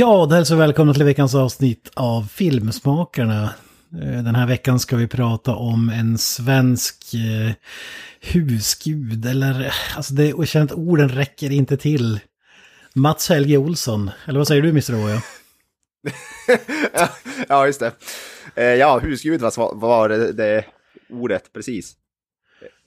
[0.00, 3.44] Ja, då hälsar vi välkomna till veckans avsnitt av Filmsmakarna.
[4.02, 7.52] Eh, den här veckan ska vi prata om en svensk eh,
[8.20, 12.20] husgud, eller eh, alltså det, jag känner att orden räcker inte till.
[12.94, 15.04] Mats Helge Olsson, eller vad säger du Mr.
[15.04, 15.22] Oja?
[17.48, 17.92] ja, just det.
[18.54, 20.64] Eh, Ja, husgud var, var det, det
[21.10, 21.94] ordet, precis.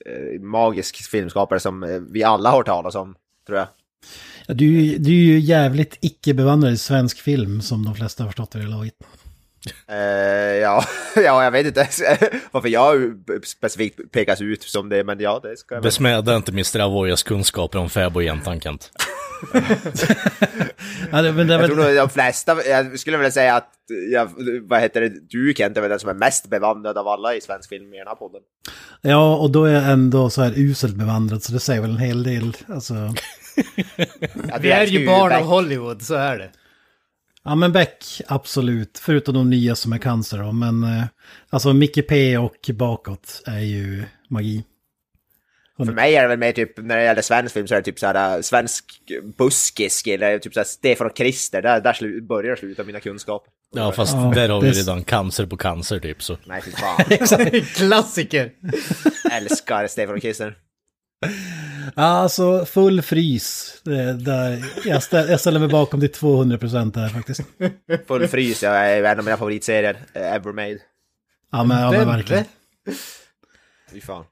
[0.06, 3.68] Eh, eh Magisk filmskapare som vi alla har hört talas om, tror jag.
[4.46, 8.22] Ja, du, är ju- du är ju jävligt icke-bevandrad i svensk film, som de flesta
[8.22, 8.94] har förstått det i laget.
[9.88, 9.96] Eh,
[10.62, 10.84] ja,
[11.16, 11.88] ja, jag vet inte
[12.50, 13.12] varför jag
[13.44, 15.82] specifikt pekas ut som det, men ja, det ska jag.
[15.82, 16.78] Besmäda inte Mr.
[16.80, 18.90] Avoyas kunskaper om fäbodjäntan, Kent.
[21.10, 23.68] Ja, det, men det, är Jag tror nog de flesta, jag skulle vilja säga att,
[24.12, 24.28] ja,
[24.62, 27.40] vad heter det, du Kent är väl den som är mest bevandrad av alla i
[27.40, 28.40] svensk film i den här podden.
[29.02, 31.98] ja, och då är jag ändå så här uselt bevandrad, så det säger väl en
[31.98, 32.56] hel del.
[32.68, 32.94] Alltså,
[34.48, 35.40] Ja, Vi är ju barn Beck.
[35.40, 36.50] av Hollywood, så är det.
[37.44, 38.98] Ja men Beck, absolut.
[39.02, 40.52] Förutom de nya som är cancer då.
[40.52, 41.04] Men eh,
[41.50, 44.64] alltså Micke P och bakåt är ju magi.
[45.76, 47.84] För mig är det väl mer typ, när det gäller svensk film så är det
[47.84, 48.84] typ såhär svensk
[49.38, 53.52] buskisk eller typ såhär Stefan och Krister, där, där börjar och slutar mina kunskaper.
[53.74, 56.36] Ja, fast Ja, där har vi det- redan cancer på cancer typ så.
[56.46, 57.04] Nej, fy fan.
[57.76, 58.50] Klassiker.
[59.32, 60.56] Älskar Stefan och Krister.
[61.96, 63.80] Ja, alltså full frys.
[63.84, 67.40] Det, där, jag, ställ, jag ställer mig bakom till 200% där faktiskt.
[68.06, 70.78] Full frys, jag är en av mina favoritserier eh, ever made.
[71.52, 72.44] Ja men, ja, men verkligen.
[73.92, 74.24] Fy fan.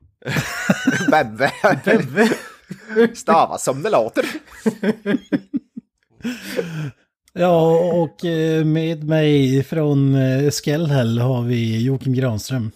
[1.11, 1.53] Bebbe.
[3.15, 4.25] Stavas som det låter.
[7.33, 12.71] Ja, och eh, med mig från eh, Skellhäll har vi Joakim Granström.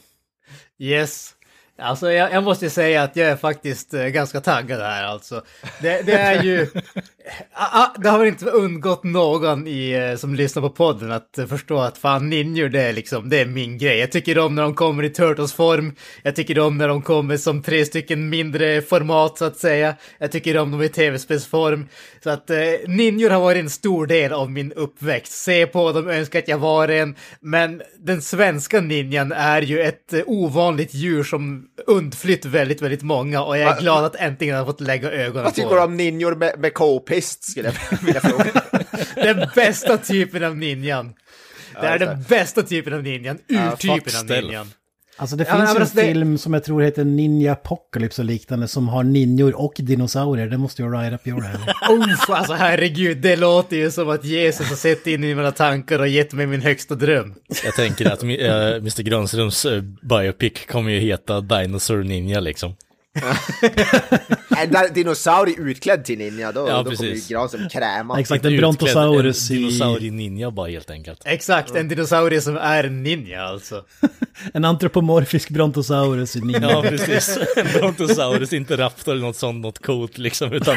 [0.78, 1.35] Yes.
[1.78, 5.42] Alltså jag, jag måste säga att jag är faktiskt eh, ganska taggad här alltså.
[5.82, 6.66] Det, det är ju...
[7.52, 11.38] Ah, ah, det har väl inte undgått någon i, eh, som lyssnar på podden att
[11.48, 13.98] förstå att fan ninjor det är liksom, det är min grej.
[13.98, 15.92] Jag tycker om när de kommer i Turtles-form.
[16.22, 19.94] Jag tycker om när de kommer som tre stycken mindre format så att säga.
[20.18, 21.88] Jag tycker om dem i tv-spelsform.
[22.24, 22.56] Så att eh,
[22.86, 25.32] ninjor har varit en stor del av min uppväxt.
[25.32, 27.14] Se på dem, önskar att jag var en.
[27.40, 33.42] Men den svenska ninjan är ju ett eh, ovanligt djur som undflytt väldigt, väldigt många
[33.42, 35.96] och jag är glad att äntligen ha fått lägga ögonen Vad på tycker du om
[35.96, 36.74] ninjor med, med
[37.16, 38.62] k-pist skulle jag vilja fråga.
[39.14, 41.14] Den bästa typen av ninjan.
[41.80, 44.70] Det är den bästa typen av ninjan, urtypen av fuck ninjan.
[45.18, 47.52] Alltså det Ja, men finns ju en alltså, det- film som jag tror heter Ninja
[47.52, 50.46] Apocalypse och liknande som har ninjor och dinosaurier.
[50.46, 52.12] Det måste ju right up your alley.
[52.14, 55.98] Uff, alltså herregud, det låter ju som att Jesus har sett in i mina tankar
[55.98, 57.34] och gett mig min högsta dröm.
[57.64, 59.02] Jag tänker att äh, Mr.
[59.02, 62.74] Granströms äh, biopic kommer ju heta Dinosaur Ninja liksom.
[64.56, 68.20] En där dinosaurie utklädd till ninja, då, Ja, då kommer ju som kräma.
[68.20, 69.58] Exakt, en brontosaurus En i...
[69.58, 71.22] dinosaurie ninja bara helt enkelt.
[71.24, 73.84] Exakt, en dinosaurie som är en ninja alltså.
[74.54, 76.70] En antropomorfisk brontosaurus i ninja.
[76.70, 77.38] Ja, precis.
[77.56, 80.76] En brontosaurus, inte raptor eller något sånt, något coolt liksom, utan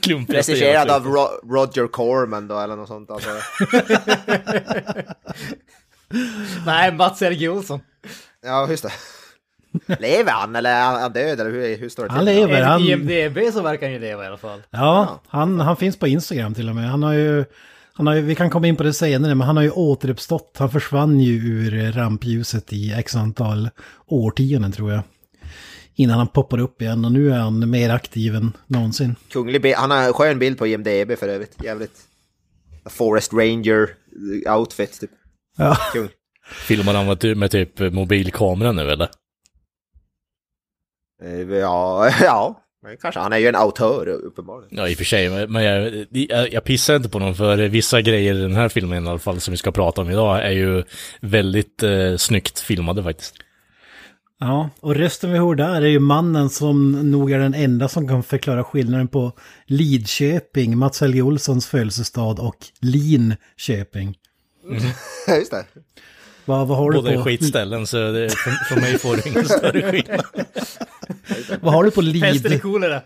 [0.00, 3.10] klumpigaste Regisserad av Ro- Roger Corman då, eller något sånt.
[3.10, 3.28] Alltså.
[6.66, 7.80] Nej, Mats Helge Olsson.
[8.44, 8.92] Ja, just det.
[9.86, 12.16] Lever han eller är han död eller hur, hur står det till?
[12.16, 12.62] Han lever.
[12.62, 14.62] Han, IMDB så verkar han ju leva i alla fall.
[14.70, 16.90] ja, han, han finns på Instagram till och med.
[16.90, 17.44] Han har ju...
[17.92, 20.56] Han har ju, vi kan komma in på det senare, men han har ju återuppstått.
[20.58, 23.68] Han försvann ju ur rampljuset i x antal
[24.06, 25.02] årtionden tror jag.
[25.94, 29.16] Innan han poppar upp igen och nu är han mer aktiv än någonsin.
[29.32, 29.76] Kunglig bild.
[29.76, 31.64] Han har en skön bild på IMDB för övrigt.
[31.64, 32.00] Jävligt.
[32.90, 33.88] Forest Ranger
[34.58, 35.10] outfit typ.
[35.56, 36.08] Ja, Kung.
[36.50, 39.08] Filmar han med typ mobilkamera nu eller?
[41.22, 42.62] Eh, Ja, ja.
[42.82, 43.20] Men Kanske.
[43.20, 44.76] Han är ju en autör uppenbarligen.
[44.78, 48.00] Ja, i och för sig, men- jag, jag, jag pissar inte på någon för vissa
[48.02, 50.50] grejer i den här filmen i alla fall som vi ska prata om idag är
[50.50, 50.84] ju
[51.20, 53.34] väldigt eh, snyggt filmade faktiskt.
[54.40, 58.08] ja, och rösten vi hör där är ju mannen som nog är den enda som
[58.08, 59.32] kan förklara skillnaden på
[59.66, 64.16] Lidköping, Mats Helge Olssons födelsestad, och Linköping.
[65.28, 65.64] Just det.
[66.46, 67.22] Vad, vad har du Båda är på?
[67.24, 70.24] skitställen så det, för, för mig får det ingen större skillnad.
[71.60, 72.62] Vad har du på Pest eller Lid?
[72.62, 73.00] kolera.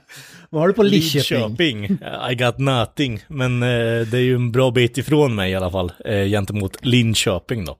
[0.50, 1.81] Vad har du på Lidköping?
[1.81, 1.98] Lidköping.
[2.31, 3.20] I got nothing.
[3.28, 3.69] Men eh,
[4.06, 5.92] det är ju en bra bit ifrån mig i alla fall.
[6.04, 7.76] Eh, gentemot Linköping då.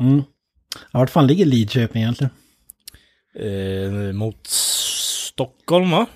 [0.00, 0.22] Mm.
[0.92, 2.30] Ja, vart fan ligger Lidköping egentligen?
[3.38, 6.06] Eh, mot Stockholm va?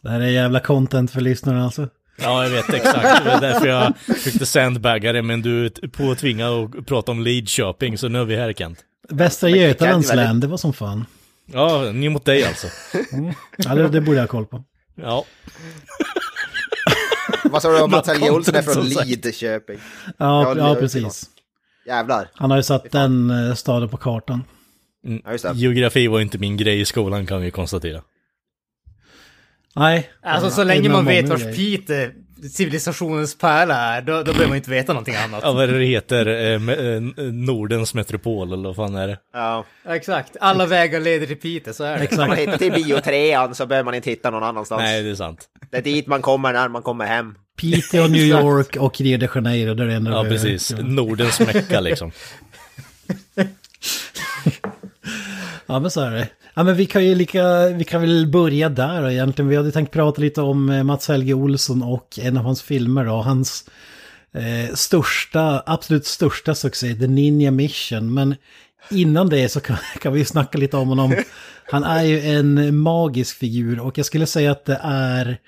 [0.00, 1.88] Det här är jävla content för lyssnarna alltså.
[2.18, 3.24] Ja, jag vet exakt.
[3.24, 7.98] Det var därför jag försökte sandbagga det, men du är påtvingad att prata om Lidköping,
[7.98, 8.78] så nu är vi här Kent.
[9.08, 11.04] Västra Götalands län, det var som fan.
[11.52, 12.66] Ja, ni mot dig alltså.
[13.56, 14.64] Ja, det, det borde jag ha koll på.
[14.94, 15.24] Ja.
[17.44, 18.84] Vad sa du om Något Helge Olsson är från.
[18.84, 19.78] Lidköping?
[20.06, 21.24] Ja, Ja, ja precis.
[21.86, 22.28] Jävlar.
[22.34, 24.44] Han har ju satt den eh, staden på kartan.
[25.24, 25.52] Ja, just det.
[25.54, 28.02] Geografi var inte min grej i skolan kan vi konstatera.
[29.76, 30.10] Nej.
[30.22, 31.56] Alltså så länge man vet vars grejer.
[31.56, 32.10] Pite
[32.52, 35.40] civilisationens pärla är, då, då behöver man inte veta någonting annat.
[35.42, 36.26] Ja, vad det heter?
[36.26, 39.18] Eh, me- eh, Nordens metropol, eller vad fan är det?
[39.32, 39.64] Ja.
[39.88, 42.12] Exakt, alla vägar leder till Pite, så är det.
[42.12, 42.40] Om man Exakt.
[42.40, 44.80] hittar till biotrean så behöver man inte hitta någon annanstans.
[44.82, 45.44] Nej, det är sant.
[45.70, 47.34] Det är dit man kommer när man kommer hem.
[47.60, 50.74] Piteå, New York och Rio de Janeiro, det är det enda Ja, precis.
[50.78, 52.12] Nordens mecka liksom.
[55.66, 56.28] Ja, men så är det.
[56.54, 59.48] Ja, men vi kan ju lika, vi kan väl börja där egentligen.
[59.48, 63.04] Vi hade tänkt prata lite om eh, Mats Helge Olsson och en av hans filmer
[63.04, 63.12] då.
[63.12, 63.64] Hans
[64.34, 68.14] eh, största, absolut största succé, The Ninja Mission.
[68.14, 68.34] Men
[68.90, 71.14] innan det så kan, kan vi snacka lite om honom.
[71.70, 75.38] Han är ju en magisk figur och jag skulle säga att det är...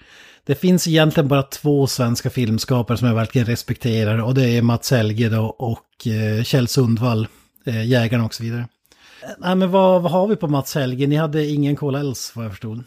[0.46, 4.90] Det finns egentligen bara två svenska filmskapare som jag verkligen respekterar och det är Mats
[4.90, 7.28] Helge då och eh, Kjell Sundvall,
[7.66, 8.66] eh, Jägarna och så vidare.
[9.38, 11.06] Nej men vad, vad har vi på Mats Helge?
[11.06, 12.84] Ni hade ingen koll alls vad jag förstod.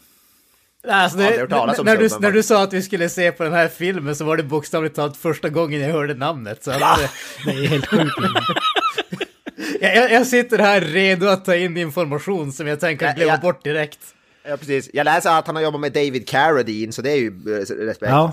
[0.88, 3.68] Alltså, det, om när, du, när du sa att vi skulle se på den här
[3.68, 6.64] filmen så var det bokstavligt talat första gången jag hörde namnet.
[6.64, 7.10] Så att, eh,
[7.46, 8.14] Det är helt sjukt.
[9.80, 13.38] jag, jag- sitter här redo att ta in information som jag tänker Ja, glömma ja.
[13.38, 13.98] bort direkt.
[14.48, 14.90] Ja, precis.
[14.92, 18.10] Jag läser att han har jobbat med David Carradine, så det är ju eh, respekt.
[18.10, 18.32] ja.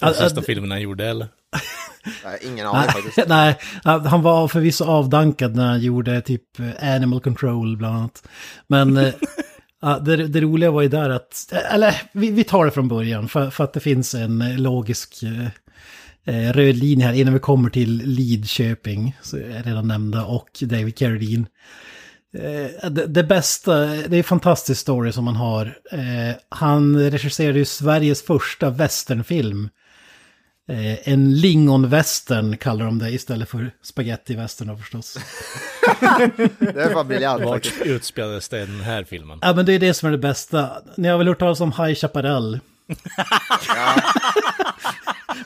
[0.00, 1.28] Den första filmen han gjorde, eller?
[2.24, 3.28] Nej, Ingen aning Nej, faktiskt.
[3.28, 8.28] nej, han var förvisso avdankad när han gjorde typ eh, Animal Control bland annat.
[8.66, 9.14] Men eh,
[10.02, 13.50] det, det roliga var ju där att, eller vi, vi tar det från början för,
[13.50, 15.46] för att det finns en eh, logisk eh,
[16.34, 20.96] eh, röd linje här innan vi kommer till Lidköping, så är redan nämnda, och David
[20.98, 21.46] Carradine.
[22.38, 25.78] Eh, det, det bästa, det är en fantastisk story som han har.
[25.92, 29.68] Eh, han regisserade ju Sveriges första westernfilm.
[30.68, 35.14] Eh, en lingonvästern kallar de det istället för spagettivästern förstås.
[36.58, 39.38] Det är fan briljant Vart utspelades den här filmen?
[39.42, 40.70] Ja men det är det som är det bästa.
[40.96, 42.60] Ni har väl hört talas om High Chaparral?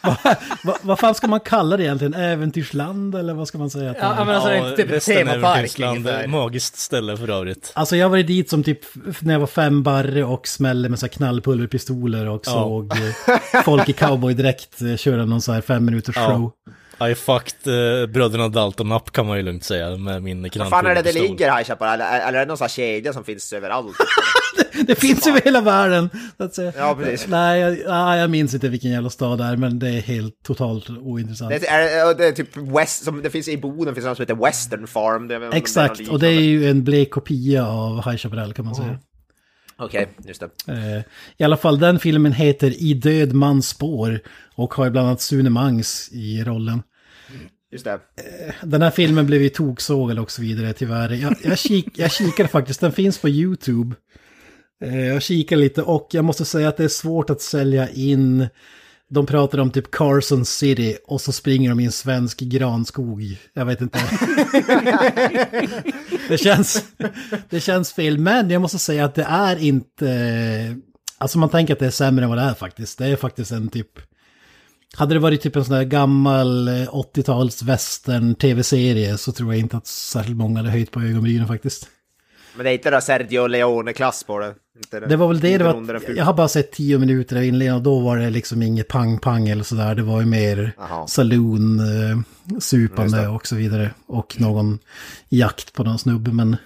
[0.02, 0.16] Vad
[0.64, 2.14] va, vad fan ska man kalla det egentligen?
[2.14, 3.90] Äventyrsland eller vad ska man säga?
[3.90, 4.24] Att det Ja, är?
[4.24, 6.26] men alltså, det är inte typ en resten temapark ungefär.
[6.26, 7.72] Magiskt ställe för övrigt.
[7.74, 8.78] Alltså jag var dit som typ
[9.20, 12.52] när jag var fem barre och smällde med så här knallpulverpistoler och Ja.
[12.52, 16.26] såg eh, folk i cowboydräkt eh, köra någon så här fem minuters Ja.
[16.26, 16.52] show.
[17.10, 17.66] I fucked
[18.02, 21.02] eh, bröderna Dalton up kan man ju lugnt säga med min Vad fan är det
[21.02, 21.22] det knallpulverpistol.
[21.38, 22.00] ligger High Chaparral?
[22.00, 23.96] Eller, eller är det någon sån här kedja som finns överallt?
[24.86, 26.10] Det finns ju i hela världen.
[26.36, 26.72] Så att säga.
[26.76, 27.28] Ja, precis.
[27.28, 30.42] Nej, jag, nej, jag minns inte vilken jävla stad det är, men det är helt
[30.42, 31.50] totalt ointressant.
[31.50, 34.44] Det är, det är typ West, som det finns i Boden, finns något som heter
[34.44, 35.28] Western Farm.
[35.28, 38.98] Det Exakt, och det är ju en blek kopia av High Chaparral kan man säga.
[39.80, 40.72] Okej, just det.
[40.72, 41.02] Eh,
[41.36, 44.20] I alla fall, den filmen heter I död mans spår
[44.54, 46.82] och har bland annat Sune Mangs i rollen.
[47.72, 48.00] Just det.
[48.62, 51.10] Den här filmen blev ju toksågad och så vidare tyvärr.
[51.10, 53.96] Jag, jag, kik, jag kikade faktiskt, den finns på YouTube.
[54.84, 58.48] Eh, Jag kikade lite och jag måste säga att det är svårt att sälja in.
[59.10, 63.22] De pratar om typ Carson City och så springer de i en svensk granskog.
[63.52, 63.98] Jag vet inte.
[66.28, 66.84] det, känns,
[67.50, 70.76] det känns fel, men jag måste säga att det är inte...
[71.18, 72.98] Alltså man tänker att det är sämre än vad det är faktiskt.
[72.98, 73.88] Det är faktiskt en typ...
[74.96, 79.60] Hade det varit typ en sån där gammal eh, 80-tals western tv-serie så tror jag
[79.60, 81.88] inte att särskilt många hade höjt på ögonbrynen faktiskt.
[82.56, 84.54] Men det är inte då Sergio Leone-klass på det.
[84.78, 86.04] Inte Det var väl det det var.
[86.16, 89.48] Jag har bara sett tio minuter av inledningen och då var det liksom inget pang-pang
[89.48, 89.94] eller sådär.
[89.94, 90.72] Det var ju mer
[91.08, 92.18] saloon, eh,
[92.60, 93.90] supande och så vidare.
[94.06, 94.78] Och någon
[95.28, 96.56] jakt på någon snubbe men...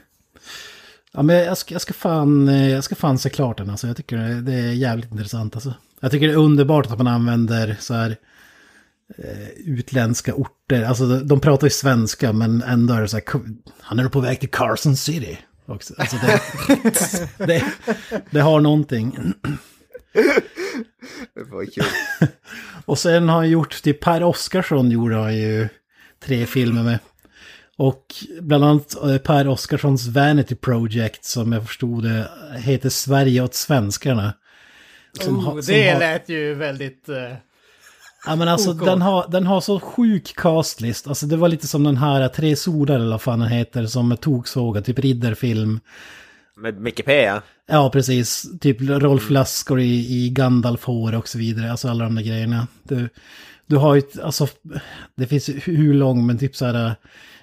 [1.13, 3.87] Ja men jag ska, jag ska fan, eh, jag ska fan se klart den alltså.
[3.87, 5.75] Jag tycker det, är jävligt intressant alltså.
[6.01, 8.17] Jag tycker det är underbart att man använder så här
[9.19, 10.83] eh, utländska orter.
[10.83, 13.25] Alltså de, de pratar ju svenska men ändå är det så här,
[13.81, 15.39] han är på väg till Carson City.
[15.67, 15.95] Också.
[15.99, 16.41] Alltså det,
[17.47, 17.65] det,
[18.31, 19.33] det har någonting.
[21.35, 21.85] Det var kul.
[22.85, 25.69] Och sen har han gjort, typ Per Oscarsson gjorde han ju
[26.25, 26.99] tre filmer med.
[27.77, 28.07] Och
[28.41, 32.29] bland annat eh, Per Oskarssons Vanity Project som jag förstod det
[32.59, 34.33] heter Sverige åt svenskarna.
[35.21, 37.09] Som oh, som det har- lät ju väldigt...
[37.09, 37.33] eh,
[38.27, 38.85] Ja men alltså OK.
[38.85, 41.09] den har, den har så sjuk castlist.
[41.09, 44.17] Alltså det var lite som den här Tre Sordar eller vad fan den heter som
[44.17, 45.81] toksågad, typ riddarfilm.
[46.57, 47.43] Med Micke P, ja.
[47.67, 51.71] Ja precis, typ Rolf Lassgård i, i Gandalf-hår och så vidare.
[51.71, 52.67] Alltså alla de där grejerna.
[52.83, 53.09] Du,
[53.67, 54.49] du har ju, alltså
[55.17, 56.95] det finns hur lång men typ så här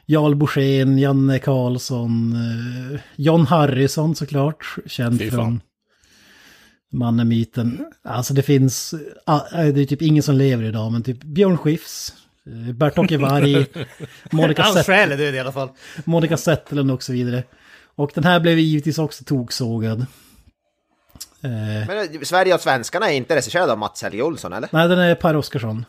[0.05, 5.61] Jarl Borssén, Janne Karlsson, eh, John Harrison såklart, känd från
[6.91, 7.85] Mannen-myten.
[8.03, 8.93] Alltså det finns,
[9.25, 12.13] ah, det är typ ingen som lever idag, men typ Björn Skifs,
[12.45, 13.65] eh, Bert-Åke Varg,
[14.31, 15.69] Monica, Hans Zett, själ är död i alla fall.
[16.05, 17.43] Monica Zetterlund och så vidare.
[17.95, 19.99] Och den här blev givetvis också toksågad.
[21.41, 21.49] Eh,
[21.87, 24.69] Men eh, Sverige och svenskarna är inte regisserad av Mats Helge Olsson, eller?
[24.71, 25.85] nej, den är Per Oscarsson.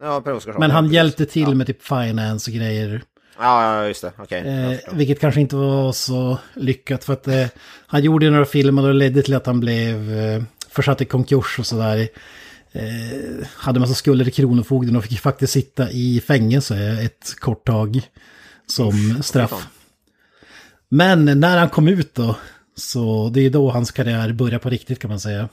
[0.00, 0.60] Ja, Per Oscarsson.
[0.60, 0.94] Men ja, han precis.
[0.94, 1.54] hjälpte till ja.
[1.54, 3.02] med typ finance och grejer.
[3.38, 4.12] Ja, ja, just det.
[4.16, 7.46] Jag Eh, vilket kanske inte var så lyckat för att eh,
[7.86, 11.58] han gjorde några filmer och det ledde till att han blev eh, försatt i konkurs
[11.58, 12.08] och sådär.
[12.72, 18.00] Eh, hade massa skulder till Kronofogden och fick faktiskt sitta i fängelse ett kort tag
[18.66, 19.66] som straff.
[20.88, 22.36] Men när han kom ut då,
[22.76, 25.48] så det är då hans karriär börjar på riktigt kan man säga.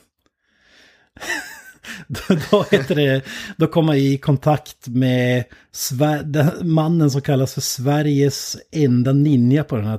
[2.07, 3.21] då, då, heter det,
[3.57, 9.75] då kom han i kontakt med Sver- mannen som kallas för Sveriges enda ninja på
[9.75, 9.97] den här,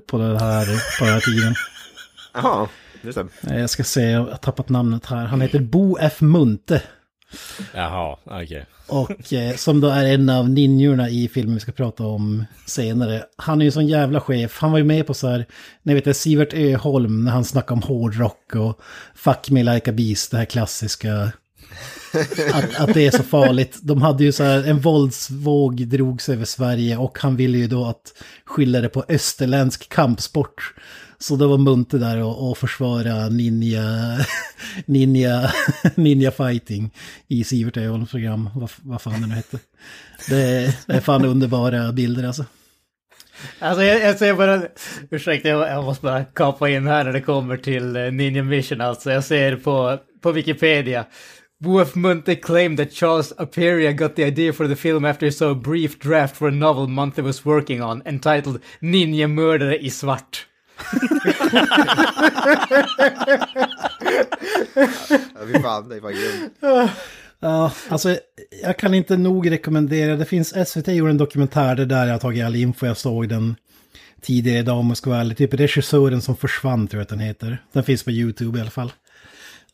[0.00, 0.66] på den här,
[0.98, 1.54] på den här tiden.
[2.34, 2.68] Jaha,
[3.02, 3.50] just det.
[3.54, 5.24] Eh, Jag ska se, jag har tappat namnet här.
[5.26, 6.20] Han heter Bo F.
[6.20, 6.82] Munte.
[7.74, 8.66] Jaha, okej.
[8.86, 13.24] Och eh, som då är en av ninjorna i filmen vi ska prata om senare.
[13.36, 14.58] Han är ju sån jävla chef.
[14.58, 15.46] Han var ju med på så här,
[15.82, 18.80] ni vet det, Sivert Öholm när han snackade om hårdrock och
[19.14, 21.32] Fuck Me Like a Beast, det här klassiska.
[22.52, 23.78] Att, att det är så farligt.
[23.82, 27.84] De hade ju så här, en våldsvåg drogs över Sverige och han ville ju då
[27.84, 30.74] att skylla det på österländsk kampsport.
[31.18, 33.82] Så då var Munte där och, och försvara ninja,
[34.86, 35.50] ninja,
[35.94, 36.90] ninja fighting
[37.28, 39.58] i Sivert Öholms program, vad, vad fan det nu hette.
[40.28, 42.44] Det, är- det är fan underbara bilder alltså.
[43.58, 44.62] Alltså jag, jag ser bara,
[45.10, 48.80] ursäkta jag, jag måste bara kapa in här när det kommer till eh, Ninja Mission
[48.80, 49.10] alltså.
[49.10, 51.04] Jag ser på, på Wikipedia.
[51.64, 55.50] Bo Munte claimed that Charles Aperia got the idea for the film after he saw
[55.52, 60.46] a brief draft for a novel Munte was working on entitled Ninja mördare i svart.
[65.34, 66.52] Ja, fy fan, det var grymt.
[67.40, 68.16] Ja, alltså
[68.62, 72.18] jag kan inte nog rekommendera, det finns, SVT gjorde en dokumentär det där jag har
[72.18, 73.56] tagit all info, jag såg den
[74.20, 77.18] tidigare idag om jag ska vara ärlig, typ regissören som försvann tror jag att den
[77.18, 77.62] heter.
[77.72, 78.92] Den finns på YouTube i alla fall.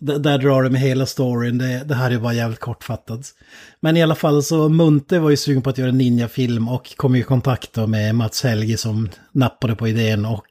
[0.04, 3.35] Där drar du med hela storyn, det, det här är bara jävligt kortfattat.
[3.80, 6.97] Men i alla fall så Munte var ju sugen på att göra en ninjafilm och
[6.97, 10.47] kom i kontakt då med Mats Helge som nappade på idén och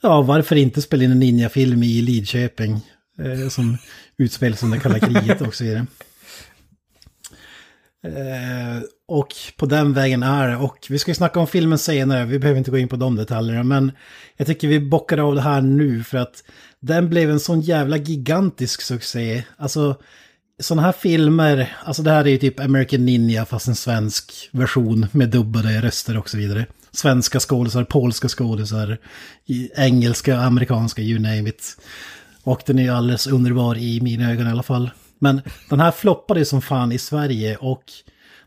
[0.00, 2.80] ja, varför inte spela in en ninjafilm i Lidköping
[3.18, 3.78] eh, som
[4.18, 5.86] utspel som under kalla kriget och så vidare.
[8.06, 10.56] Eh, och på den vägen är det.
[10.56, 13.16] Och vi ska ju snacka om filmen senare, vi behöver inte gå in på de
[13.16, 13.62] detaljerna.
[13.62, 13.92] Men
[14.36, 16.44] jag tycker vi bockar av det här nu för att
[16.82, 19.44] den blev en sån jävla gigantisk succé.
[19.56, 19.96] Alltså
[20.60, 25.06] sådana här filmer, alltså det här är ju typ American Ninja fast en svensk version
[25.12, 26.66] med dubbade röster och så vidare.
[26.90, 28.98] Svenska skådisar, polska skådisar,
[29.76, 31.76] engelska, amerikanska, you name it.
[32.42, 34.90] Och den är ju alldeles underbar i mina ögon i alla fall.
[35.18, 37.82] Men den här floppade ju som fan i Sverige och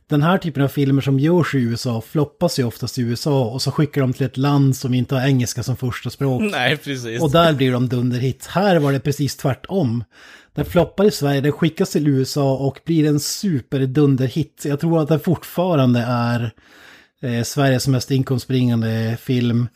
[0.10, 3.62] den här typen av filmer som görs i USA floppas ju oftast i USA och
[3.62, 6.42] så skickar de till ett land som inte har engelska som första språk.
[6.42, 7.22] Nej, precis.
[7.22, 8.46] Och där blir de dunderhit.
[8.46, 10.04] Här var det precis tvärtom.
[10.56, 14.64] Den floppar i Sverige, den skickas till USA och blir en superdunderhit.
[14.66, 16.52] Jag tror att den fortfarande är
[17.22, 19.68] eh, Sveriges mest inkomstbringande film.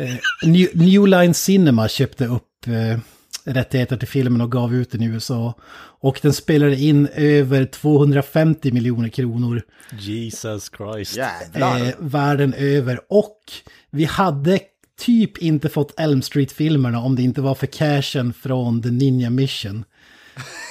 [0.00, 2.98] Eh, New, New Line Cinema köpte upp eh,
[3.46, 5.54] rättigheter till filmen och gav ut den i USA.
[6.00, 9.62] Och den spelade in över 250 miljoner kronor
[9.98, 11.16] Jesus Christ.
[11.54, 13.00] Eh, världen över.
[13.08, 13.38] Och
[13.90, 14.60] vi hade
[15.00, 19.84] typ inte fått Elm Street-filmerna om det inte var för cashen från The Ninja Mission.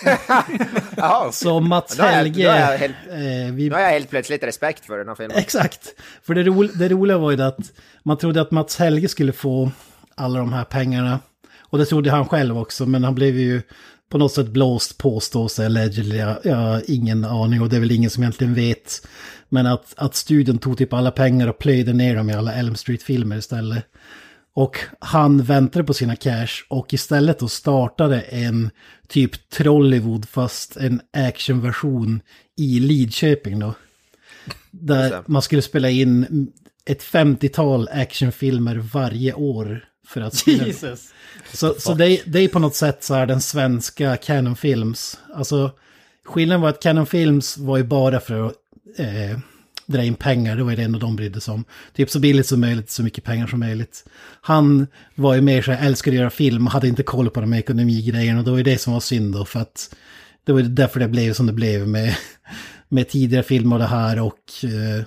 [1.31, 2.43] Så Mats Helge...
[3.09, 5.37] eh, vi, nu har jag helt plötsligt respekt för den här filmen.
[5.37, 5.93] Exakt.
[6.23, 7.71] För det, ro, det roliga var ju det att
[8.03, 9.71] man trodde att Mats Helge skulle få
[10.15, 11.19] alla de här pengarna.
[11.75, 13.61] Och det trodde han själv också, men han blev ju
[14.09, 16.17] på något sätt blåst påstås allegedly.
[16.17, 19.07] Jag, jag har ingen aning och det är väl ingen som egentligen vet.
[19.49, 22.75] Men att, att studion tog typ alla pengar och plöjde ner dem i alla Elm
[22.75, 23.85] Street-filmer istället.
[24.53, 28.69] Och han väntade på sina cash och istället då startade en
[29.07, 32.21] typ Trollywood fast en actionversion
[32.57, 33.73] i Lidköping då.
[34.71, 36.47] Där man skulle spela in
[36.85, 41.13] ett 50-tal actionfilmer varje år för att Jesus.
[41.53, 45.19] Så, så det, är- det är på något sätt så här den svenska Canon Films.
[45.35, 45.71] Alltså
[46.25, 48.53] skillnaden var att Canon Films var ju bara för att
[48.97, 49.39] eh,
[49.85, 51.63] dra in pengar, det var ju det enda de brydde sig om.
[51.93, 54.05] Typ så billigt som möjligt, så mycket pengar som möjligt.
[54.41, 57.41] Han var ju mer så här, älskade att göra film och hade inte koll på
[57.41, 58.39] de här ekonomigrejerna.
[58.39, 59.95] Och det var ju det som var synd då, för att
[60.43, 62.15] det var ju därför det blev som det blev med,
[62.89, 65.05] med tidigare filmer och det här och eh,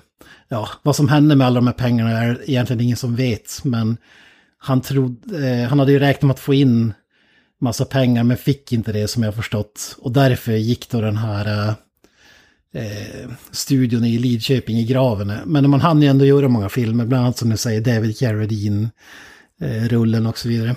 [0.48, 3.96] ja, vad som hände med alla de här pengarna är egentligen ingen som vet, men
[4.58, 6.92] han, trodde, eh, han hade ju räknat med att få in
[7.60, 9.96] massa pengar men fick inte det som jag förstått.
[9.98, 11.74] Och därför gick då den här eh,
[12.72, 15.32] eh, studion i Lidköping i graven.
[15.46, 18.90] Men man hann ju ändå göra många filmer, bland annat som du säger David Carradine,
[19.60, 20.76] eh, rullen och så vidare.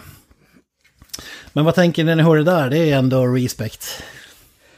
[1.53, 2.69] Men vad tänker ni när ni hör det där?
[2.69, 4.03] Det är ändå respect.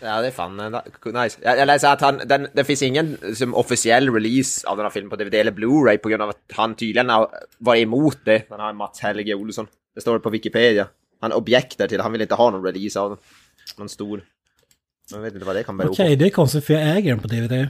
[0.04, 1.40] Ja, det är fan eh, nice.
[1.42, 4.92] Jag, jag läser att han, den, det finns ingen som officiell release av den här
[4.92, 8.50] filmen på DVD eller Blu-ray på grund av att han tydligen har varit emot det.
[8.50, 9.68] Den här Mats Helge Olsson.
[9.96, 10.88] Det står på Wikipedia.
[11.22, 13.20] Han objekter till, han vill inte ha någon release av den.
[13.78, 14.24] Någon stor.
[15.12, 17.20] Jag vet inte vad det kan bero Okej, det är konstigt för jag äger den
[17.20, 17.70] på DVD.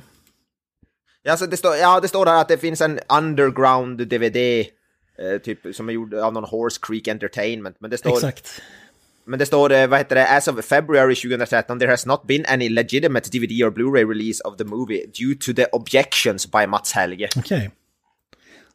[1.23, 4.37] Ja, alltså det står, ja, det står här att det finns en underground DVD,
[5.17, 7.75] eh, typ som är gjord av någon Horse Creek Entertainment.
[7.79, 8.61] Men det står, Exakt.
[9.25, 12.45] Men det står, eh, vad heter det, as of February 2013 there has not been
[12.45, 16.93] any legitimate DVD or Blu-ray release of the movie due to the objections by Mats
[16.93, 17.29] Helge.
[17.37, 17.71] Okej.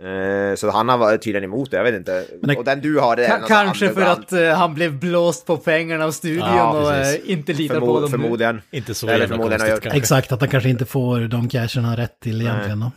[0.00, 2.24] Eh, så han har varit tydligen emot det, jag vet inte.
[2.42, 5.56] det- Och den du har det är kanske för att eh, han blev blåst på
[5.56, 8.08] pengarna av studion Ja, och eh, inte litar på Förmo- dem nu.
[8.10, 8.60] förmodligen.
[8.70, 9.98] Inte så Eller jävla förmodligen konstigt kanske.
[9.98, 12.80] Exakt, att han kanske inte får de cashen han har rätt till egentligen.
[12.80, 12.90] då.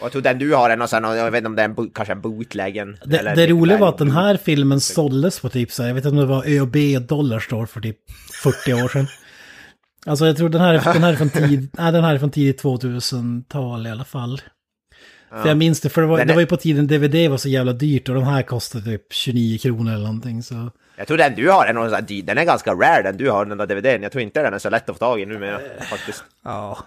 [0.00, 1.68] Och jag tror den du har är någon sån, jag vet inte om det är
[1.68, 2.98] en, kanske en bootleggen.
[3.04, 6.04] Det, eller det roliga var att den här filmen såldes på typ så jag vet
[6.04, 7.98] inte om det var ÖB dollar store för typ
[8.42, 9.06] 40 år sedan.
[10.06, 12.30] Alltså jag tror den här, den här är från tid, nej, den här är från
[12.30, 14.40] tidigt 2000-tal i alla fall.
[15.30, 17.36] För jag minns det, för det var, Den det var ju på tiden DVD var
[17.36, 20.42] så jävla dyrt och de här kostade typ 29 kronor eller någonting.
[20.42, 20.70] Så.
[20.96, 23.30] Jag tror den du har är någon sån här, den är ganska rare den du
[23.30, 24.02] har, den där DVDn.
[24.02, 25.60] Jag tror inte den är så lätt att få tag i numera
[25.90, 26.24] faktiskt.
[26.44, 26.78] Ja,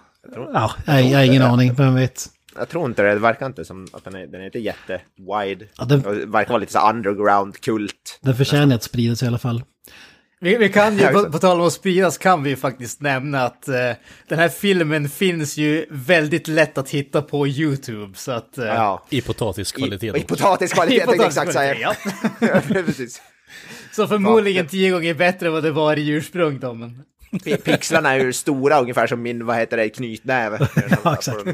[0.52, 2.26] ja jag, jag har ingen aning, vem vet.
[2.58, 5.66] Jag tror inte det, det verkar inte som att den är, den är inte jätte-wide.
[5.78, 8.18] Ja, den- Det verkar vara lite så underground-kult.
[8.22, 9.62] Den förtjänar att spridas i alla fall.
[10.40, 13.00] Vi, vi kan ju, Ja, på, på tal om att spridas kan vi ju faktiskt
[13.00, 13.74] nämna att eh,
[14.28, 18.14] den här filmen finns ju väldigt lätt att hitta på YouTube.
[18.18, 18.58] Så att...
[18.58, 19.04] eh, Ja.
[19.10, 20.16] I potatiskvalitet.
[20.16, 21.54] I, i potatiskvalitet, tänkte exakt.
[21.80, 21.94] Ja.
[22.40, 23.22] Ja, Precis.
[23.92, 27.02] Så förmodligen tio gånger bättre än vad det var i ursprung då, men...
[27.30, 30.68] Pi- Pixlarna är ju stora ungefär som min, vad heter det, knytnäve.
[31.04, 31.44] Ja, exakt.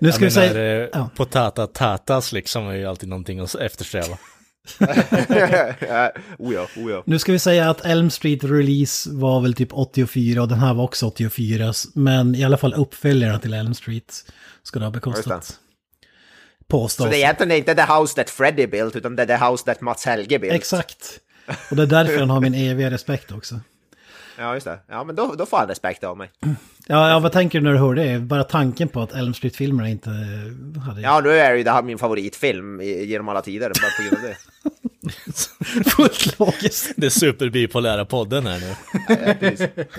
[0.00, 0.82] Nu ska Jag vi säga...
[0.82, 1.10] eh, ja.
[1.16, 4.18] potata tatas liksom är ju alltid någonting att eftersträva.
[4.78, 4.88] Oh
[6.52, 7.02] ja, oh ja.
[7.06, 10.74] Nu ska vi säga att Elm Street Release var väl typ 84 och den här
[10.74, 11.72] var också 84.
[11.94, 14.24] Men i alla fall uppföljarna till Elm Street
[14.62, 15.58] ska det ha bekostat.
[16.68, 17.04] Påstås.
[17.04, 19.64] Så det är egentligen inte the house that Freddy built, utan det är the house
[19.64, 20.54] that Mats Helge built.
[20.54, 21.20] Exakt.
[21.70, 23.60] Och det är därför han har min eviga respekt också.
[24.38, 24.78] Ja, just det.
[24.88, 26.30] Ja, men då, då får han respekt av mig.
[26.86, 28.18] Ja, ja, vad tänker du när du hör det?
[28.20, 30.10] Bara tanken på att Elm Street-filmerna inte
[30.86, 31.00] hade...
[31.00, 34.02] Ja, nu är det ju det här min favoritfilm i- genom alla tider, bara på
[34.02, 34.36] grund av det.
[35.90, 36.92] Fullt logiskt.
[36.96, 38.74] Det är superbipolära podden här nu.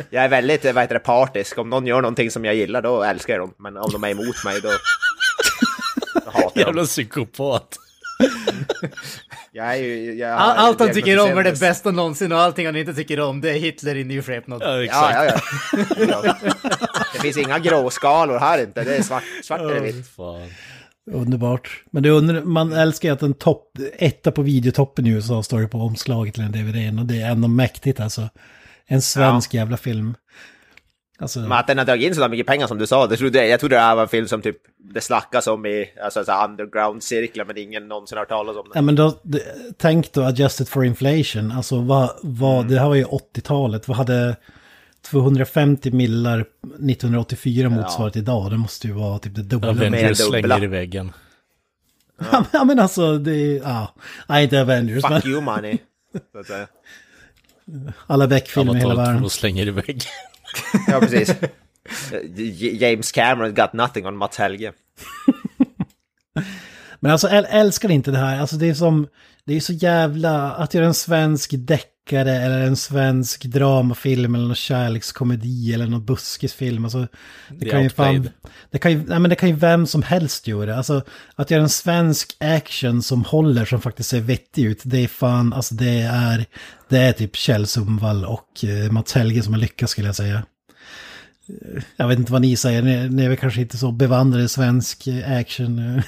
[0.09, 1.57] Jag är väldigt, vad heter det, partisk.
[1.57, 3.53] Om någon gör någonting som jag gillar, då älskar jag dem.
[3.57, 4.69] Men om de är emot mig, då...
[6.25, 6.63] då hatar jag dem.
[6.65, 7.75] Jävla psykopat.
[9.51, 10.13] Jag är ju...
[10.13, 13.19] Jag, All, allt han tycker om är det bästa någonsin och allting han inte tycker
[13.19, 14.61] om det är Hitler i ny skepnad.
[14.61, 15.15] Ja, exakt.
[15.15, 15.25] Ja,
[15.97, 16.37] ja, ja.
[17.13, 18.83] Det finns inga gråskalor här inte.
[18.83, 20.05] Det är svart, svart eller vitt.
[21.11, 21.83] Underbart.
[21.91, 25.61] Men det undrar, man älskar ju att en topp, etta på videotoppen i USA står
[25.61, 26.99] det på omslaget till en DVD.
[26.99, 28.29] Och det är ändå mäktigt alltså.
[28.87, 30.15] En svensk jävla film.
[31.19, 33.47] Alltså, Men att den har dragit in så mycket pengar som du sa, det trodde,
[33.47, 37.45] jag trodde det här var en film som typ det snackas om i alltså, underground-cirklar,
[37.45, 38.85] men ingen någonsin har talas om Ja den.
[38.85, 39.41] men då, det,
[39.77, 44.35] tänk då adjusted for inflation, alltså vad, vad, det här var ju 80-talet, vad hade
[45.01, 48.51] 250 millar 1984 motsvarat idag?
[48.51, 49.73] Det måste ju vara typ det dubbla.
[49.73, 51.11] Mer än Avengers slänger i väggen.
[52.19, 53.93] Ja, men- ja men alltså, det är, ja,
[54.27, 55.77] nej inte Avengers, men Fuck you money.
[58.07, 59.21] Alla Beck-filmer i hela världen.
[59.21, 59.99] 2 slänger i väggen.
[60.87, 61.35] Ja, precis.
[62.53, 64.73] James Cameron got nothing on Mats Helge.
[66.99, 69.07] Men alltså äl, älskar inte det här, alltså det är som,
[69.45, 71.51] det är så jävla, att göra en svensk
[72.07, 77.07] deckare eller en svensk dramafilm eller någon kärlekskomedi eller någon buskisfilm, alltså
[77.49, 78.29] det The kan ju fan,
[78.71, 81.01] det kan ju, nej men det kan ju vem som helst göra, alltså
[81.35, 85.53] att göra en svensk action som håller, som faktiskt ser vettig ut, det är fan,
[85.53, 86.45] alltså det är,
[86.89, 90.43] det är typ Kjell Sundvall och eh, Mats Helge som har lyckats skulle jag säga.
[91.95, 94.47] Jag vet inte vad ni säger, ni, ni är väl kanske inte så bevandrade i
[94.47, 95.79] svensk eh, action.
[95.79, 96.03] eh,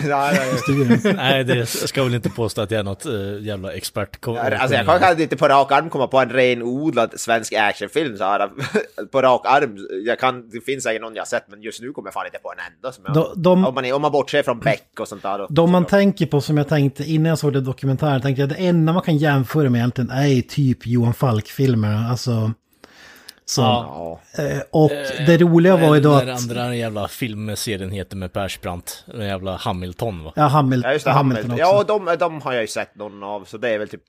[0.08, 1.14] Nej, nej.
[1.16, 4.26] Nej, det ska väl inte påstå att jag är något uh, jävla expert.
[4.26, 8.24] Alltså jag kan kanske inte på rak arm komma på en renodlad svensk actionfilm så
[8.24, 8.48] här.
[9.12, 9.76] På rak arm,
[10.06, 12.38] jag kan, det finns säkert någon jag sett men just nu kommer jag fan inte
[12.38, 13.14] på en enda som jag...
[13.14, 15.38] De- de- om, man, om man bortser från Beck och sånt där.
[15.38, 15.46] Då.
[15.50, 18.54] De man tänker på som jag tänkte innan jag såg det dokumentären, tänkte jag det
[18.54, 22.08] enda man kan jämföra med egentligen är typ Johan Falk-filmerna.
[22.10, 22.52] Alltså,
[23.54, 24.20] som, Ja.
[24.38, 24.90] eh, och
[25.26, 26.42] det roliga var ju då Den att...
[26.42, 29.04] andra jävla filmserien heter med Persbrandt.
[29.06, 30.32] Den jävla Hamilton va?
[30.36, 31.76] Ja, Hamilton, Ja just det, Hamilton Hamilton.
[31.78, 31.92] också.
[31.92, 34.02] Ja, de, de har jag ju sett någon av, så det är väl typ...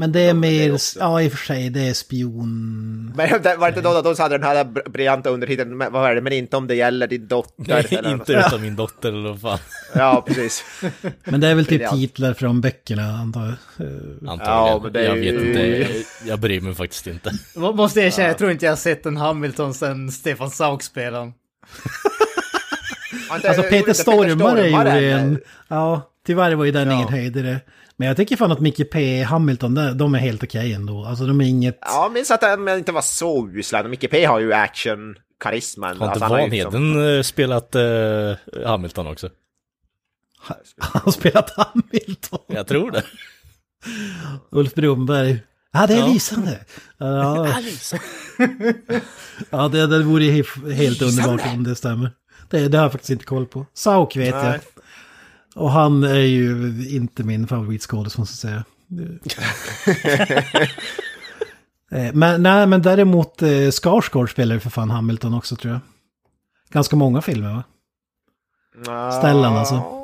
[0.00, 0.98] Men det är det mer, också.
[0.98, 3.12] ja i och för sig, det är spion...
[3.16, 6.10] Men det var inte då att de hade den här br- briljanta undertiteln, men vad
[6.10, 7.52] är det, men inte om det gäller din dotter?
[7.56, 8.46] Nej, eller inte något.
[8.46, 9.58] utan min dotter eller vad fan.
[9.94, 10.64] Ja, precis.
[11.24, 13.56] Men det är väl typ titlar från böckerna, antar jag.
[14.30, 14.82] Antagligen.
[14.82, 15.86] Ja, det är jag vet inte.
[16.26, 17.30] Jag bryr mig faktiskt inte.
[17.56, 21.16] Må- Måste erkänna, jag tror inte jag har sett en Hamilton sen Stefan Sauk spelade.
[21.16, 21.34] honom.
[23.30, 25.38] Alltså Peter Stormare gjorde en...
[25.68, 27.60] Ja, tyvärr var ju den ingen höjdare.
[28.00, 29.22] Men jag tycker fan att Micke P.
[29.22, 31.04] Hamilton, de- de är helt okej ändå.
[31.04, 31.78] Alltså de är inget...
[31.80, 33.82] Ja, jag minns att den inte var så usla.
[33.82, 35.86] Micke P har ju action-karisman.
[35.88, 39.28] Har inte Alltså, han har ju liksom- Vanheden eh, spelat eh, Hamilton också?
[40.78, 42.38] Han har spelat Hamilton.
[42.46, 43.02] Jag tror det.
[44.50, 45.42] Ulf Brumberg.
[45.72, 46.06] Ja, det är Ja.
[46.06, 46.58] lysande.
[46.98, 47.46] Ja,
[49.50, 50.24] ja det, det vore
[50.74, 52.10] helt underbart om det stämmer.
[52.50, 53.66] Det, det har jag faktiskt inte koll på.
[53.74, 54.54] Sauk vet jag.
[55.60, 58.64] Och han är ju inte min favoritskådis måste jag säga.
[61.92, 65.80] Eh, men, nej, men däremot eh, Skarsgård spelar ju för fan Hamilton också tror jag.
[66.70, 67.64] Ganska många filmer va?
[69.12, 69.99] Stellan, alltså.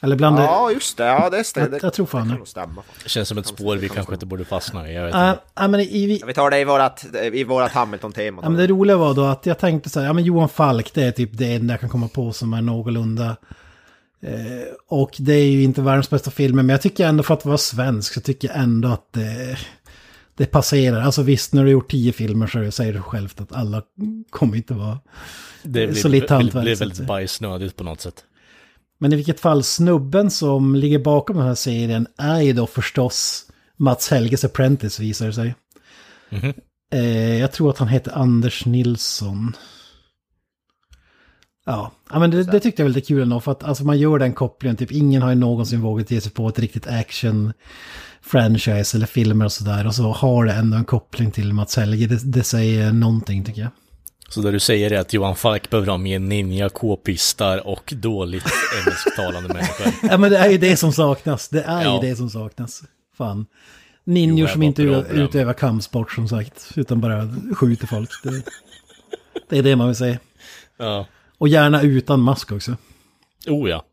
[0.00, 1.04] Eller bland Ja, just det.
[1.04, 1.68] Ja, det stämmer.
[1.72, 2.34] Jag- jag tror fan det.
[2.34, 2.36] det.
[2.36, 2.82] kan stämma.
[3.02, 4.94] Det känns som ett spår vi kanske inte borde fastna i.
[4.94, 5.28] Jag vet det.
[5.30, 5.62] inte.
[5.64, 8.42] Äh, men i, Ja, Vi tar det i vårat, i vårat Hamilton-tema.
[8.42, 11.02] Men det roliga var då att jag tänkte så här, ja men Johan Falk det
[11.04, 13.36] är typ det enda jag kan komma på som är någorlunda.
[14.22, 14.32] Eh,
[14.88, 17.58] och det är ju inte världens bästa filmer, men jag tycker ändå för att vara
[17.58, 19.58] svensk så tycker jag ändå att det,
[20.34, 21.00] det passerar.
[21.02, 23.82] Alltså visst, när du har gjort tio filmer så säger du självt att alla
[24.30, 24.98] kommer inte vara...
[25.62, 28.24] Det blir, så lite blir, hantverk, blir så att väldigt bajsnödigt på något sätt.
[28.98, 33.44] Men i vilket fall, snubben som ligger bakom den här serien är ju då förstås
[33.76, 35.54] Mats Helges Apprentice visar det sig.
[36.30, 36.54] Mhm.
[36.92, 39.56] Eh, jag tror att han heter Anders Nilsson.
[41.66, 43.98] Ja, ja men det, det tyckte jag var lite kul ändå för att alltså, man
[43.98, 44.76] gör den kopplingen.
[44.76, 47.52] Typ ingen har ju någonsin vågat ge sig på ett riktigt action
[48.20, 49.86] franchise eller filmer och sådär.
[49.86, 52.06] Och så har det ändå en koppling till Mats Helge.
[52.06, 53.70] Det, det säger någonting tycker jag.
[54.28, 58.44] Så det du säger är att Johan Falk behöver ha mer ninja, k-pistar och dåligt
[58.86, 59.92] engelsktalande människor.
[60.10, 61.48] Ja men det är ju det som saknas.
[61.48, 61.94] Det är Ja.
[62.02, 62.82] ju det som saknas.
[63.16, 63.46] Fan.
[64.04, 66.72] Jo, Ninjor som inte utövar kampsport som sagt.
[66.76, 68.10] Utan bara skjuter folk.
[68.22, 68.42] Det,
[69.48, 70.18] det är det man vill säga.
[70.76, 71.06] Ja.
[71.38, 72.76] Och gärna utan mask också.
[73.46, 73.84] Oh ja.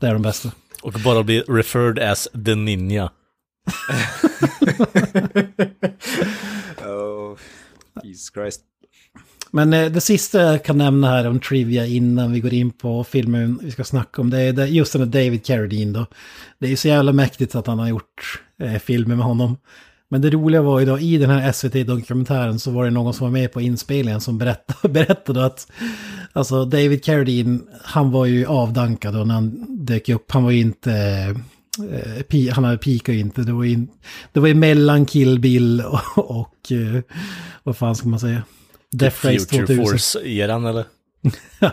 [0.00, 0.50] Det är de bästa.
[0.82, 3.10] Och bara bli referred as the ninja.
[6.84, 7.36] Oh,
[8.02, 8.60] Jesus Christ.
[9.54, 13.04] Men eh, det sista jag kan nämna här om Trivia innan vi går in på
[13.04, 14.30] filmen vi ska snacka om.
[14.30, 16.06] Det är just den där David Carradine då.
[16.58, 19.56] Det är ju så jävla mäktigt att han har gjort eh, filmer med honom.
[20.10, 23.24] Men det roliga var ju då i den här SVT-dokumentären så var det någon som
[23.24, 25.70] var med på inspelningen som berättade, berättade att
[26.32, 30.32] alltså David Carradine, han var ju avdankad då när han dök upp.
[30.32, 30.92] Han var ju inte,
[31.92, 33.42] eh, pi, han hade pika inte.
[33.42, 33.86] Det var ju,
[34.32, 35.80] det var ju mellan Kill Bill
[36.16, 37.02] och, och eh,
[37.62, 38.42] vad fan ska man säga?
[38.98, 39.84] Death Race Future 2000.
[39.84, 40.84] Force-eran eller?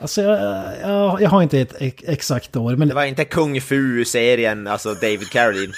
[0.00, 0.38] Alltså jag,
[0.82, 4.94] jag, jag har inte ett ex- exakt år, men Det var inte Kung Fu-serien, alltså
[4.94, 5.72] David Carradine.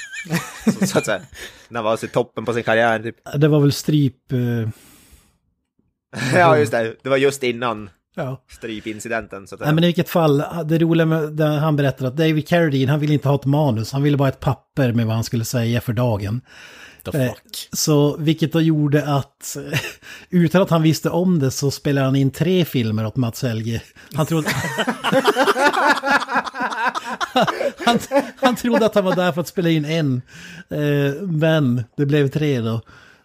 [0.80, 1.20] så, så att säga.
[1.68, 3.16] När han var i toppen på sin karriär, typ.
[3.36, 4.32] det var väl stryp...
[4.32, 4.38] eh,
[6.34, 6.94] Ja, just det.
[7.02, 8.44] Det var just innan ja.
[8.50, 9.46] strypincidenten.
[9.46, 12.48] Så att Nej men i vilket fall, det roliga med det han berättar att David
[12.48, 15.24] Carradine, han ville inte ha ett manus, han ville bara ett papper med vad han
[15.24, 16.40] skulle säga för dagen.
[17.12, 17.68] The Eh, fuck?
[17.72, 19.56] Så vilket då gjorde att,
[20.30, 23.82] utan att han visste om det så spelade han in tre filmer åt Mats Helge.
[24.14, 24.50] Han trodde...
[27.84, 27.98] han,
[28.36, 30.22] han trodde att han var där för att spela in en.
[30.70, 32.80] Eh, men det blev tre då.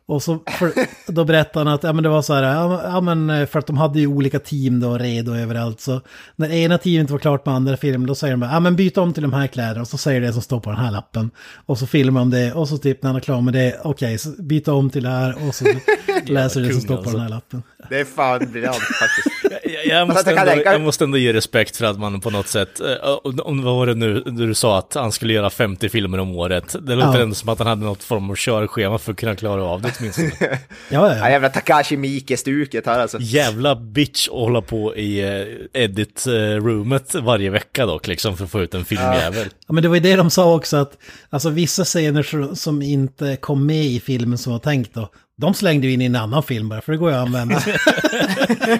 [0.06, 0.74] Och så för,
[1.12, 2.44] då berättade han att ja, men det var så här,
[2.84, 5.82] ja, men eh, för att de hade ju olika team då redo överallt.
[5.82, 6.02] Så
[6.36, 8.76] när ena teamet inte var klart med andra filmen då säger de bara, ja men
[8.76, 9.82] byt om till de här kläderna.
[9.82, 11.32] Och så säger det som står på den här lappen.
[11.66, 14.18] Och så filmar de det och så typ när han är klar med det, okej,
[14.18, 15.66] så byta om till det här och så
[16.26, 17.12] läser det som står på alltså.
[17.12, 17.64] den här lappen.
[17.90, 19.33] Det är fan briljant faktiskt.
[19.74, 22.80] Jag, jag, måste ändå, jag måste ändå ge respekt för att man på något sätt,
[22.80, 26.36] eh, om vad var det nu du sa att han skulle göra 50 filmer om
[26.36, 26.76] året.
[26.82, 27.24] Det låter Ja.
[27.24, 29.92] ändå som att han hade något form av körschema för att kunna klara av det
[30.00, 30.32] åtminstone.
[30.40, 30.58] Ja,
[30.90, 31.30] Ja, ja.
[31.30, 33.18] jävla Takashi Miike-stuket här alltså.
[33.22, 38.62] Jävla bitch att hålla på i eh, edit-roomet varje vecka dock, liksom för att få
[38.62, 39.48] ut en filmjävel.
[39.68, 40.98] ja, men det var ju det de sa också att
[41.30, 45.54] alltså vissa scener som- som inte kom med i filmen som var tänkt då, de
[45.54, 47.56] slängde ju in i en annan film bara, för det går ju att använda.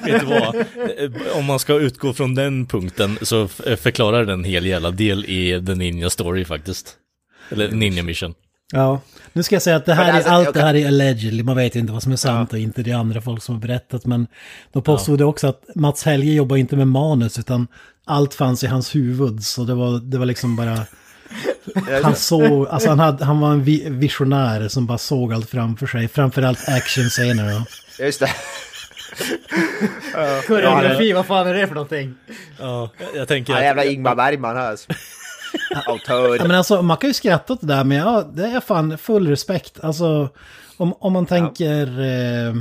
[0.04, 0.56] Vet du vad?
[1.36, 5.64] Om man ska utgå från den punkten så förklarar den en hel jävla del i
[5.66, 6.96] The Ninja Story faktiskt.
[7.50, 8.34] Eller Ninja Mission.
[8.72, 9.02] Ja,
[9.34, 10.88] nu ska jag säga att det här alltså, är, allt jag det kan- här är
[10.88, 13.56] allegedly, man vet inte vad som är sant och inte, det är andra folk som
[13.56, 14.28] har berättat, men
[14.72, 17.68] de påstod det också att Mats Helge jobbar inte med manus, utan
[18.06, 20.80] allt fanns i hans huvud, så det var, det var liksom bara...
[22.04, 25.88] Han såg, alltså han, hade, han var en vi- visionär som bara såg allt framför
[25.88, 27.52] sig, framförallt actionscener.
[27.54, 27.66] då.
[28.06, 28.30] Just det.
[30.48, 32.16] Koreografi, vad fan är det för någonting?
[32.60, 34.92] Ja, jag- jag tänker Ja, jävla Ingmar Bergman här alltså.
[35.70, 36.40] Ja, Autör.
[36.48, 39.28] men alltså, man kan ju skratta åt det där, men ja, det är fan full
[39.28, 39.80] respekt.
[39.84, 40.30] Alltså,
[40.78, 41.88] om, om man tänker...
[42.02, 42.54] Eh,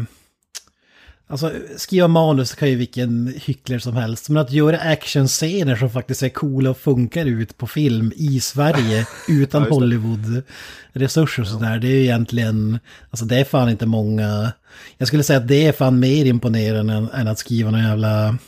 [1.32, 4.28] alltså, skriva manus kan ju vilken hycklare som helst.
[4.28, 9.06] Men att göra actionscener som faktiskt är coola och funkar ut på film i Sverige
[9.28, 11.78] utan Hollywood-resurser och sådär.
[11.78, 12.78] Det är ju egentligen...
[13.10, 14.52] Alltså det är fan inte många...
[14.98, 18.38] Jag skulle säga att det är fan mer imponerande än, än att skriva någon jävla...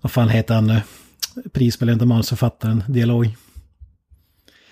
[0.00, 0.80] Vad fan heter han nu?
[1.52, 3.36] Prisbelönta manusförfattaren, dialog.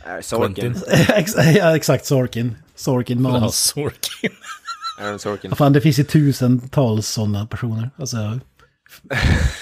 [0.07, 0.74] Äh, Sorkin.
[1.57, 2.57] Ja, exakt, Sorkin.
[2.74, 3.55] Sorkin Ja, manus.
[3.55, 4.31] Sorkin.
[5.01, 5.51] Aaron Sorkin.
[5.51, 7.91] Ja, Fan, det finns ju tusentals sådana personer.
[7.97, 8.17] Alltså,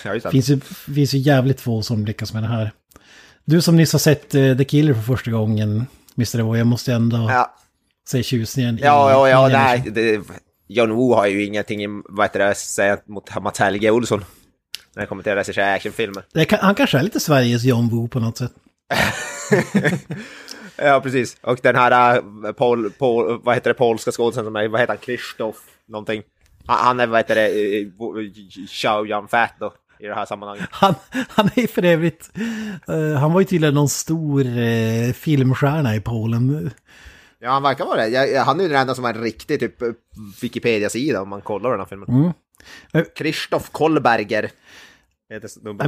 [0.04, 0.60] Ja, det finns ju,
[0.94, 2.72] finns ju jävligt få som lyckas med det här.
[3.44, 6.38] Du som nyss har sett eh, The Killer för första gången, Mr.
[6.38, 7.54] Evo, jag måste ändå Ja,
[8.08, 9.90] se tjusningen i- ja, ja, ja i nej.
[9.92, 10.20] Det,
[10.68, 14.24] John Woo har ju ingenting, i- vad heter det, att säga mot Mats Helge Olsson.
[14.94, 16.44] När det kommer till att regissera actionfilmer.
[16.44, 18.52] Kan, han kanske är lite Sveriges John Woo på något sätt.
[20.78, 21.36] Ja, precis.
[21.40, 24.92] Och den här, äh, Paul, Paul, vad heter det, polska skådisen som är, vad heter
[24.92, 26.22] han, Krzysztof någonting.
[26.66, 30.68] Han, är, vad heter det, eh, Yan Fat då, i det här sammanhanget.
[30.70, 30.94] Han,
[31.28, 32.30] han är för övrigt,
[32.88, 36.70] eh, han var ju tydligen någon stor uh, filmstjärna i Polen.
[37.40, 38.08] Ja, han verkar vara det.
[38.08, 39.88] Jag, han är ju den enda som har en riktig typ eh,
[40.42, 42.08] Wikipedia-sida om man kollar den här filmen.
[42.08, 42.32] Mm.
[42.92, 44.50] Eh, Krzysztof Kollberger.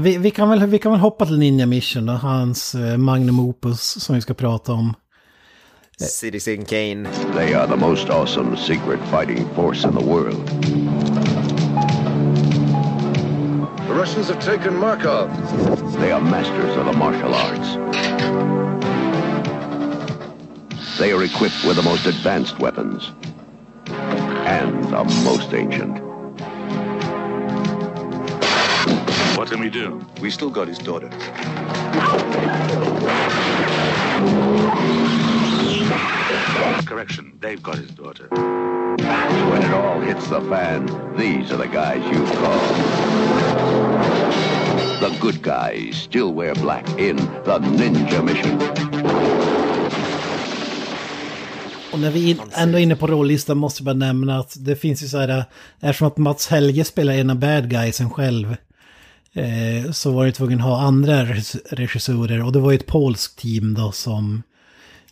[0.01, 3.41] Vi, vi, kan väl, vi kan väl hoppa till Ninja Mission och hans eh, Magnum
[3.41, 4.95] Opus som vi ska prata om.
[5.99, 7.09] Citizen Kane.
[7.35, 10.47] They are the most awesome secret fighting force in the world.
[13.89, 15.31] The Russians have taken Markov.
[16.01, 17.77] They are masters of the martial arts.
[20.99, 23.11] They are equipped with the most advanced weapons
[24.47, 26.10] and the most ancient.
[29.51, 30.07] What can we do?
[30.23, 31.09] We still got his daughter.
[36.87, 38.29] Correction, they've got his daughter.
[38.31, 40.87] When it all hits the fan,
[41.17, 42.61] these are the guys you call.
[45.01, 48.57] The good guys still wear black in the Ninja Mission.
[51.93, 54.77] Och när vi in, ändå är inne på rollistan måste jag bara nämna att det
[54.77, 55.45] finns ju så här, eh,
[55.81, 58.57] eftersom att Mats Helge spelar en av bad guysen själv,
[59.35, 62.87] eh, så var det tvungen att ha andra regis- regissörer och det var ju ett
[62.87, 64.43] polskt team då som,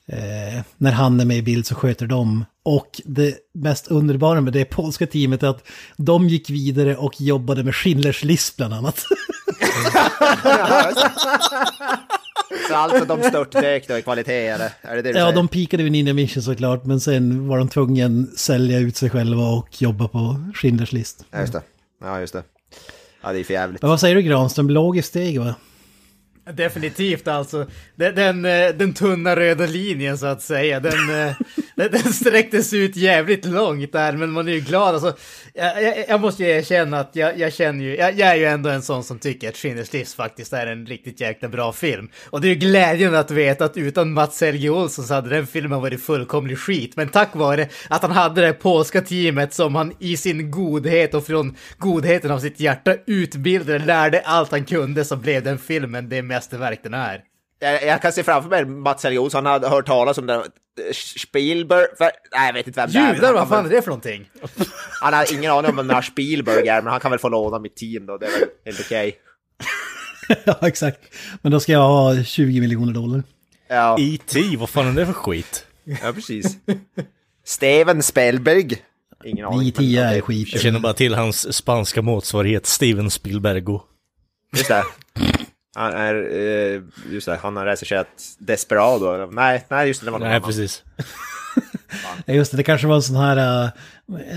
[0.06, 2.44] eh, när han är med i bild så sköter de.
[2.62, 5.62] Och det mest underbara med det polska teamet är att
[5.96, 9.04] de gick vidare och jobbade med Schindler's list bland annat.
[12.68, 14.72] Så alltså de störtdök då i kvalitet, eller?
[14.82, 15.36] Är det det du ja, säger?
[15.36, 19.10] de pikade vid Ninja Mission såklart, men sen var de tvungna att sälja ut sig
[19.10, 20.18] själva och jobba på
[20.54, 21.24] Schindler's list.
[21.30, 21.62] Ja, just det.
[22.00, 22.42] Ja, just det.
[23.22, 23.82] Ja, det är för jävligt.
[23.82, 24.70] Men vad säger du Granström?
[24.70, 25.54] Logiskt steg va?
[26.52, 27.66] Definitivt alltså.
[27.96, 28.42] Den, den,
[28.78, 30.80] den tunna röda linjen så att säga.
[30.80, 31.34] Den, eh,
[31.74, 34.94] den, den sträcktes ut jävligt långt där, men man är ju glad.
[34.94, 35.16] Alltså,
[35.54, 38.44] jag, jag, jag måste ju erkänna att jag, jag känner ju, jag, jag är ju
[38.44, 42.08] ändå en sån som tycker att Schindler's list faktiskt är en riktigt jäkla bra film.
[42.30, 45.46] Och det är ju glädjande att veta att utan Mats Helge Olsson så hade den
[45.46, 46.96] filmen varit fullkomlig skit.
[46.96, 51.26] Men tack vare att han hade det polska teamet som han i sin godhet och
[51.26, 56.22] från godheten av sitt hjärta utbildade, lärde allt han kunde så blev den filmen det
[56.22, 57.24] med mästerverk den är.
[57.60, 60.42] Jag, jag kan se framför mig Mats Olsson, han hade hört talas om den.
[61.16, 63.26] Spielberg, för, nej jag vet inte vem det är.
[63.26, 64.30] han vad fan är det för någonting?
[65.00, 67.28] Han har ingen aning om vem den här Spielberg är, men han kan väl få
[67.28, 69.16] låna mitt team då, det är väl helt okej.
[70.44, 71.00] ja, exakt.
[71.42, 73.22] Men då ska jag ha 20 miljoner dollar.
[73.68, 74.56] Ja, E.T.
[74.58, 75.66] Vad fan är det för skit?
[75.84, 76.56] ja, precis.
[77.44, 78.82] Steven Spielberg.
[79.24, 79.72] Ingen aning.
[79.72, 80.52] 9-10 men är skit.
[80.52, 83.80] Jag känner bara till hans spanska motsvarighet Steven Spielbergo.
[84.52, 84.84] Just det.
[85.78, 89.26] Han är, eh, just det, han har recenserat Desperado.
[89.30, 90.48] Nej, nej just det, det var någon Nej, annan.
[90.48, 90.82] precis.
[92.26, 93.70] Just det, det kanske var en sån här, uh,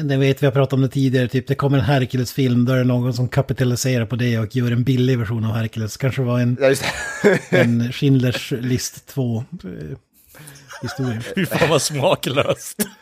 [0.04, 2.78] ni vet vi har pratat om det tidigare, typ det kommer en Hercules-film, då är
[2.78, 5.98] det någon som kapitaliserar på det och gör en billig version av Hercules.
[5.98, 6.86] Kanske var en, Ja, just
[7.24, 7.58] det.
[7.60, 9.98] en Schindlers list 2 eh,
[10.82, 11.22] historia.
[11.36, 12.78] Fy fan vad smaklöst.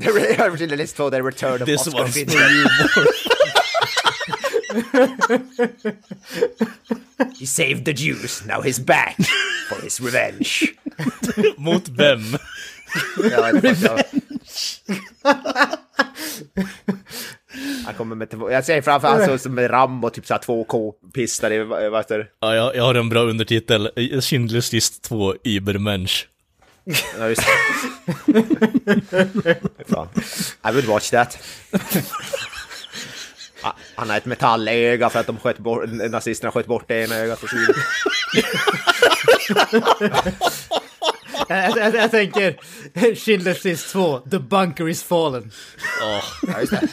[0.00, 2.66] The Rare Schindler List 2, The Return of Oscar you.
[7.38, 9.16] He saved the Jews, now he's back
[9.68, 10.74] for his revenge.
[11.56, 12.36] Mot vem?
[13.30, 13.98] Ja, jag vet inte, ja.
[17.84, 21.64] Han kommer med två, jag ser framför allt så som Rambo, typ såhär 2K-pistlar i,
[21.64, 22.26] vad heter det?
[22.40, 23.90] Ja, jag, jag har en bra undertitel.
[23.96, 26.28] Schindler's list 2, Übermensch.
[27.18, 27.48] Ja, just det.
[30.64, 31.38] I would watch that.
[33.94, 37.42] Han har ett metallöga för att de sköt bort, nazisterna sköt bort det ena ögat
[37.42, 37.76] och så vidare.
[41.48, 42.56] Jag, jag, jag tänker
[42.94, 45.52] Schindler's list 2, The bunker is fallen.
[46.00, 46.90] Ja, Ja, just det.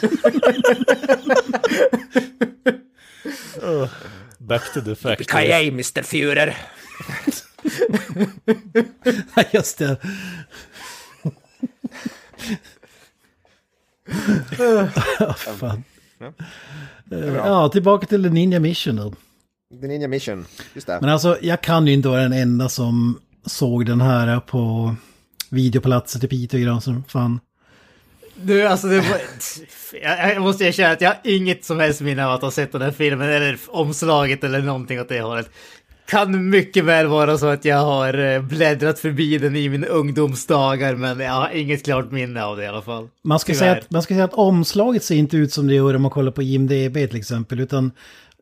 [4.38, 5.24] back to the factory.
[5.24, 6.54] Kajej, Mr Führer.
[9.52, 9.96] Just det.
[15.18, 15.84] Ja, fan.
[17.10, 19.12] Eh, Ja, tillbaka till The Ninja Mission då.
[19.80, 20.46] The Ninja Mission.
[20.74, 20.98] Just det.
[21.00, 24.94] Men alltså, jag kan ju inte vara den enda som såg den här på
[25.50, 27.40] videoplatser till Piteå grann som fan.
[28.36, 29.20] Du, alltså det var...
[30.02, 32.72] Jag, jag måste erkänna att jag har inget som helst minne av att ha sett
[32.72, 35.50] den här filmen eller omslaget eller någonting åt det hållet.
[36.06, 40.94] Kan mycket väl vara så att jag har eh, bläddrat förbi den i mina ungdomsdagar
[40.94, 43.08] men jag har inget klart minne av det i alla fall.
[43.22, 43.58] Man ska, Tyvärr.
[43.58, 46.10] säga att, man ska säga att omslaget ser inte ut som det gör om man
[46.10, 47.92] kollar på IMDB till exempel, utan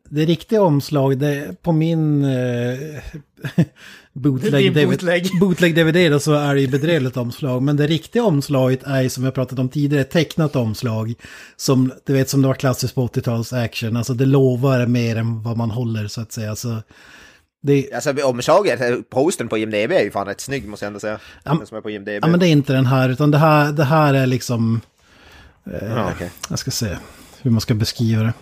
[0.09, 2.79] det riktiga omslag, det, på min eh,
[4.13, 5.23] bootleg, bootleg.
[5.23, 7.61] DVD, bootleg DVD då, så är det ju bedrövligt omslag.
[7.61, 11.13] Men det riktiga omslaget är som jag pratat om tidigare, tecknat omslag.
[11.55, 15.43] Som du vet som det var klassiskt på 80-tals action, alltså det lovar mer än
[15.43, 16.55] vad man håller så att säga.
[16.55, 16.81] Så
[17.65, 21.19] det, Alltså omslaget, postern på IMDB är ju fan rätt snygg måste jag ändå säga.
[21.43, 22.09] Ja, Den som är på IMDB.
[22.21, 24.81] ja men det är inte den här, utan det här, det här är liksom...
[25.81, 26.31] Ja, okej.
[26.49, 26.97] Jag ska se
[27.41, 28.33] hur man ska beskriva det.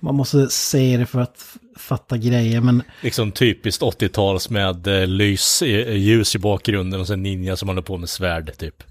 [0.00, 1.44] Man måste se det för att
[1.76, 7.22] fatta grejer, men Liksom typiskt 80-tals med eh, lys, eh, ljus i bakgrunden och sen
[7.22, 8.82] ninja som håller på med svärd typ.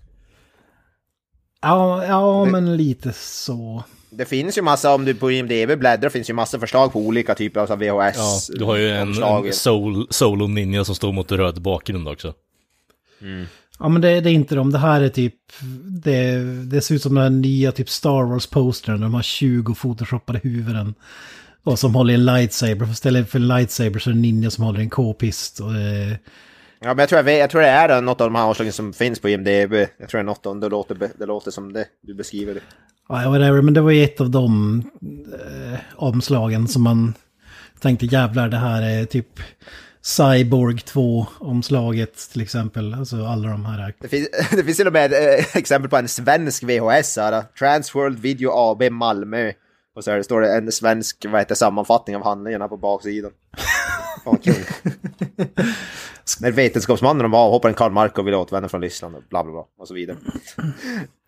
[1.62, 3.84] ja, ja men lite så.
[4.18, 7.36] Det finns ju massa, om du på IMDB bläddrar, finns ju massa förslag på olika
[7.36, 8.50] typer av VHS.
[8.50, 12.34] Ja, du har ju en, en soul, solo ninja som står mot röd bakgrund också.
[13.80, 14.72] Ja, men det, det är inte de.
[14.72, 15.36] Det här är typ...
[16.04, 19.02] Det, det ser ut som den här nya typ Star Wars-postern.
[19.02, 20.94] De har 20 photoshoppade huvuden.
[21.64, 22.86] Och som håller en lightsaber.
[22.86, 25.60] För istället för en lightsaber så är det en ninja som håller en k-pist.
[25.60, 26.20] Och det,
[26.80, 28.74] Ja, men jag tror, jag, vet, jag tror det är något av de här omslagen
[28.74, 29.74] som finns på IMDB.
[29.98, 32.62] Jag tror det är något av det låter, det låter som det du beskriver det.
[33.10, 34.84] Ja, whatever, men det var ju ett av de
[35.34, 37.14] eh, omslagen som man
[37.80, 39.40] tänkte jävlar det här är typ
[40.02, 42.94] Cyborg 2-omslaget till exempel.
[42.94, 43.94] Alltså alla de här.
[44.02, 47.44] Det finns, det finns till och med eh, exempel på en svensk VHS här.
[47.60, 49.52] Transworld Video AB Malmö.
[49.96, 53.32] Och så här står det en svensk vad heter, sammanfattning av handlingarna på baksidan.
[54.24, 54.56] Fan, kul.
[56.40, 59.94] När vetenskapsmannen avhopparen Karl Markov vill återvända från Ryssland och bla bla bla och så
[59.94, 60.18] vidare.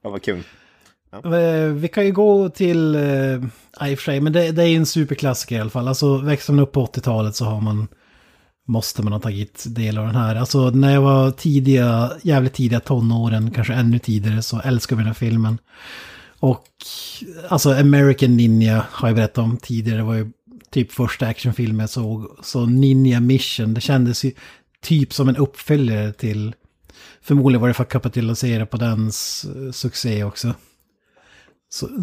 [0.03, 0.43] Det var kul.
[1.13, 3.35] Eh, vi kan ju gå till, eh,
[3.89, 5.87] i och för sig, men det, det är ju en superklassiker i alla fall.
[5.87, 7.87] Alltså växer man upp på 80-talet så har man,
[8.67, 10.35] måste man ha tagit del av den här.
[10.35, 15.07] Alltså när jag var tidiga, jävligt tidiga tonåren, kanske ännu tidigare, så älskade vi den
[15.07, 15.57] här filmen.
[16.39, 16.65] Och
[17.49, 20.31] alltså American Ninja har jag berättat om tidigare, det var ju
[20.71, 22.37] typ första actionfilmen jag såg.
[22.43, 24.31] Så Ninja Mission, det kändes ju
[24.81, 26.55] typ som en uppföljare till,
[27.21, 30.53] förmodligen var det för att kapitalisera på dens eh, succé också.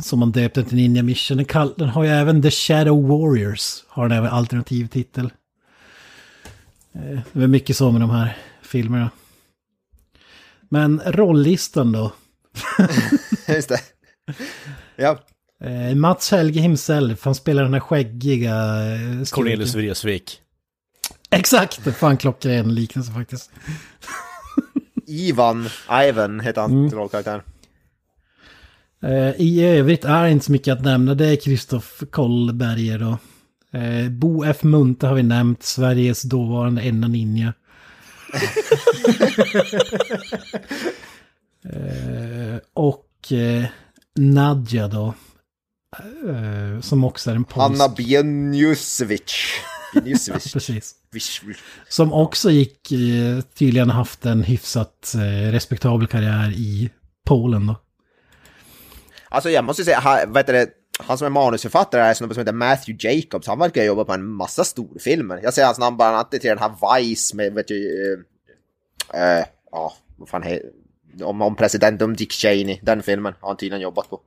[0.02, 1.36] Som man döpte till Ninja Mission.
[1.36, 3.84] Den, kall, den har ju även The Shadow Warriors.
[3.88, 5.24] Har den även alternativ titel.
[6.94, 9.10] Eh, Det är mycket så med de här filmerna.
[10.68, 12.12] Men rolllistan då.
[13.48, 13.80] Just det.
[14.96, 15.18] Ja,
[15.60, 18.54] Eh, Mats Helge himself, han spelar den här skäggiga...
[18.54, 19.24] eh, skurken.
[19.26, 20.40] Cornelius Vreeswijk.
[21.30, 23.50] Exakt, fan klockren liknelse faktiskt.
[25.06, 25.68] Ivan,
[26.08, 26.88] Ivan heter han Mm.
[26.88, 27.34] till rollkaraktär.
[27.36, 27.42] Eh,
[29.36, 31.14] I övrigt är det inte så mycket att nämna.
[31.14, 33.18] Det är Kristoff Kollberger då.
[33.78, 34.62] Eh, Bo F.
[34.62, 37.52] Munthe har vi nämnt, Sveriges dåvarande enda ninja.
[41.66, 43.64] Eh, och eh,
[44.16, 45.14] Nadja då.
[46.28, 47.80] Eh, som också är en polsk.
[47.80, 49.60] Hanna Bieniusevich.
[50.52, 50.94] Precis.
[51.88, 56.90] Som också gick, eh, tydligen haft en hyfsat eh, respektabel karriär i
[57.26, 57.76] Polen då.
[59.34, 60.68] Alltså jag måste säga, han, vad heter det,
[60.98, 63.46] han som är manusförfattare är en snubbe som heter Matthew Jacobs.
[63.46, 65.40] Han verkar jobba på en massa storfilmer.
[65.42, 68.14] Jag ser hans namn bland annat till den här Vice med, vet du,
[69.14, 70.70] eh, eh, ja, vad fan heter
[71.22, 72.78] om, om president, om Dick Cheney.
[72.82, 74.20] Den filmen har han tydligen jobbat på.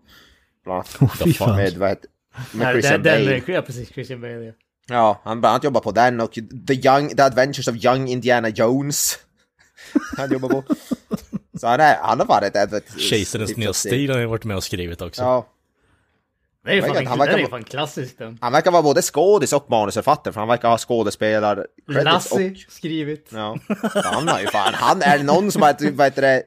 [0.63, 0.95] Bland annat.
[1.01, 1.55] Oh, fy fan.
[1.55, 2.09] Med, vad heter,
[2.51, 3.39] med Nej, Christian den, Bale.
[3.45, 3.89] den, ja, precis.
[3.89, 4.53] Christian Bale, ja.
[4.89, 6.33] Ja, han bland annat jobbar på den och
[6.67, 9.19] The, young, The Adventures of Young Indiana Jones.
[10.17, 10.63] Han jobbar på.
[11.59, 12.73] Så han, är, han har varit ett...
[12.73, 15.21] ett Kejsarens nya stil har jag varit med och skrivit också.
[15.21, 15.47] Ja,
[16.65, 18.37] Det är ju Verkar- fan, han verkar ju fan klassisk den.
[18.41, 22.57] han verkar vara både skådis och manusförfattare för han verkar ha skådespelar Lassie och...
[22.71, 23.29] skrivit.
[23.33, 23.57] Ja,
[23.93, 26.43] han har ju fan, han är någon som har, ett- vad heter det,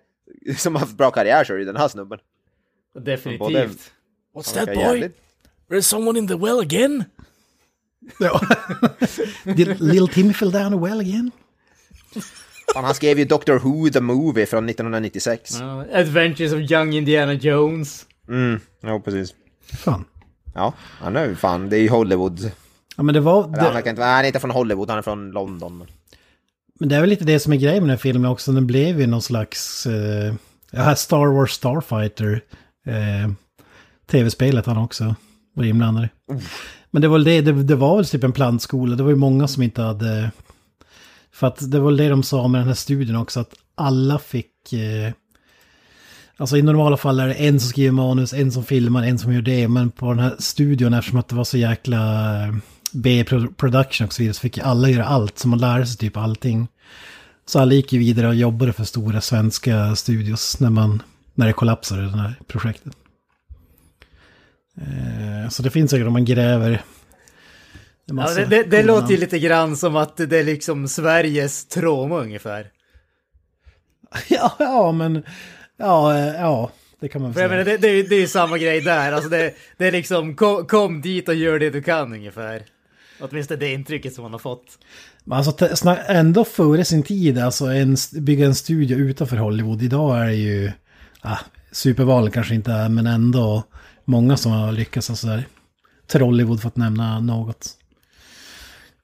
[0.59, 2.19] som har haft bra karriär så är det den här snubben.
[2.99, 3.39] Definitivt.
[3.39, 3.69] Både-
[4.35, 4.77] What's that boy?
[4.77, 5.17] jävligt-
[5.71, 7.05] There's someone in the well again?
[9.45, 11.31] Did Little Timmy fell down a well again?
[12.75, 15.61] Fan, han skrev ju Doctor Who the Movie från 1996.
[15.61, 18.07] Ja, Adventures of Young Indiana Jones.
[18.29, 19.35] Mm, ja precis.
[19.79, 20.05] Fan.
[20.55, 22.51] Ja, han är ju fan, det är ju Hollywood.
[22.97, 23.43] Ja men det var...
[23.43, 25.79] Han, Det, verkar inte, nej, han är inte från Hollywood, han är från London.
[25.79, 25.87] men-
[26.81, 28.53] men det är väl lite det som är grejen med den här filmen också.
[28.53, 29.87] Den blev ju någon slags...
[29.87, 30.35] Eh,
[30.71, 32.41] ja, Star Wars Starfighter.
[32.87, 33.31] Eh,
[34.11, 35.15] Tv-spelet han också
[35.55, 36.09] var inblandad i.
[36.91, 38.97] Men det var väl det, det, det var väl typ en plantskola.
[38.97, 40.31] Det var ju många som inte hade...
[41.41, 44.73] För att det var det de sa med den här studien också, att alla fick...
[44.73, 45.13] Eh,
[46.37, 49.35] alltså i normala fall är det en som skriver manus, en som filmar, en som
[49.35, 49.69] gör det.
[49.69, 52.55] Men på den här studion, eftersom att det var så jäkla eh,
[52.93, 55.39] B-production och så vidare, så fick ju alla göra allt.
[55.39, 56.69] Så man lärde sig typ allting.
[57.47, 61.03] Så alla gick ju vidare och jobbade för stora svenska studios när, man,
[61.35, 62.93] när det kollapsade, det här projektet.
[64.81, 66.83] Eh, Så det finns säkert om man gräver...
[68.19, 72.19] Ja, det det, det låter ju lite grann som att det är liksom Sveriges trauma
[72.21, 72.67] ungefär.
[74.29, 75.23] Ja, ja, men...
[75.77, 77.49] Ja, eh, ja, det kan man säga.
[77.49, 79.13] menar, det, det, är ju- samma grej där.
[79.13, 82.63] Alltså det, det är liksom kom, kom dit och gör det du kan ungefär.
[83.21, 84.79] Åtminstone det intrycket som man har fått.
[85.25, 89.83] Men Alltså ändå före sin tid, alltså en, bygga en studio utanför Hollywood.
[89.83, 90.73] Idag är det ju,
[91.21, 91.39] ah,
[91.73, 93.63] superval kanske inte är, men ändå
[94.05, 95.11] många som har lyckats.
[95.11, 95.47] Alltså där.
[96.07, 97.77] Trollywood för att nämna något.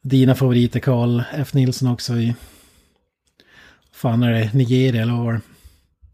[0.09, 1.55] Dina favoriter, Carl F.
[1.55, 2.35] Nilsson också i,
[3.93, 5.41] fan är det, Nigeria eller vad var?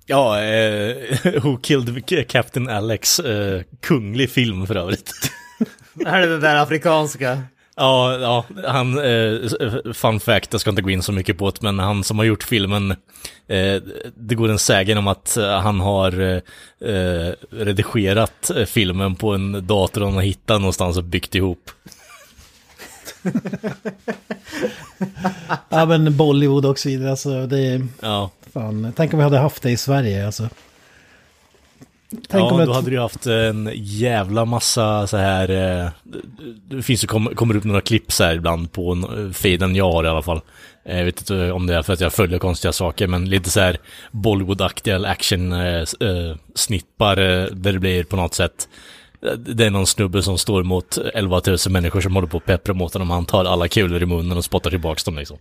[0.06, 0.96] Ja, eh,
[1.42, 5.12] Who Killed Captain Alex, eh, kunglig film för övrigt.
[6.06, 7.42] Är det den där afrikanska?
[7.76, 11.62] Ja, ja, han, eh, fun fact, jag ska inte gå in så mycket på det,
[11.62, 12.90] men han som har gjort filmen,
[13.48, 13.82] eh,
[14.14, 16.20] det går en sägen om att eh, han har
[16.80, 21.70] eh, redigerat eh, filmen på en dator han har hittat någonstans och byggt ihop.
[25.68, 29.38] Ja men Bollywood och så vidare, alltså det är, Ja, fan, tänk om vi hade
[29.38, 30.48] haft det i Sverige alltså.
[32.28, 35.48] Tänk ja om då ett- hade du haft en jävla massa så här,
[35.82, 35.88] eh,
[36.68, 39.92] det finns ju, kom, kommer upp några klipp så här ibland på en- feeden jag
[39.92, 40.40] har i alla fall.
[40.84, 43.50] Eh, Jag vet inte om det är för att jag följer konstiga saker, men lite
[43.50, 43.76] så här
[44.10, 48.68] Bollywood-aktiga action-snippar eh, där det blir på något sätt
[49.38, 52.74] det är någon snubbe som står mot 11 000 människor som håller på att peppra
[52.74, 53.10] mot honom.
[53.10, 55.38] Han tar alla kulor i munnen och spottar tillbaks dem liksom.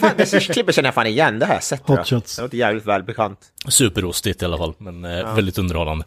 [0.00, 1.86] Fan, det klippet känner jag fan igen, det här jag sett.
[1.86, 2.04] tror jag.
[2.04, 2.36] Hot shots.
[2.36, 3.38] Det låter jävligt välbekant.
[3.68, 6.04] Superostigt i alla fall, men eh, väldigt underhållande.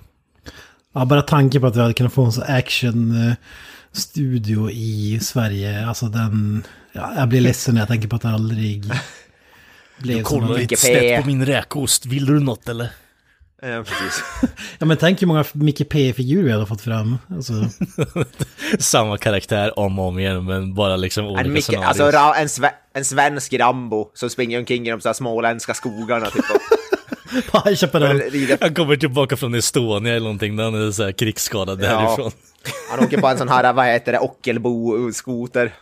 [0.93, 5.87] Ja, bara tanken på att vi hade kunnat få en sån action-studio i Sverige.
[5.87, 6.63] Alltså den...
[6.91, 8.85] Ja, jag blir ledsen när jag tänker på att det aldrig
[9.97, 10.23] blev så.
[10.23, 12.05] Kolla någon- lite snett på min räkost.
[12.05, 12.89] Vill du något eller?
[13.65, 14.23] Ja, precis.
[14.79, 17.17] Ja, men tänk hur många Micke P-figurer vi hade fått fram.
[17.29, 17.53] Alltså,
[18.79, 21.87] Samma karaktär om och om igen, men bara liksom olika En, mycket, scenarier.
[22.17, 26.25] alltså, en, sve, en svensk Rambo som springer omkring i de så här småländska skogarna
[26.29, 26.45] typ.
[27.51, 28.21] Fan, Chaparral.
[28.61, 31.87] Han kommer tillbaka från Estonia eller någonting, där han är så här krigsskadad Ja.
[32.01, 32.31] därifrån.
[32.91, 35.73] Han åker på en sån här, vad heter det, Ockelbo-skoter.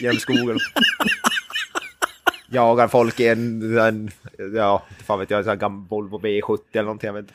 [0.00, 0.58] Genom skogen.
[2.52, 4.10] Jagar folk i en, en
[4.54, 7.34] ja, fan vet jag, en sån här gammal Volvo V70 eller någonting, jag vet inte.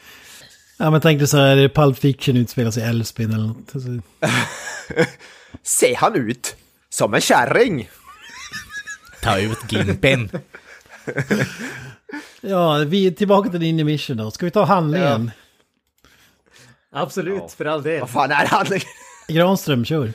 [0.77, 3.75] Ja, men tänk dig så här, Pulp Fiction utspelar sig i Älvsbyn eller något.
[3.75, 3.89] Alltså,
[5.63, 6.55] Ser han ut
[6.89, 7.89] som en kärring?
[9.21, 10.29] Ta ut Gimpen.
[12.41, 14.31] ja, vi är tillbaka till Ninja Mission då.
[14.31, 15.31] Ska vi ta handlingen?
[16.91, 17.99] Absolut, för all del.
[17.99, 18.65] Vad fan är han?
[19.27, 20.13] Granström, kör.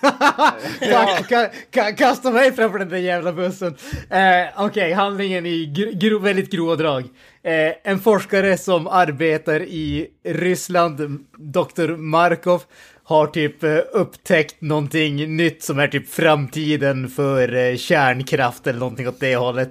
[0.00, 3.76] Tack, kasta mig framför den där jävla bussen.
[4.10, 5.66] Eh, Okej, handlingen i
[6.00, 7.04] gro, väldigt grova drag.
[7.42, 11.96] Eh, en forskare som arbetar i Ryssland, Dr.
[11.96, 12.62] Markov,
[13.04, 19.08] har typ eh, upptäckt någonting nytt som är typ framtiden för eh, kärnkraft eller någonting
[19.08, 19.70] åt det hållet.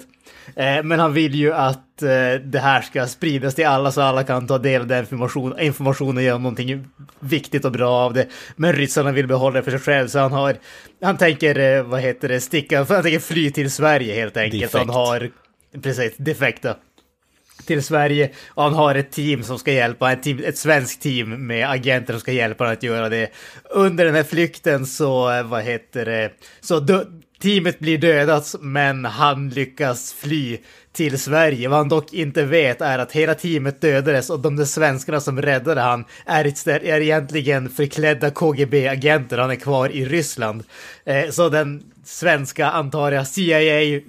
[0.56, 4.24] Eh, men han vill ju att eh, det här ska spridas till alla så alla
[4.24, 6.88] kan ta del av den information, informationen och göra någonting
[7.20, 8.28] viktigt och bra av det.
[8.56, 10.56] Men ryssarna vill behålla det för sig själv så han har,
[11.02, 14.62] han tänker, eh, vad heter det, sticka, han tänker fly till Sverige helt enkelt.
[14.62, 14.78] Defekt.
[14.78, 15.30] Han har,
[15.82, 16.76] precis, defekta
[17.66, 21.48] till Sverige och han har ett team som ska hjälpa, ett, team, ett svenskt team
[21.48, 23.30] med agenter som ska hjälpa honom att göra det.
[23.70, 26.32] Under den här flykten så, vad heter det,
[26.62, 27.04] så dö,
[27.40, 30.58] teamet blir dödat men han lyckas fly
[30.94, 31.68] till Sverige.
[31.70, 35.42] Vad han dock inte vet är att hela teamet dödades och de där svenskarna som
[35.42, 39.38] räddade han är, istället- är egentligen förklädda KGB-agenter.
[39.38, 40.64] Han är kvar i Ryssland.
[41.06, 44.00] Eh, så den svenska, antar jag, CIA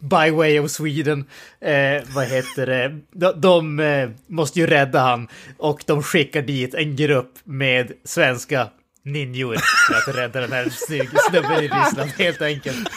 [0.00, 1.24] by way of Sweden,
[1.60, 6.74] eh, vad heter det, de, de eh, måste ju rädda han och de skickar dit
[6.74, 8.68] en grupp med svenska
[9.12, 9.56] ninjor
[9.86, 10.68] för att rädda den här
[11.30, 12.88] snubben i Ryssland helt enkelt.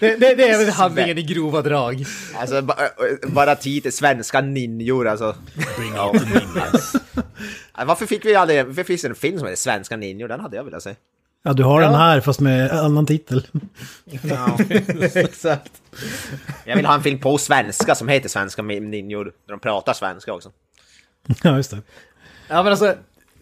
[0.00, 2.04] Det, det, det är väl handlingen i grova drag.
[2.36, 2.74] Alltså ba-
[3.22, 5.36] bara titeln svenska ninjor alltså.
[5.78, 6.96] Bring out the ninjas.
[7.76, 10.28] Ja, Varför fick vi aldrig, varför finns det en film som heter Svenska ninjor?
[10.28, 10.94] Den hade jag velat se.
[11.42, 11.98] Ja, du har den Ja.
[11.98, 13.46] här fast med annan titel.
[15.14, 15.72] Exakt.
[16.64, 19.24] Jag vill ha en film på svenska som heter Svenska ninjor.
[19.24, 20.50] Där de pratar svenska också.
[21.42, 21.78] Ja, just det.
[22.48, 22.94] Ja men alltså,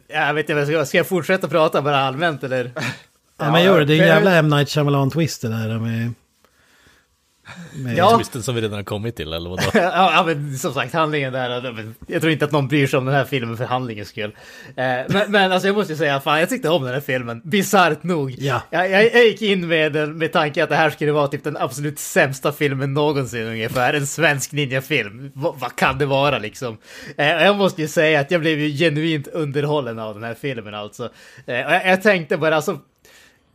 [0.09, 2.73] jag vet inte, ska jag, ska jag fortsätta prata bara allmänt eller?
[3.39, 3.85] Ja, men gör det.
[3.85, 4.49] Det är en jävla M.
[4.49, 6.13] Night Shyamalan-twist det där med...
[7.75, 8.17] med Ja.
[8.19, 9.63] Twisten som vi redan har kommit till, eller vadå?
[9.75, 11.75] ja, men som sagt, handlingen där.
[12.07, 14.37] Jag tror inte att någon bryr sig om den här filmen för handlingens skull.
[14.69, 17.41] Eh, men, men alltså jag måste ju säga, fan jag tyckte om den här filmen.
[17.45, 18.35] Bisarrt nog.
[18.39, 18.63] Ja.
[18.71, 21.45] Jag, jag, jag gick in med, den- med tanke att det här skulle vara typ
[21.45, 23.95] den absolut sämsta filmen någonsin ungefär.
[23.95, 25.31] En svensk ninjafilm.
[25.35, 26.77] Va, vad kan det vara liksom?
[27.17, 30.35] Eh, och jag måste ju säga att jag blev ju genuint underhållen av den här
[30.41, 31.03] filmen alltså.
[31.47, 32.79] Eh, och jag, jag tänkte bara alltså,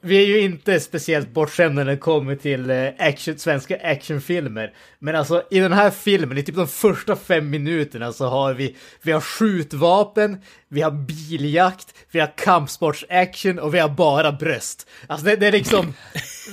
[0.06, 4.74] vi är ju inte speciellt bortskämda när det kommer till eh, action, svenska actionfilmer.
[5.00, 8.76] Men alltså i den här filmen, i typ de första fem minuterna så har vi,
[9.02, 10.38] vi har skjutvapen,
[10.70, 14.88] vi har biljakt, vi har kampsportsaction och vi har bara bröst.
[15.08, 15.94] Alltså det, det är liksom,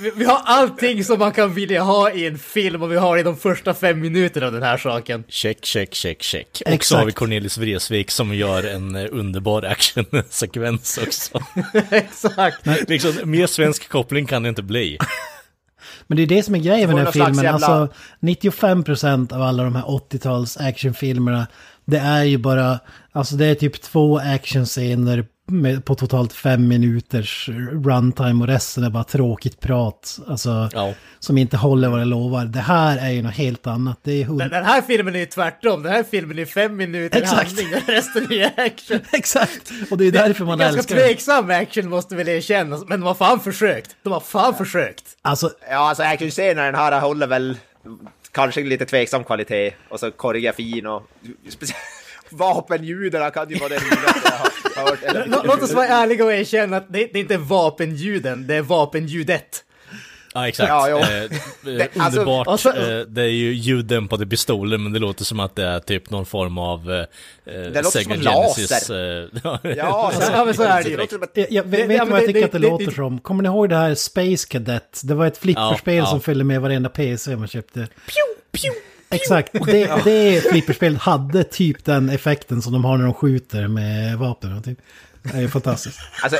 [0.01, 3.17] vi, vi har allting som man kan vilja ha i en film och vi har
[3.17, 5.23] i de första fem minuterna av den här saken.
[5.27, 6.47] Check, check, check, check.
[6.51, 6.99] Och så Exakt.
[6.99, 11.39] har vi Cornelis Vreeswijk som gör en eh, underbar actionsekvens också.
[11.91, 12.89] Exakt.
[12.89, 14.97] liksom, mer svensk koppling kan det inte bli.
[16.07, 17.43] Men det är det som är grejen med den här filmen.
[17.43, 21.47] jävla- Alltså 95% av alla de här 80-tals actionfilmerna,
[21.85, 22.79] det är ju bara,
[23.11, 27.49] alltså det är typ två actionscener med, på totalt fem minuters
[27.85, 30.19] runtime och resten är bara tråkigt prat.
[30.27, 30.93] Alltså, Ja.
[31.19, 32.45] som inte håller vad det lovar.
[32.45, 33.99] Det här är ju något helt annat.
[34.03, 34.39] Det är hund...
[34.39, 35.83] Den, den här filmen är ju tvärtom.
[35.83, 37.43] Den här filmen är fem minuter Exakt.
[37.43, 38.99] handling och resten är action.
[39.11, 39.71] Exakt!
[39.91, 41.05] Och det är därför man Ganska älskar den.
[41.07, 43.95] tveksam action måste väl erkännas, men de har fan försökt.
[44.03, 45.03] De har fan försökt.
[45.21, 47.57] Alltså, Ja, alltså actionscenerna i den här håller väl
[48.31, 49.71] kanske lite tveksam kvalitet.
[49.89, 51.03] Och så koreografin och...
[52.31, 54.31] Vapenljuden kan ju vara det roligaste
[54.75, 54.89] jag har
[55.29, 55.45] hört.
[55.45, 59.63] Låt oss vara ärliga och erkänna att det, det är inte vapenljuden, det är vapenljudet.
[60.33, 60.69] Ja, exakt.
[60.69, 60.99] Ja.
[60.99, 61.29] Eh, eh,
[61.63, 62.47] Det- alltså- underbart.
[62.47, 65.79] och så- eh, det är ju ljuddämpade pistoler, men det låter som att det är
[65.79, 67.05] typ någon form av eh,
[67.45, 68.71] låter som Sega en Genesis.
[68.71, 69.23] laser.
[69.23, 70.97] eh, ja, Ja, Alltså, ja, men så är det ju.
[70.97, 72.85] låter som jag, Det- vet det- ja, vad jag det- tycker att det, det- låter
[72.85, 73.19] det- som?
[73.19, 75.01] Kommer ni ihåg det här Space Cadet?
[75.03, 77.87] Det var ett flipperspel Ja, som följde med varenda PC man köpte.
[79.11, 84.17] Exakt, det, det flipperspelet hade typ den effekten som de har när de skjuter med
[84.17, 84.63] vapen.
[84.63, 84.79] Typ.
[85.23, 85.99] Det är ju fantastiskt.
[86.23, 86.37] Alltså,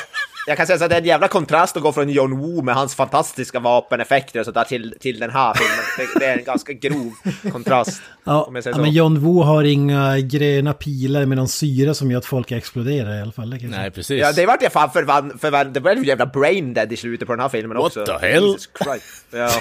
[0.48, 2.62] jag kan säga så att det är en jävla kontrast att gå från John Woo
[2.62, 6.10] med hans fantastiska vapeneffekter och sådär till, till den här filmen.
[6.20, 7.14] Det, är en ganska grov
[7.52, 8.02] kontrast.
[8.24, 11.94] Ja, om jag säger ja, men John Woo har inga gröna pilar med någon syra
[11.94, 13.50] som gör att folk exploderar i alla fall.
[13.50, 13.82] Det kan jag säga.
[13.82, 14.22] Nej, precis.
[14.22, 17.28] Ja, det vart jag fan förvann, förvann, det blev ju jävla brain dead i slutet
[17.28, 18.06] på den här filmen What också.
[18.06, 18.44] the hell?
[18.44, 19.26] Jesus Christ.
[19.32, 19.52] Ja,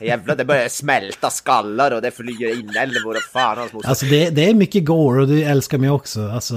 [0.00, 3.88] jävlar, det börjar smälta skallar och det flyger inälvor och fan hans moster.
[3.88, 6.28] Alltså det, det är mycket gore och det älskar mig också.
[6.28, 6.54] Alltså,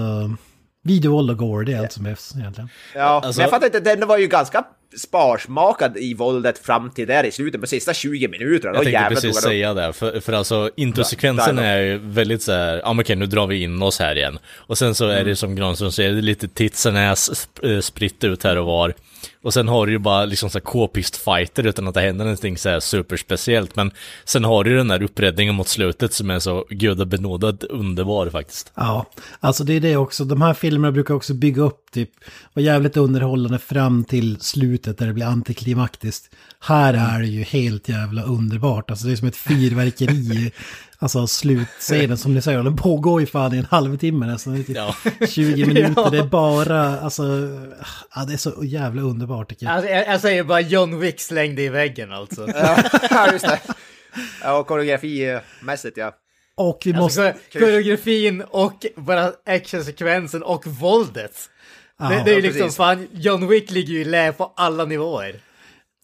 [0.84, 2.70] videovåld och gore, det är allt som behövs egentligen.
[2.96, 4.64] Ja, Alltså- men jag fattar inte, den var ju ganska
[4.98, 8.74] sparsmakad i våldet fram till där i slutet, på sista 20 minuterna.
[8.76, 9.44] Jag tänkte precis upp.
[9.44, 11.62] säga det, för, för alltså introsekvensen då.
[11.62, 14.40] är ju väldigt så här, ja men okej nu drar vi in oss här igen.
[14.56, 15.18] Och sen så Mm.
[15.18, 18.58] är det som Granström säger, det är lite tits and ass eh, spritt ut här
[18.58, 18.94] och var.
[19.44, 22.58] Och sen har du ju bara liksom så här k-pist-fighter utan att det händer någonting
[22.58, 23.76] så här superspeciellt.
[23.76, 23.92] Men
[24.26, 28.72] sen har du ju den där uppräddningen mot slutet som är så gudabenådad underbar faktiskt.
[28.76, 29.06] Ja,
[29.40, 30.24] alltså det är det också.
[30.26, 32.10] De här filmerna brukar också bygga upp typ
[32.54, 34.40] var jävligt underhållande fram till
[34.82, 36.30] slutet där det blir antiklimaktiskt.
[36.60, 38.90] Här är det ju helt jävla underbart.
[38.92, 40.52] Alltså det är som ett fyrverkeri.
[41.00, 44.54] alltså slutscenen som ni säger, den pågår ju fan i en halvtimme nästan.
[44.56, 44.96] Det typ Ja.
[45.30, 46.10] 20 minuter, Ja.
[46.10, 47.24] det är bara, alltså,
[48.16, 49.76] ja, det är så jävla underbart tycker jag.
[49.76, 52.48] Alltså, jag, jag säger bara John Wick slängde i väggen alltså.
[53.10, 53.60] ja, just det.
[54.44, 56.12] Ja, och koreografimässigt ja.
[56.56, 57.36] Och vi Alltså, måste...
[57.54, 61.50] ko- koreografin och bara actionsekvensen och våldet.
[62.10, 62.78] Det, det är ju Ja, liksom precis.
[62.78, 65.36] fan, John Wick ligger ju i lä på alla nivåer.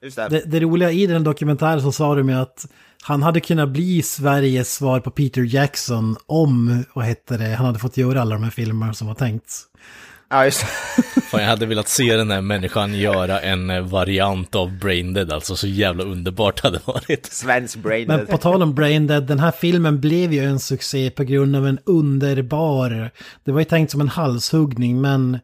[0.02, 0.30] Just det.
[0.30, 2.66] Det, det roliga i den dokumentären så sa de ju att
[3.04, 7.80] han hade kunnat bli Sveriges svar på Peter Jackson om, vad hette det, han hade
[7.80, 9.54] fått göra alla de här filmerna som var tänkt.
[10.30, 11.22] Ja, just det.
[11.22, 15.56] Fan, jag hade velat se den här människan göra en eh, variant av Braindead, alltså
[15.56, 17.26] så jävla underbart hade det varit.
[17.26, 21.24] Svensk brain Men på tal om Braindead, den här filmen blev ju en succé på
[21.24, 23.12] grund av en underbar...
[23.44, 25.40] Det var ju tänkt som en halshuggning, men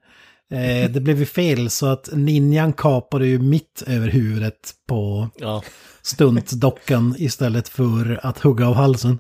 [0.52, 5.64] eh, det blev ju fel så att ninjan kapade ju mitt över huvudet på Ja,
[6.02, 9.20] stuntdockan istället för att hugga av halsen.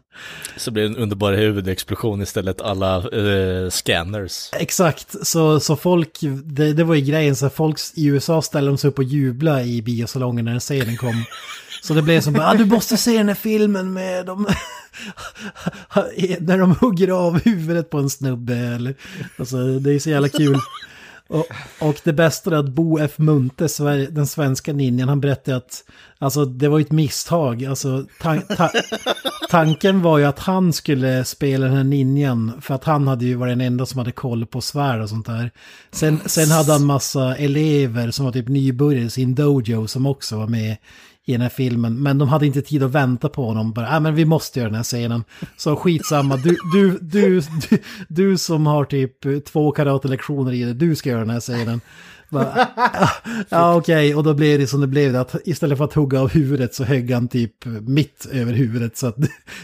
[0.57, 4.49] så blev det en underbar huvudexplosion istället, alla eh, scanners.
[4.53, 8.87] Exakt, så, så folk, det, det var ju grejen, så folk i USA ställde sig
[8.87, 11.23] upp och jubla i biosalongen när scenen kom.
[11.83, 14.47] Så det blev som bara, ah, du måste se den här filmen med dem.
[16.39, 18.55] när de hugger av huvudet på en snubbe.
[18.55, 18.95] Eller,
[19.37, 20.57] alltså, det är så jävla kul.
[21.33, 21.45] Och,
[21.79, 23.11] och det bästa är att Bo F.
[23.17, 23.67] Munthe,
[24.09, 25.83] den svenska ninjan, han berättade att
[26.19, 27.65] alltså, det var ett misstag.
[27.65, 28.71] Alltså, ta ta-
[29.49, 33.35] tanken var ju att han skulle spela den här ninjan, för att han hade ju
[33.35, 35.51] varit den enda som hade koll på svärd och sånt där.
[35.91, 40.37] Sen, sen hade han massa elever som var typ nybörjare i sin dojo som också
[40.37, 40.77] var med
[41.25, 42.03] i den här filmen.
[42.03, 43.73] Men de hade inte tid att vänta på honom.
[43.73, 45.23] Bara, ah, men vi måste göra den här scenen.
[45.57, 50.95] Så skitsamma, du, du, du, du, du som har typ två karatelektioner i det, du
[50.95, 51.81] ska göra den här scenen.
[52.29, 53.09] Bara, "Ah,
[53.49, 55.15] Ja okej, och då blev det som det blev.
[55.15, 58.97] Att istället för att hugga av huvudet så högg han typ mitt över huvudet.
[58.97, 59.17] Så att,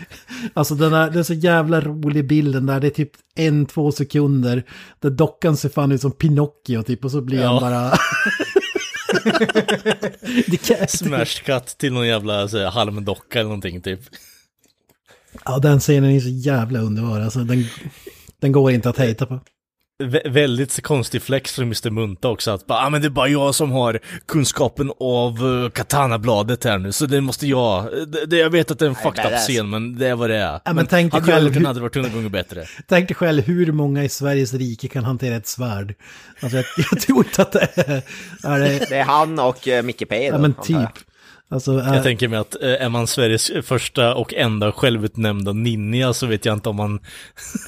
[0.54, 2.80] alltså den är, det är så jävla rolig bilden där.
[2.80, 4.64] Det är typ en, två sekunder.
[5.00, 7.06] Där dockan ser fan ut som Pinocchio typ.
[7.06, 7.62] Och så blir han Ja.
[7.62, 7.92] bara...
[10.88, 14.00] Smash cut till någon jävla så halmdocka eller någonting typ.
[15.46, 17.20] Ja, den scenen är så jävla underbar.
[17.20, 17.66] Alltså, den,
[18.40, 19.40] den går inte att hejta på.
[20.04, 21.90] Vä- väldigt konstig flex från Mr.
[21.90, 25.70] Munta också, att bara, ah, men det är bara jag som har kunskapen av uh,
[25.70, 27.84] Katana-bladet här nu, så det måste jag.
[28.08, 30.30] Det, det, jag vet att det är en fucked up scen, men det är vad
[30.30, 30.74] det är.
[30.74, 32.66] men tänk dig själv hur- hade varit hundra gånger bättre.
[32.88, 35.96] Tänk dig själv hur många i Sveriges rike kan hantera ett svärd.
[36.42, 38.02] Alltså, jag, jag tror inte att det är...
[38.44, 40.26] är det, Det är han och uh, Micke P.
[40.26, 40.78] ja, men typ.
[41.52, 46.14] Alltså, Jag äh, tänker mig att eh, är man Sveriges första och enda självutnämnda ninja
[46.14, 47.00] så vet jag inte om man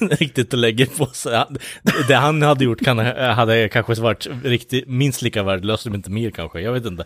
[0.00, 1.44] riktigt lägger på sig.
[2.08, 6.30] Det han hade gjort kan, hade kanske varit riktigt, minst lika värdelöst, om inte mer
[6.30, 6.60] kanske.
[6.60, 7.04] Jag vet inte.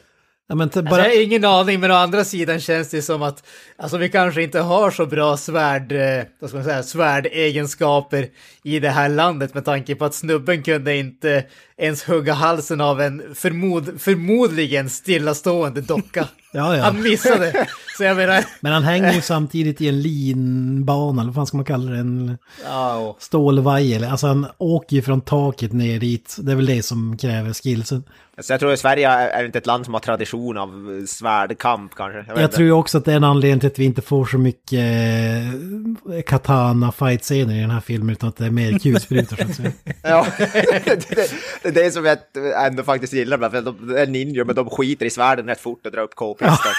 [0.49, 3.47] ja, Alltså, bara, jag har ingen aning, men å andra sidan känns det som att
[3.77, 8.29] alltså, vi kanske inte har så bra svärd, eh, vad ska man säga, svärdegenskaper
[8.65, 11.45] i det här landet med tanke på att snubben kunde inte
[11.77, 16.29] ens hugga halsen av en förmod, förmodligen stillastående docka.
[16.57, 16.85] Ja, ja.
[16.85, 17.67] Han missade.
[17.97, 21.57] Så jag menar, men han hänger ju samtidigt i en linbana, eller vad fan ska
[21.57, 21.99] man kalla det?
[21.99, 26.37] En ja, och- stålvaj, eller alltså han åker ju från taket ner dit.
[26.41, 28.05] Det är väl det som kräver skillsen.
[28.43, 31.95] Så jag tror att Sverige är inte ett land som har tradition av eh, svärdkamp
[31.95, 32.19] kanske.
[32.19, 32.57] Jag, Jag inte.
[32.57, 36.23] tror också att det är en anledning till att vi inte får så mycket eh,
[36.27, 39.73] katana fight-scener i den här filmen, utan att det är mer kulsprutor så att säga.
[40.03, 41.31] Ja, det,
[41.63, 42.19] det, det är som jag
[42.67, 45.87] ändå faktiskt gillar ibland, för de är ninjor men de skiter i svärden rätt fort
[45.87, 46.73] och drar upp k-pistar.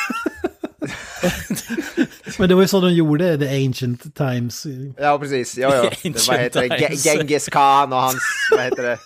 [2.39, 4.65] Men det var ju så de gjorde The Ancient Times.
[4.97, 5.57] Ja, precis.
[5.57, 5.91] Ja, ja.
[6.03, 6.95] Det, vad heter det?
[6.95, 8.17] Genghis khan och hans,
[8.51, 8.97] vad heter det?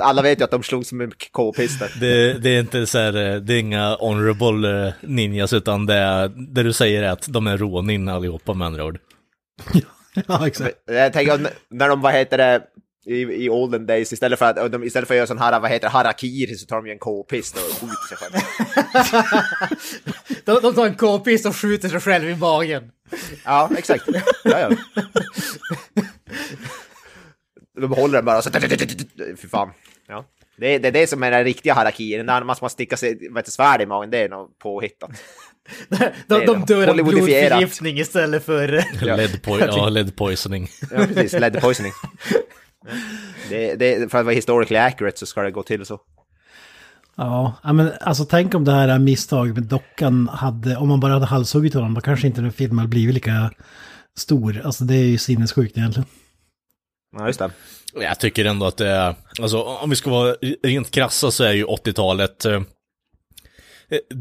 [0.00, 1.90] Alla vet ju att de slogs med k-pistar.
[2.00, 5.94] Det, det är inte så här, eh, det är inga honorable eh, ninjas, utan det,
[5.94, 8.98] är, det du säger är att de är rånin allihopa med andra ord.
[10.26, 10.76] ja, exakt.
[10.86, 12.62] Jag tänker när de, vad heter det,
[13.06, 15.70] i, i olden days, istället för att, de, istället för att göra sån här, vad
[15.70, 18.38] heter det, harakiri, så tar de ju en k-pist och skjuter sig själva.
[20.44, 22.90] de, de tar en k-pist och skjuter sig själv i magen.
[23.44, 24.04] Ja, exakt.
[24.44, 24.70] Ja, ja.
[27.80, 28.50] De håller den bara så...
[29.42, 29.70] Fy fan.
[30.08, 30.24] Ja.
[30.56, 33.28] Det, är- det är det som är den riktiga harakirin, när man ska sticka sig
[33.30, 35.10] vad heter, svärd i magen, det är nog påhittat.
[36.26, 38.68] De, de dör av blodförgiftning istället för...
[39.06, 39.16] Ja.
[39.16, 40.68] Lead, po- ja, lead poisoning.
[40.90, 41.32] Ja, precis.
[41.40, 41.92] Lead poisoning.
[43.48, 46.00] Det, det, för att vara historically accurate så ska det gå till så.
[47.16, 51.12] Ja, ja, men alltså tänk om det här misstaget med dockan hade, om man bara
[51.12, 53.50] hade halshuggit honom, då kanske inte den filmen hade blivit lika
[54.18, 54.62] stor.
[54.64, 56.08] Alltså det är ju sinnessjukt egentligen.
[57.16, 57.50] Ja, just det.
[57.94, 61.52] Jag tycker ändå att det är, alltså om vi ska vara rent krassa så är
[61.52, 62.60] ju 80-talet eh,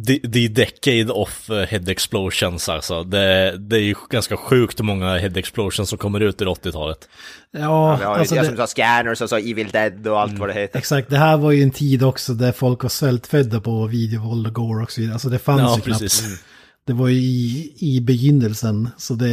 [0.08, 3.04] the, the decade of eh, head explosions alltså.
[3.04, 7.10] Det, det är ju ganska sjukt hur många head explosions som kommer ut ur 80-talet.
[7.52, 10.40] Ja, Vi har ju alltså det som sa Scanners och så Evil Dead och allt
[10.40, 10.80] vad det heter.
[10.80, 11.10] exakt.
[11.10, 14.84] Det här var ju en tid också där folk var svältfödda på videovåld och gore
[14.84, 15.14] och så vidare.
[15.14, 16.20] Alltså det fanns Ja, ju precis.
[16.22, 16.44] knappt.
[16.88, 18.90] Det var ju i, i begynnelsen.
[18.98, 19.28] Så det,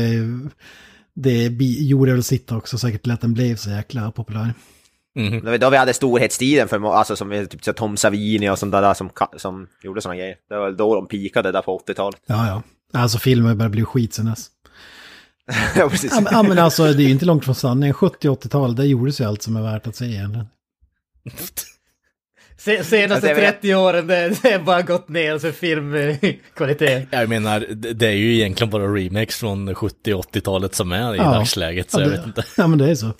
[1.16, 4.54] det gjorde väl sitt också säkert till att den blev så jäkla populär.
[5.18, 5.44] Mhm.
[5.44, 8.72] Det var då vi hade storhetstiden för alltså som typ så Tom Savini och sånt
[8.72, 10.36] där som, som gjorde såna grejer.
[10.48, 12.20] Det var då de pikade där på 80-talet.
[12.26, 12.62] Ja, ja.
[13.00, 14.46] Alltså filmer började bli skit sen dess.
[15.76, 16.12] ja, precis.
[16.14, 17.94] Ja, men- Ja, men alltså det är ju inte långt från sanningen.
[17.94, 20.46] 70-80-tal, det gjordes ju allt som är värt att se egentligen.
[22.58, 27.08] Se, senaste Alltså, jag vet- 30 åren, det, det har bara gått ner för filmkvalitet.
[27.10, 31.24] Jag menar, det är ju egentligen bara remakes från 70 80-talet som är i Ja.
[31.24, 32.44] dagsläget, så ja, jag det, vet inte.
[32.56, 33.10] Ja, men det är så.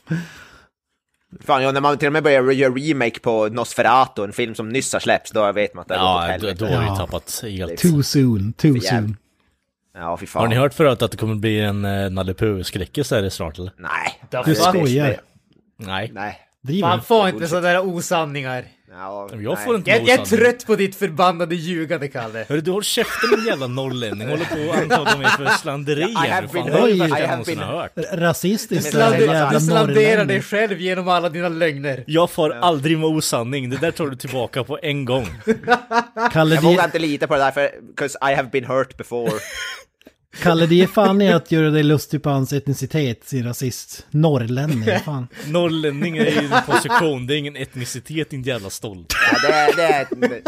[1.45, 4.69] Fan, ja, när man till och med börjar göra remake på Nosferatu, en film som
[4.69, 6.65] nyss har släppts, då vet man att det har gått åt Ja, då, helvete.
[6.65, 6.97] då har vi Ja.
[6.97, 7.77] tappat helt.
[7.79, 9.17] Too soon, too För soon.
[9.95, 10.41] Ja, fy fan.
[10.43, 13.73] Har ni hört förut att det kommer bli en uh, Nalle Puh-skräckis här snart eller?
[13.79, 14.21] Nej.
[14.45, 15.17] Du Du skojar.
[15.79, 16.11] Nej.
[16.15, 16.39] Nej.
[16.63, 17.05] Driver Man du?
[17.05, 18.65] får inte sådana osanningar.
[18.91, 22.45] Ja, Jag får inte Jag, jag är trött på ditt förbannade ljugande, Kalle.
[22.49, 24.29] Hörru, du håll käften din jävla norrlänning.
[24.29, 26.09] Håller på att anklaga mig för slanderier.
[26.09, 27.93] I have Fan, been- det I have been- hört.
[28.13, 29.19] Rasistiskt slander-
[29.51, 32.05] det Du slanderar dig själv genom alla dina lögner.
[32.07, 33.71] Jag far aldrig med osanning.
[33.71, 35.27] Det där tar du tillbaka på en gång.
[36.33, 39.33] Kalle, Jag vågar inte lita på det där för, 'cause I have been hurt before.
[40.43, 44.07] Kalle, det är fan i att göra dig lustig på hans etnicitet, sin rasist.
[44.11, 45.29] Norrlänning, fan.
[45.47, 49.15] Norrlänning är ju en position, det är ingen etnicitet din jävla stolt.
[49.33, 50.43] Ja, det, är- det är...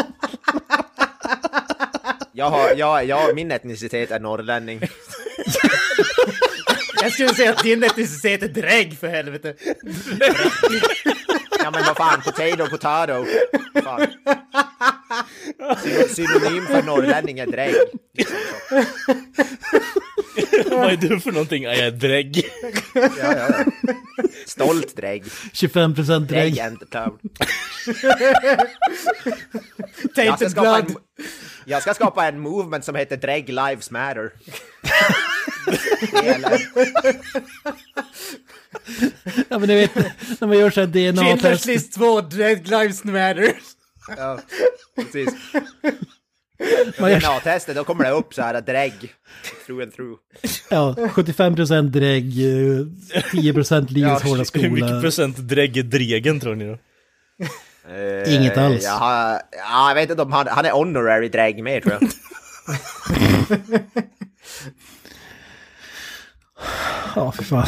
[2.32, 4.80] Jag har, jag, jag, min etnicitet är norrlänning.
[7.02, 9.54] Jag skulle säga att din etnicitet är drägg för helvete.
[11.64, 13.26] Ja men vad fan, potato, potato.
[13.84, 14.06] Fan.
[15.82, 17.74] Syn- Synonym för norrlänning är drägg.
[20.70, 21.62] Vad är du för någonting?
[21.62, 22.50] Ja, jag är drägg.
[22.94, 23.64] Ja, ja, ja.
[24.46, 25.24] Stolt drägg.
[25.52, 26.56] 25% Drägg drägg.
[26.58, 27.10] Jag ska,
[30.14, 30.96] Tainted skapa en, blood.
[31.68, 34.30] Jag ska skapa en movement som heter Drägg Lives Matter.
[39.48, 39.94] Ja, men ni vet,
[40.40, 41.66] när man gör så här Schindler's DNA-test.
[41.66, 43.52] list 2, Dead Lives Matter.
[44.16, 44.38] Ja,
[44.96, 45.34] precis.
[46.98, 49.14] DNA-testet, då kommer det upp så här drägg.
[49.66, 50.18] Through and through.
[50.70, 55.00] ja, 75% drägg, eh, 10% livets Ja, hårda Hur mycket skola.
[55.00, 56.78] procent drägg är dregen tror ni då?
[57.88, 58.84] Eh, Inget alls.
[58.84, 62.10] Jag, har, ja, jag vet inte om han, han är honorary drägg med tror jag.
[67.16, 67.66] Ja, för fan.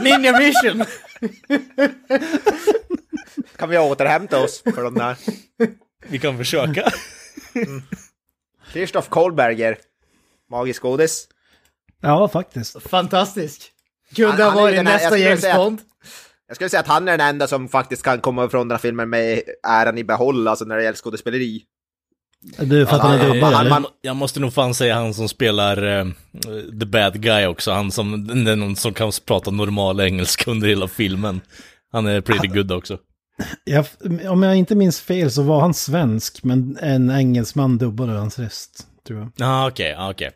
[0.00, 0.84] Ninja Mission.
[3.56, 5.16] Kan vi återhämta oss för de där?
[6.08, 6.90] Vi kan försöka.
[8.72, 9.78] Christoph Kohlberger.
[10.50, 11.28] Magisk godis.
[12.00, 12.82] Ja, faktiskt.
[12.82, 13.72] Fantastisk.
[14.16, 15.80] Kunde ha varit nästa James Bond.
[16.50, 18.78] Jag skulle säga att han är den enda som faktiskt kan komma från den här
[18.82, 21.62] filmen med äran i behåll, alltså när det gäller skådespeleri.
[22.58, 23.70] Du Ja, det han- han- eller?
[23.70, 26.06] man- Jag måste nog fan säga han som spelar eh,
[26.80, 27.70] the bad guy också.
[27.72, 31.40] Han som, är någon som kan prata normal engelska under hela filmen.
[31.92, 32.98] Han är pretty good också.
[33.64, 33.86] Jag,
[34.28, 38.86] om jag inte minns fel så var han svensk, men en engelsman dubbade hans röst,
[39.06, 39.32] tror jag.
[39.36, 40.30] Ja, ah, okej, ah, okej.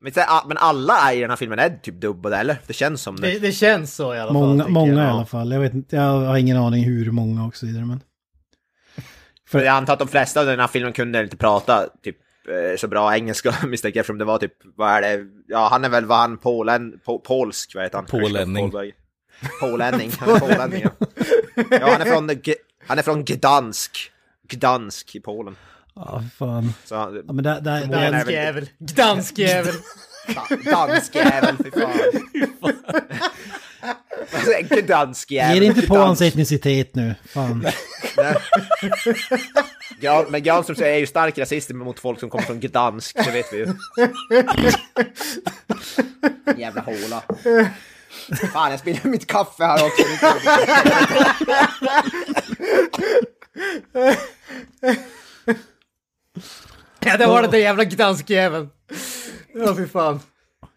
[0.00, 2.56] Men, så- ah, men alla i den här filmen är typ dubbade, eller?
[2.66, 3.30] Det känns som det.
[3.30, 4.68] Det, det känns så i alla fall.
[4.68, 5.06] Många, jag.
[5.06, 5.52] i alla fall.
[5.52, 7.84] Jag, vet inte, jag har ingen aning hur många och så vidare.
[7.84, 8.00] Men...
[9.48, 12.16] För jag antar att de flesta av den här filmen kunde inte prata typ
[12.48, 15.84] eh, så bra engelska misstänker jag, eftersom det var typ, vad är det, ja han
[15.84, 18.06] är väl, vad han, polen, po, polsk, vad heter han?
[18.06, 18.70] Pålänning.
[18.70, 18.92] Polberg.
[19.60, 21.06] Pålänning, han är pålänning ja.
[21.70, 22.30] ja han är från,
[22.86, 24.10] han är från Gdansk,
[24.48, 25.56] Gdansk i Polen.
[25.98, 26.74] Ja, fan.
[26.84, 26.94] Så,
[27.26, 28.68] Ja, men där, där, Dansk jävel.
[28.78, 29.74] Dansk jävel.
[30.28, 32.72] Da- Dansk jävel, fy fan.
[34.32, 35.54] Alltså, Gdansk jävel.
[35.54, 37.14] Ge dig inte på hans etnicitet nu.
[37.28, 37.66] Fan.
[40.28, 43.56] Men Granström är ju stark rasist mot folk som kommer från Gdansk, det vet vi
[43.56, 43.66] ju.
[46.56, 47.22] Jävla håla.
[48.52, 50.02] Fan, jag spiller mitt kaffe här också.
[57.08, 58.68] Ja, det var den där jävla gdanskjäveln.
[59.54, 60.20] Ja, fy fan.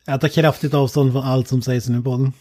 [0.06, 2.34] Jag tar kraftigt avstånd från allt som sägs nu på den.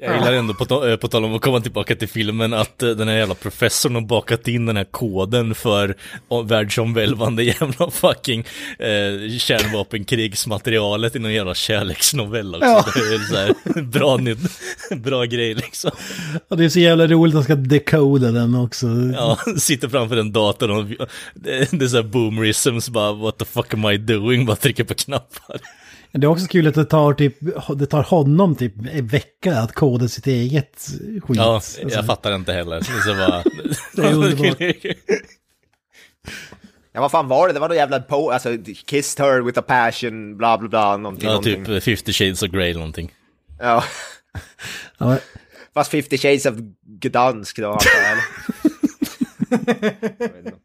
[0.00, 2.82] Jag gillar ändå, på, ta- eh, på tal om att komma tillbaka till filmen, att
[2.82, 5.94] eh, den här jävla professorn har bakat in den här koden för
[6.28, 8.40] oh, världsomvälvande jävla fucking
[8.78, 12.66] eh, kärnvapenkrigsmaterialet i någon jävla kärleksnovell också.
[12.66, 12.84] Ja.
[12.94, 14.38] Det är så här, bra, nytt,
[14.96, 15.90] bra grej liksom.
[16.48, 18.86] Och det är så jävla roligt att de ska decoda den också.
[19.14, 20.84] Ja, sitter framför en dator och
[21.34, 24.46] det, det är så här boomerisms bara what the fuck am I doing?
[24.46, 25.60] Bara trycker på knappar.
[26.12, 27.36] Det är också kul att det tar, typ,
[27.76, 30.86] det tar honom typ en vecka att koda sitt eget
[31.22, 31.36] skit.
[31.36, 32.80] Ja, Alltså, jag fattar inte heller.
[32.80, 33.42] Det är så bara...
[33.96, 34.58] Det är underbart.
[36.92, 37.54] Ja, vad fan var det?
[37.54, 38.30] Det var någon jävla po...
[38.30, 41.26] Alltså, kissed her with a passion, bla bla bla, någonting.
[41.28, 41.64] ja, någonting.
[41.64, 43.12] typ 50 shades of Grey någonting.
[43.60, 43.84] Ja.
[44.98, 45.18] Ja,
[45.74, 46.54] Fast 50 shades of
[47.00, 48.24] Gdansk då, antar jag, eller?
[50.18, 50.56] Jag vet inte.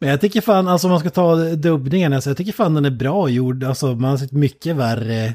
[0.00, 2.84] Men jag tycker fan, alltså om man ska ta dubbningen, alltså jag tycker fan den
[2.84, 3.64] är bra gjord.
[3.64, 5.34] Alltså man har sett mycket värre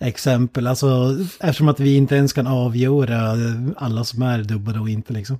[0.00, 0.66] exempel.
[0.66, 3.36] Alltså eftersom att vi inte ens kan avgöra
[3.76, 5.38] alla som är dubbade och inte liksom.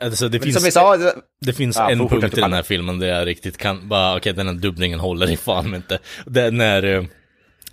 [0.00, 2.52] Alltså det Men som vi finns, sa, det- det finns Ja, en punkt i den
[2.52, 5.98] här filmen där jag riktigt kan bara, okej den här dubbningen håller i fan inte.
[6.26, 7.06] Det är när,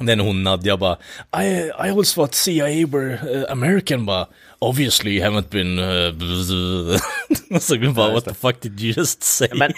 [0.06, 0.98] när hon Nadja bara,
[1.44, 4.28] I, I always thought CIA were uh, American bara,
[4.60, 9.50] obviously you haven't been, uh, så bara, what the fuck did you just say?
[9.56, 9.72] Men,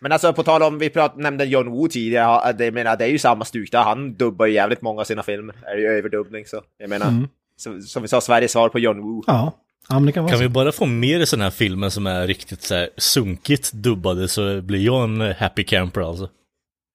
[0.00, 3.04] men alltså på tal om, vi prat, nämnde John Woo tidigare, det, jag menar, det
[3.04, 5.86] är ju samma stuk där, han dubbar ju jävligt många av sina filmer, är ju
[5.86, 7.26] överdubbning så, jag menar,
[7.56, 9.24] så, som vi sa, Sveriges svar på John Woo.
[9.26, 12.06] Ja, ja men det kan vara Kan vi bara få mer sådana här filmer som
[12.06, 16.28] är riktigt så här sunkigt dubbade så blir jag en happy camper alltså.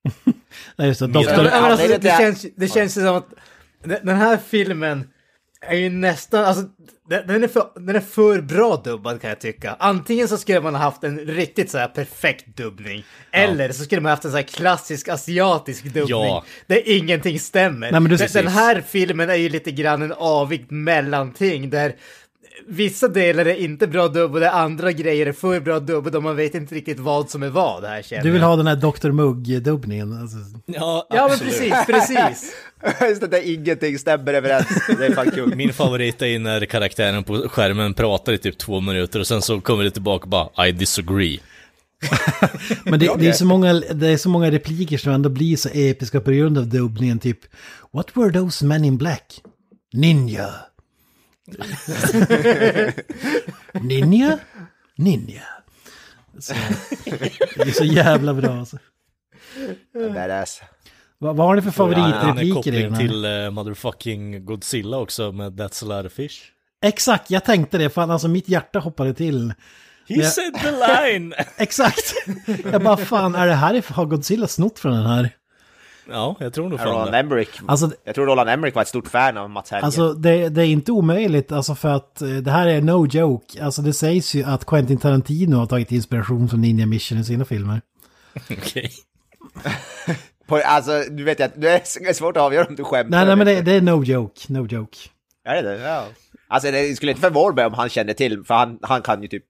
[0.76, 1.06] Nej, just det.
[1.06, 3.30] Ja, Doktor, men alltså, det det, känns, det känns ju som att
[3.84, 5.08] den här filmen
[5.68, 6.64] är ju nästan, alltså
[7.10, 9.76] den är, för, den är för bra dubbad kan jag tycka.
[9.80, 13.04] Antingen så skulle man ha haft en riktigt så här perfekt dubbning.
[13.32, 16.08] Eller så skulle man ha haft en så här klassisk asiatisk dubbning.
[16.10, 16.44] Ja.
[16.68, 17.92] Där ingenting stämmer.
[17.92, 21.96] Nej, men du- den, den här filmen är ju lite grann en avigt mellanting där
[22.68, 26.56] Vissa delar är inte bra dubbade, andra grejer är för bra dubbade och man vet
[26.56, 28.48] inte riktigt vad som är vad här känner du vill jag.
[28.48, 29.12] ha den här Dr.
[29.12, 30.22] Mugg-dubbningen.
[30.22, 30.38] Alltså.
[30.66, 32.56] Ja, Ja men precis, precis.
[33.10, 34.68] Just det, där ingenting stämmer överens,
[35.00, 35.56] det är fan kul.
[35.56, 39.62] Min favorit är när karaktären på skärmen pratar i typ två minuter och sen så
[39.62, 41.40] kommer det tillbaka och bara I disagree.
[42.84, 45.70] Men det, det, är så många, det är så många repliker som ändå blir så
[45.74, 47.20] episka på grund av dubbningen.
[47.20, 47.40] Typ,
[47.92, 49.42] What were those men in black?
[49.94, 50.50] Ninja.
[53.82, 54.40] Ninja?
[54.98, 55.44] Ninja.
[56.40, 56.54] Så,
[57.56, 58.78] det är så jävla bra alltså.
[60.14, 60.62] Badass.
[61.18, 63.02] Vad, vad har ni för favoritrepliker i den här?
[63.02, 66.40] till uh, motherfucking Godzilla också med That's a lot of fish.
[66.86, 67.90] Exakt, jag tänkte det.
[67.90, 69.54] Fan, alltså mitt hjärta hoppade till.
[70.08, 71.34] He Men- said the line!
[71.58, 72.14] Exakt!
[72.72, 75.30] Jag bara, fan, är det här, har Godzilla snott från den här?
[76.10, 77.18] Ja, jag tror nog fan Roland det.
[77.18, 77.62] Emmerich.
[77.68, 79.86] Alltså, Jag tror Roland Emmerich var ett stort fan av Mats Helge.
[79.86, 83.64] Alltså det, det är inte omöjligt, alltså för att eh, det här är no joke.
[83.64, 87.46] Alltså det sägs ju att Quentin Tarantino har tagit inspiration från Ninja Mission i sina
[87.46, 87.82] filmer.
[88.52, 88.92] Okej.
[90.48, 93.18] På, alltså, du vet att det är svårt att avgöra om du skämtar.
[93.18, 94.98] Nej, nej men det, det är no joke, no joke.
[95.46, 95.84] Är det det?
[95.84, 96.06] Ja.
[96.48, 99.28] Alltså det skulle inte förvåna mig om han kände till, för han, han kan ju
[99.28, 99.44] typ...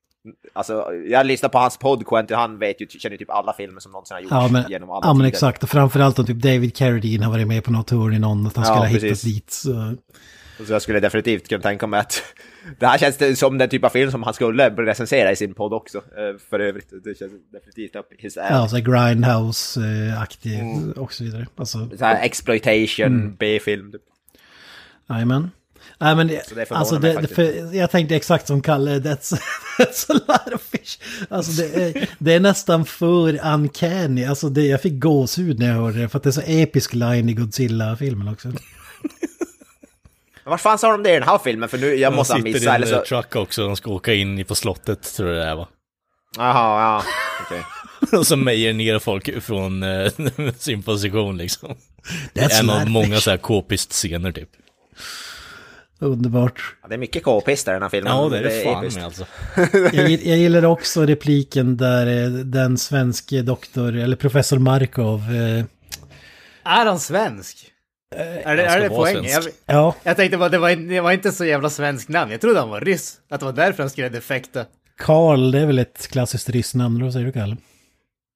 [0.53, 3.80] Alltså, jag lyssnar på hans podd, Quentin, han vet ju, känner ju typ alla filmer
[3.80, 5.28] som någonsin har gjorts Ja men, genom alla ja, men tider.
[5.30, 8.47] exakt, och framförallt om typ David Carradine har varit med på något tour i någon,
[8.47, 9.51] att han Ja, skulle ha hittat dit.
[9.51, 9.95] Så.
[10.67, 12.24] Så jag skulle definitivt kunna tänka mig att
[12.80, 15.74] det här känns som den typ av film som han skulle recensera i sin podd
[15.74, 15.97] också.
[15.97, 18.57] eh, För övrigt, det känns definitivt upp his alley.
[18.59, 20.61] Ja, så Grindhouse-aktig
[20.97, 21.47] och så vidare.
[21.55, 23.36] Alltså, Så här exploitation, Mm.
[23.39, 23.91] B-film.
[23.91, 24.01] Typ.
[26.04, 27.36] Nej men det, Så det förvånar alltså mig det, det, faktiskt.
[27.70, 29.41] för, jag tänkte exakt som Kalle, that's,
[29.78, 30.97] that's a lot of fish.
[31.30, 35.76] Alltså det är, det är nästan för uncanny, alltså det, jag fick gåshud när jag
[35.76, 38.47] hörde det, för att det är så episk line i Godzilla-filmen också.
[40.43, 41.70] Men vad fan sa de det i den här filmen?
[41.70, 42.95] För nu, jag De måste ha sitter i missat en eller så...
[42.95, 45.68] eh, truck också, de ska åka in i på slottet tror jag det är va.
[46.38, 47.04] Jaha, ja.
[47.45, 47.64] Okej.
[48.20, 50.12] Och så mejer ner folk från eh,
[50.58, 51.76] sin position liksom.
[52.34, 54.49] Det That's är en av många så här k-pist-scener typ.
[56.00, 56.76] Underbart.
[56.82, 58.14] Ja, det är mycket k-pist i den här filmen.
[58.16, 58.98] Ja, det är det fan episkt.
[58.98, 59.26] med alltså.
[59.98, 65.66] Jag, jag gillar också repliken där eh, den svenske doktor, eller professor Markov, eh,
[66.64, 67.70] Är han svensk?
[68.16, 69.24] är det, är det poängen?
[69.32, 72.32] Jag, ja, jag tänkte bara, det var, det var inte så jävla svensk namn.
[72.32, 73.18] Jag trodde han var ryss.
[73.30, 74.66] Att det var därför han skrev defekta.
[74.98, 77.58] Karl, det är väl ett klassiskt ryssnamn, vad säger du Kalle?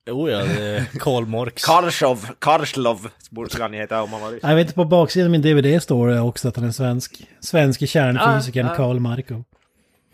[0.07, 1.63] Jo ja, det är Karl Marx.
[1.65, 4.39] Karlshov, Karlslov borde han heta om han var ryss.
[4.43, 7.27] Jag vet inte, på baksidan av min DVD står det också att han är svensk.
[7.39, 8.77] Svenske kärnfysikern Ja, ja.
[8.77, 9.43] Karl Markov.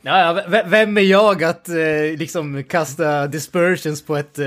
[0.02, 1.76] Ja, ja, vem är jag att eh,
[2.18, 4.46] liksom kasta dispersions på ett eh,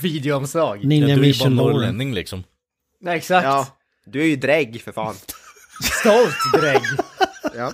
[0.00, 0.78] videoomslag?
[0.82, 1.72] Ja, Ninja du är ju bara Mission Lauren.
[1.74, 2.44] norrlänning liksom.
[3.00, 3.44] Nej, exakt.
[3.44, 3.66] Ja,
[4.06, 5.14] du är ju drägg för fan.
[6.00, 6.82] Stolt drägg.
[7.56, 7.72] Ja.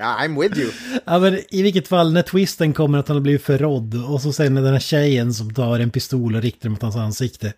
[0.00, 0.70] Ja, I'm with you.
[1.04, 4.32] Ja, men i vilket fall, när twisten kommer att han har blivit förrådd och så
[4.32, 7.52] sen är den här tjejen som tar en pistol och riktar mot hans ansikte.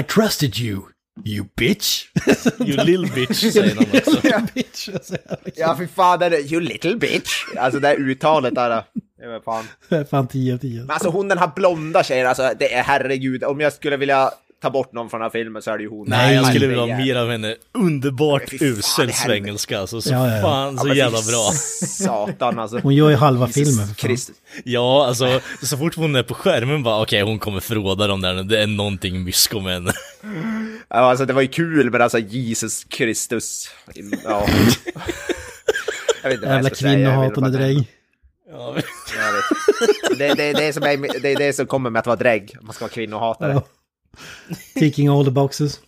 [0.00, 0.80] I trusted you,
[1.24, 2.04] you bitch.
[2.60, 4.20] You little bitch, säger han också.
[4.28, 4.88] Ja, bitch.
[5.56, 7.30] Ja, fy fan, det är you little bitch.
[7.58, 8.82] Alltså det här uttalet där.
[9.18, 9.64] Det var fan.
[10.10, 10.80] Fan 10 av 10.
[10.80, 13.44] Men alltså hon den här blonda tjejen, alltså det är herregud.
[13.44, 14.30] Om jag skulle vilja
[14.62, 16.06] ta bort någon från den här filmen så är det ju hon.
[16.08, 17.56] Nej, jag skulle vilja ha mer av henne.
[17.74, 20.00] Underbart usel svengelska, alltså.
[20.00, 20.42] Så Ja, ja, ja.
[20.42, 21.50] fan så jävla bra.
[21.86, 22.78] Satan alltså.
[22.78, 24.18] Hon gör ju halva Jesus filmen.
[24.64, 28.34] Ja, alltså så fort hon är på skärmen bara okej, hon kommer förråda dem där.
[28.34, 29.92] Det är någonting mysko med henne.
[30.88, 33.70] Ja, alltså det var ju kul, men alltså Jesus Kristus.
[34.24, 34.46] Ja.
[36.22, 37.88] Jag vet inte Jävla kvinnohatande dräng.
[38.50, 38.76] Ja.
[40.18, 42.56] Det, det, det, är som är, det är det som kommer med att vara drägg.
[42.62, 43.52] Man ska vara kvinnohatare.
[43.52, 43.62] Ja.
[44.74, 45.80] Ticking all the boxes.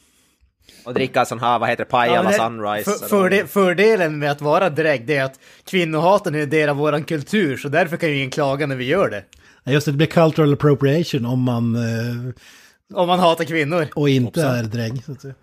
[0.84, 2.90] Och dricka sån här, vad heter det, Pajala Ja, det- Sunrise.
[2.90, 6.76] För, fördel, fördelen med att vara drägg det är att kvinnohaten är en del av
[6.76, 9.24] våran kultur, så därför kan ju ingen klaga när vi gör det.
[9.72, 11.74] Just det, det blir cultural appropriation om man...
[11.76, 13.86] eh, Om man hatar kvinnor.
[13.94, 15.02] och inte är.
[15.06, 15.34] Så att säga.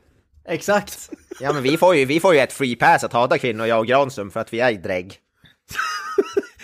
[0.47, 1.09] Exakt.
[1.39, 3.79] Ja men vi får ju, vi får ju ett free pass att hata kvinnor, jag
[3.79, 5.13] och Granström, för att vi är drägg.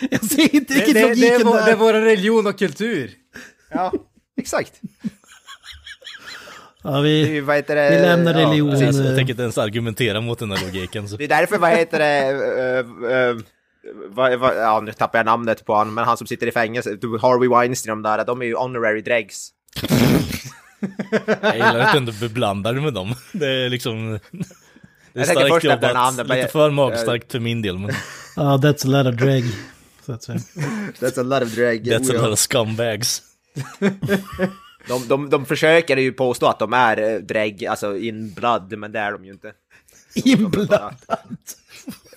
[0.10, 1.76] Jag ser inte Det, riktigt det, det, är logiken vår, det är där.
[1.76, 3.10] vår religion och kultur.
[3.70, 3.92] Ja,
[4.36, 4.80] exakt.
[6.82, 7.90] Ja, vi, ju, vad heter det?
[7.90, 8.70] vi lämnar ja, religion.
[8.70, 8.96] precis.
[8.96, 11.08] Jag eh, tänker inte ens argumentera mot den här logiken.
[11.08, 11.16] Så.
[11.16, 12.32] Det är därför, vad heter det,
[12.82, 13.42] uh, uh,
[14.08, 16.96] vad, vad, ja nu tappar jag namnet på han, men han som sitter i fängelse,
[17.00, 19.50] du, Harvey Weinstein, de där, de är ju honorary dregs.
[21.42, 23.14] Jag gillar att du ändå beblandar med dem.
[23.32, 24.18] Det är liksom...
[25.12, 25.94] Det är Jag starkt först jobbat.
[25.94, 27.94] namnet, Lite jag- för magstarkt för min del, men
[28.36, 30.38] Ja, that's a lot of säga.
[31.00, 31.86] That's a lot of drag.
[31.86, 32.22] that's a ja.
[32.22, 33.22] lot of scumbags.
[34.88, 38.92] de, de, de försöker ju påstå att de är eh, drägg, alltså in blood, men
[38.92, 39.52] det är de ju inte.
[40.14, 40.94] Inblandad.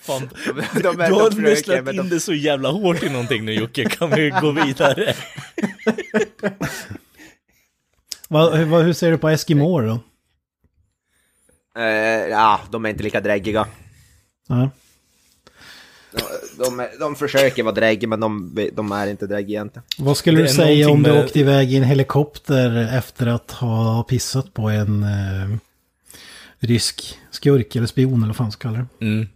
[0.00, 0.28] Fan.
[0.46, 3.52] De, de, är- Du har nästlat in de, det så jävla hårt i någonting nu
[3.54, 5.14] Jocke, kan vi gå vidare?
[8.28, 10.00] Vad, hur, vad, hur ser du på Eskimo då?
[11.80, 11.84] eh,
[12.30, 13.66] ja, de är inte lika dräggiga.
[14.48, 14.70] Ja.
[16.58, 19.84] De, de försöker vara drägg, men de, de är inte drägg egentligen.
[19.98, 24.02] Vad skulle du säga om du med- åkte iväg i en helikopter efter att ha
[24.02, 25.56] pissat på en eh,
[26.58, 29.06] rysk skurk eller spion eller vad fan ska kalla det?
[29.06, 29.26] Mm.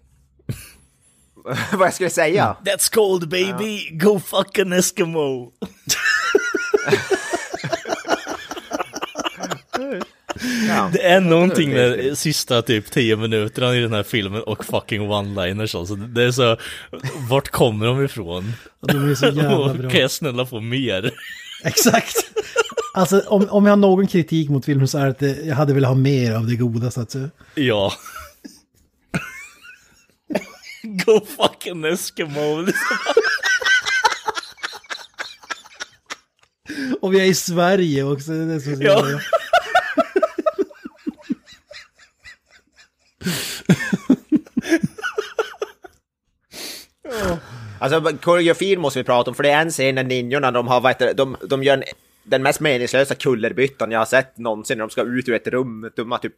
[1.73, 2.57] vad jag skulle säga?
[2.65, 5.53] That's cold baby, go fuck an Eskimo!
[10.69, 10.91] Ja.
[10.93, 15.77] Det är någonting med sista typ 10 minuterna i den här filmen och fucking one-liners
[15.79, 15.95] alltså.
[15.97, 16.57] Det är så,
[17.31, 18.53] vart kommer de ifrån?
[18.81, 19.91] Och de är så jävla bra.
[19.91, 21.11] kan jag snälla få mer?
[21.65, 22.17] Exakt!
[22.95, 25.57] Alltså om, om jag har någon kritik mot filmen så är det att det- jag
[25.57, 27.31] hade velat ha mer av det goda så att säga.
[27.55, 27.93] Ja.
[31.07, 32.67] Go fucking Eskimo!
[37.01, 38.31] Och vi är i Sverige också.
[38.31, 39.21] Det är så så
[47.03, 47.39] Ja.
[47.81, 50.81] Alltså koreografin måste vi prata om, för det är en scen när ninjorna, de har,
[50.81, 51.83] vad heter det, de, de gör en,
[52.23, 55.91] den mest meningslösa kullerbyttan jag har sett någonsin när de ska ut ur ett rum.
[55.97, 56.35] De har typ...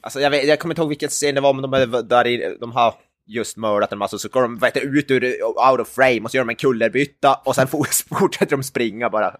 [0.00, 2.26] Alltså jag, vet, jag kommer inte ihåg vilken scen det var, men de, är där
[2.26, 2.94] i, de har
[3.26, 6.36] just mördat en massa, så går de vet, ut ur out of frame och så
[6.36, 7.68] gör de en kullerbytta och sen
[8.18, 9.36] fortsätter de springa bara.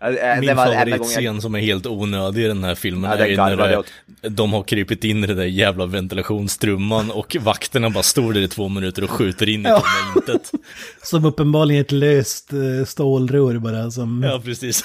[0.00, 1.42] Eh, Min favoritscen jag...
[1.42, 3.82] som är helt onödig i den här filmen Ja, är ju när det,
[4.28, 8.48] de har krypit in i den där jävla ventilationstrumman och vakterna bara står där i
[8.48, 9.82] två minuter och skjuter in i Ja.
[10.16, 10.50] intet.
[11.02, 14.82] Som uppenbarligen ett löst eh, stålrör bara som, Ja, precis.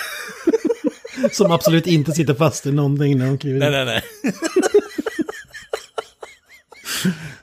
[1.31, 3.85] som absolut inte sitter fast i någonting när de kliver Nej, in.
[3.87, 4.33] nej, nej.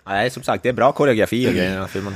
[0.07, 2.15] Nej, som sagt, det är bra koreografi i den här filmen.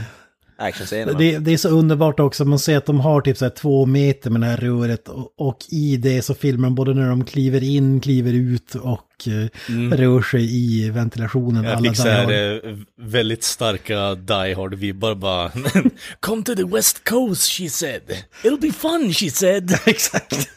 [0.61, 1.19] Actionscenerna.
[1.19, 3.87] Det, det är så underbart också, man ser att de har typ så här två
[3.87, 7.25] meter med det här röret och, och i det så filmar de både när de
[7.25, 9.49] kliver in, kliver ut och eh,
[9.97, 11.65] rör sig i ventilationen.
[11.65, 15.51] Jag fick så här har- eh, väldigt starka Die Hard-vibbar bara.
[16.21, 18.03] Come to the West Coast, she said.
[18.45, 19.71] It'll be fun, she said.
[19.87, 20.49] Exakt.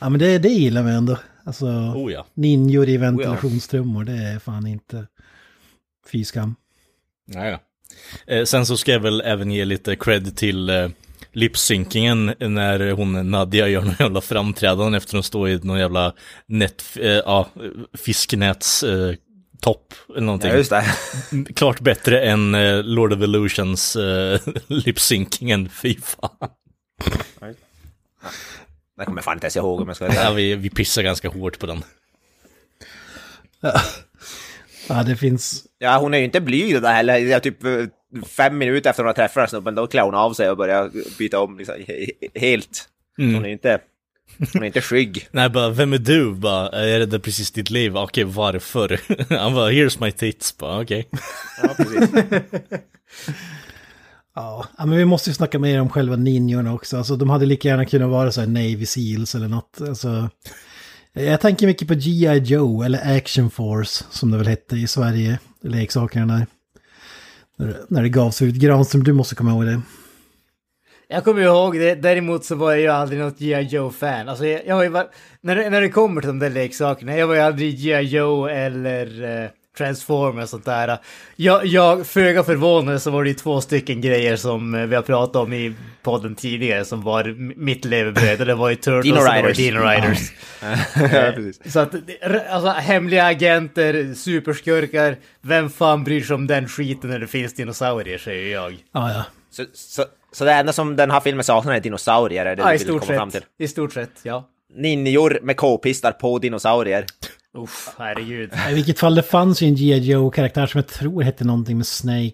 [0.00, 1.18] ja men det, det gillar vi ändå.
[1.44, 2.26] Alltså, Oh ja.
[2.34, 5.06] ninjor i ventilationstrummor, det är fan inte
[6.12, 6.54] fy skam.
[7.34, 7.60] Ja.
[8.26, 10.88] Eh, sen så ska jag väl även ge lite cred till eh,
[11.32, 16.14] lipsynkingen när hon Nadja gör någon jävla framträdande efter att stå i någon jävla
[16.46, 17.48] nät, eh, ja,
[17.94, 19.14] fisknäts eh,
[19.60, 20.50] topp eller någonting.
[20.50, 20.84] Ja, just det.
[21.54, 26.50] Klart bättre än eh, Lord of Illusions eh, lipsynkingen, fy fan.
[28.98, 31.28] Det kommer jag fan inte ens ihåg om jag ska Ja, vi, vi pissar ganska
[31.28, 31.82] hårt på den.
[34.88, 35.64] Ja, det finns...
[35.78, 37.18] Ja, hon är ju inte blyg där heller.
[37.18, 37.70] Jag typ eh,
[38.26, 40.90] fem minuter efter hon har träffat den snubben, då klär hon av sig och börjar
[41.18, 42.10] byta om liksom, he-
[42.40, 42.88] helt.
[43.16, 43.78] Hon är ju inte,
[44.52, 45.28] hon är inte skygg.
[45.32, 46.32] Nej, bara, vem är du?
[46.34, 47.96] Bara, jag räddade precis ditt liv.
[47.96, 49.00] Okej, varför?
[49.38, 50.58] Han bara, here's my tits.
[50.58, 51.08] Bara, okej.
[51.62, 52.10] Ja, precis.
[54.34, 56.96] Ja, men vi måste ju snacka mer om själva ninjorna också.
[56.96, 59.80] Alltså, de hade lika gärna kunnat vara så här Navy Seals eller något.
[59.80, 60.28] Alltså,
[61.24, 62.38] jag tänker mycket på G.I.
[62.38, 65.38] Joe eller Action Force som det väl hette i Sverige.
[65.62, 66.46] Leksakerna där.
[67.58, 68.54] När det, när det gavs ut.
[68.54, 69.80] Granström, du måste komma ihåg det.
[71.08, 73.62] Jag kommer ihåg det, däremot så var jag ju aldrig något G.I.
[73.62, 74.28] Joe-fan.
[74.28, 75.06] Alltså jag, jag var,
[75.40, 78.02] när, det, när det kommer till de där leksakerna, jag var ju aldrig G.I.
[78.02, 80.98] Joe eller eh, Transformers och sånt där.
[81.36, 85.02] Jag, jag föga förvånad så var det ju två stycken grejer som eh, vi har
[85.02, 87.24] pratat om i podden tidigare som var
[87.56, 88.46] mitt levebröd.
[88.46, 89.56] Det var ju Turtles Dino och Riders.
[89.56, 90.32] Dino Riders.
[91.12, 91.72] ja, precis.
[91.72, 91.94] Så att,
[92.50, 98.18] alltså hemliga agenter, superskurkar, vem fan bryr sig om den skiten när det finns dinosaurier,
[98.18, 98.72] säger jag.
[98.92, 99.24] Ja, ja.
[99.50, 102.68] Så, så, så det enda som den här filmen saknar är dinosaurier, är det Ja,
[102.68, 103.40] du i stort komma fram till?
[103.40, 103.48] sett.
[103.58, 104.48] I stort sett, ja.
[104.74, 107.04] Ninjor med k-pistar på dinosaurier.
[107.56, 108.50] Uff, herregud.
[108.70, 109.98] I vilket fall det fanns ju en G.I.
[109.98, 112.32] Joe-karaktär som jag tror hette någonting med Snake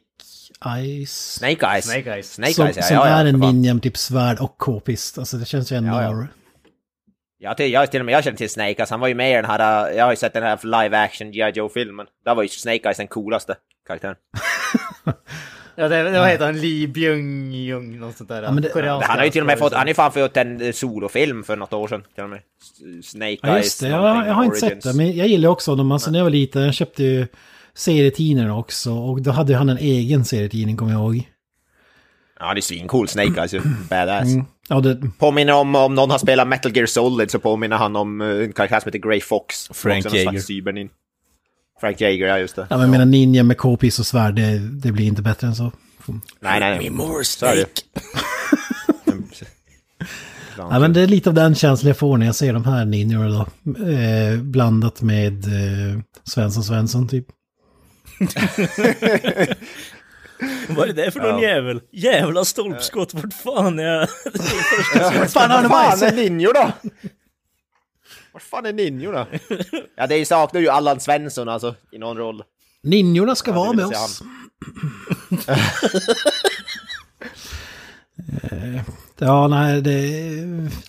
[0.77, 1.35] Eyes.
[1.35, 1.85] Snake Eyes.
[1.85, 2.33] Snake Eyes.
[2.33, 2.83] Snake som Eyes, ja.
[2.83, 5.19] som ja, ja, är en ninja med typ svärd och k-pist.
[5.19, 5.91] Alltså det känns ju ändå...
[5.91, 6.27] Ja, ja.
[7.39, 9.31] Jag, till, jag, till och med jag känner till Snake Eyes, han var ju med
[9.31, 11.51] i den här, jag har ju sett den här live action G.I.
[11.51, 12.07] Joe-filmen.
[12.25, 13.57] Där var ju Snake Eyes den coolaste
[13.87, 14.17] karaktären.
[15.77, 16.61] Ja, det, det vad heter han?
[16.61, 18.43] Li Byung Jung, något sånt där.
[18.43, 20.37] Ja, det- koreanska Han har ju till och med fått, han har ju fan fått
[20.37, 22.03] en eh, solofilm för något år sedan.
[22.15, 22.41] Till och med.
[23.05, 23.65] Snake Ja, Eyes.
[23.65, 23.89] just det.
[23.89, 25.93] Jag, jag har inte sett det, men jag gillar också honom.
[25.93, 27.27] Alltså när jag var liten, jag köpte ju
[27.75, 28.93] serietidningar också.
[28.93, 31.29] Och då hade han en egen serietidning, kommer jag ihåg.
[32.41, 33.09] Ja, det är svincool.
[33.09, 33.61] Snake Eyes, ju.
[33.91, 34.33] badass.
[34.35, 34.45] Mm.
[34.69, 38.21] Ja, det, Påminner om, om någon har spelat Metal Gear Solid så påminner han om
[38.21, 39.69] eh, en karaktär som heter Grey Fox.
[39.73, 40.31] Frank Också någon Jaeger.
[40.31, 40.89] slags cybernin.
[41.85, 42.67] Frank Jaeger, ja just det.
[42.71, 45.73] ja, men mina ninja med k-pist och svärd, det, det blir inte bättre än så.
[46.41, 46.91] Nej, nej, nej.
[46.91, 47.67] more det.
[50.57, 52.85] Ja, men det är lite av den känslan jag får när jag ser de här
[52.85, 53.47] ninjorna då.
[53.91, 57.27] Eh, blandat med eh, Svensson Svensson typ.
[60.69, 61.49] Vad är det för någon Ja.
[61.49, 61.81] jävel?
[61.93, 64.01] Jävla stolpskott, vart fan är jag?
[65.19, 66.73] Vart fan har du Var fan är ninjor då?
[68.35, 69.27] Vart fan är ninjor då?
[69.97, 72.43] Ja, det saknar ju Allan Svensson alltså, i någon roll.
[72.83, 74.23] Ninjorna ska Ja, vara med oss.
[78.43, 78.81] Eh,
[79.19, 80.01] ja, nej, det...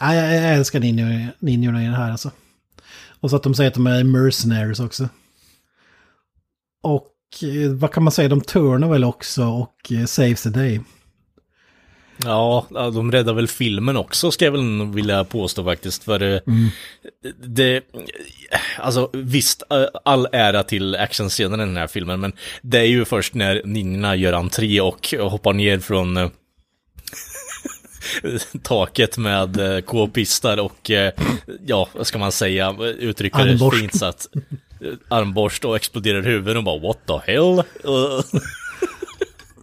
[0.02, 2.32] Nej, jag, älskar ninjor, ninjorna i det här alltså.
[3.20, 5.10] Och så att de säger att de är mercenaries också.
[6.84, 10.82] Och eh, vad kan man säga, de turnar väl också och eh, saves the day.
[12.24, 16.04] Ja, de räddar väl filmen också, ska jag väl vilja påstå faktiskt.
[16.04, 16.40] För eh,
[17.44, 17.82] det,
[18.78, 23.06] alltså visst, eh, all ära till actionscenen i den här filmen, men det är ju
[23.06, 26.30] först när ninjorna gör entré och hoppar ner från eh,
[28.64, 30.92] taket med k-pistar och,
[31.66, 34.28] ja, vad ska man säga, uttrycka det fint så att
[35.08, 37.64] armborst och exploderar huvuden och bara what the hell?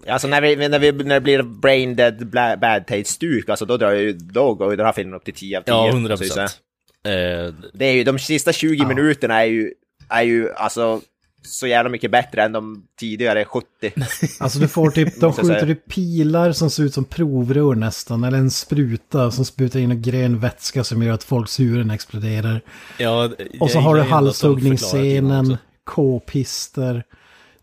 [0.06, 2.26] Ja, Alltså när, vi, när, vi, när det blir brain dead
[2.60, 5.34] bad taste stuk, alltså då, drar ju, då går ju den här filmen upp till
[5.34, 5.74] 10 av 10.
[5.74, 6.42] ja, 100 så att säga.
[6.46, 6.60] procent.
[7.06, 9.72] Eh, Det är ju, de sista 20 minuterna är ju,
[10.08, 11.00] är ju alltså
[11.44, 13.66] så jävla mycket bättre än de tidigare 70.
[14.40, 18.24] Alltså du får typ, de skjuter typ pilar som ser ut som provrör nästan.
[18.24, 22.60] Eller en spruta som sprutar in en grön vätska som gör att folks huvuden exploderar.
[22.98, 23.30] ja,
[23.60, 27.04] Och så har du det halshuggningsscenen, k-pister.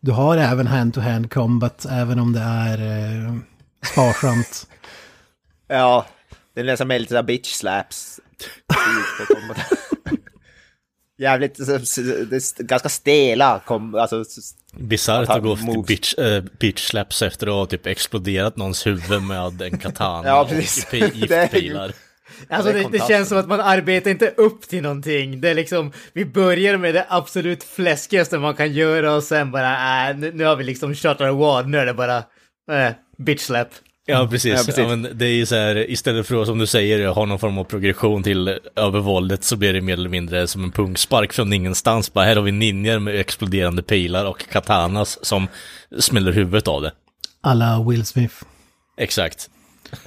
[0.01, 2.77] Du har även hand-to-hand combat, även om det är
[3.25, 3.35] eh,
[3.91, 4.67] sparsamt.
[5.71, 6.05] Ja,
[6.53, 8.19] det är nästan med lite sådär bitch slaps.
[11.17, 11.57] Jävligt,
[12.57, 14.23] ganska stela, kom, alltså,
[14.73, 15.87] Bisarrt Att att gå moves.
[15.87, 20.41] bitch, äh, bitch slaps efter att ha typ exploderat någons huvud med en katana Ja,
[20.41, 20.51] och
[20.93, 21.91] giftpilar.
[22.49, 25.41] Alltså det det, känns som att man arbetar inte upp till någonting.
[25.41, 30.09] Det är liksom, vi börjar med det absolut fläskigaste man kan göra och sen bara,
[30.09, 33.41] äh, nu, nu har vi liksom shot our wad, nu är det bara, äh, bitch
[33.41, 33.67] slap.
[34.05, 34.51] Ja, precis.
[34.51, 34.87] Ja, Ja, precis.
[34.87, 37.57] men det är ju så här, istället för att som du säger ha någon form
[37.57, 42.13] av progression till övervåldet så blir det mer eller mindre som en punkspark från ingenstans.
[42.13, 45.47] Bara här har vi ninjor med exploderande pilar och katanas som
[45.99, 46.91] smäller huvudet av det.
[47.41, 48.35] Alla Will Smith.
[48.97, 49.49] Exakt.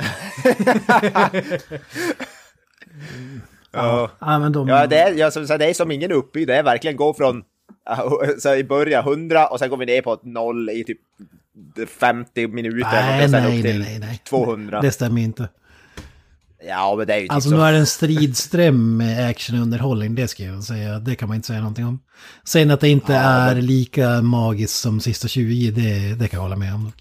[3.73, 4.11] ja.
[4.19, 4.69] Ja, men de...
[4.69, 7.15] Ja, det är, ja, så, så det är som ingen uppbyggd, det är verkligen gå
[7.15, 7.45] från
[8.39, 10.99] så i början 100 och sen går vi ner på ett noll i typ
[12.01, 14.21] 50 minuter nej, nej, upp till nej, nej, nej.
[14.29, 14.81] 200.
[14.81, 15.49] Det stämmer inte.
[16.69, 17.57] Ja, men det är ju typ Alltså så.
[17.57, 20.99] nu är det en stridström med actionunderhållning, det ska jag säga.
[20.99, 22.01] Det kan man inte säga någonting om.
[22.45, 26.57] Sen att det inte är lika magiskt som sista 20, det, det kan jag hålla
[26.57, 26.93] med om.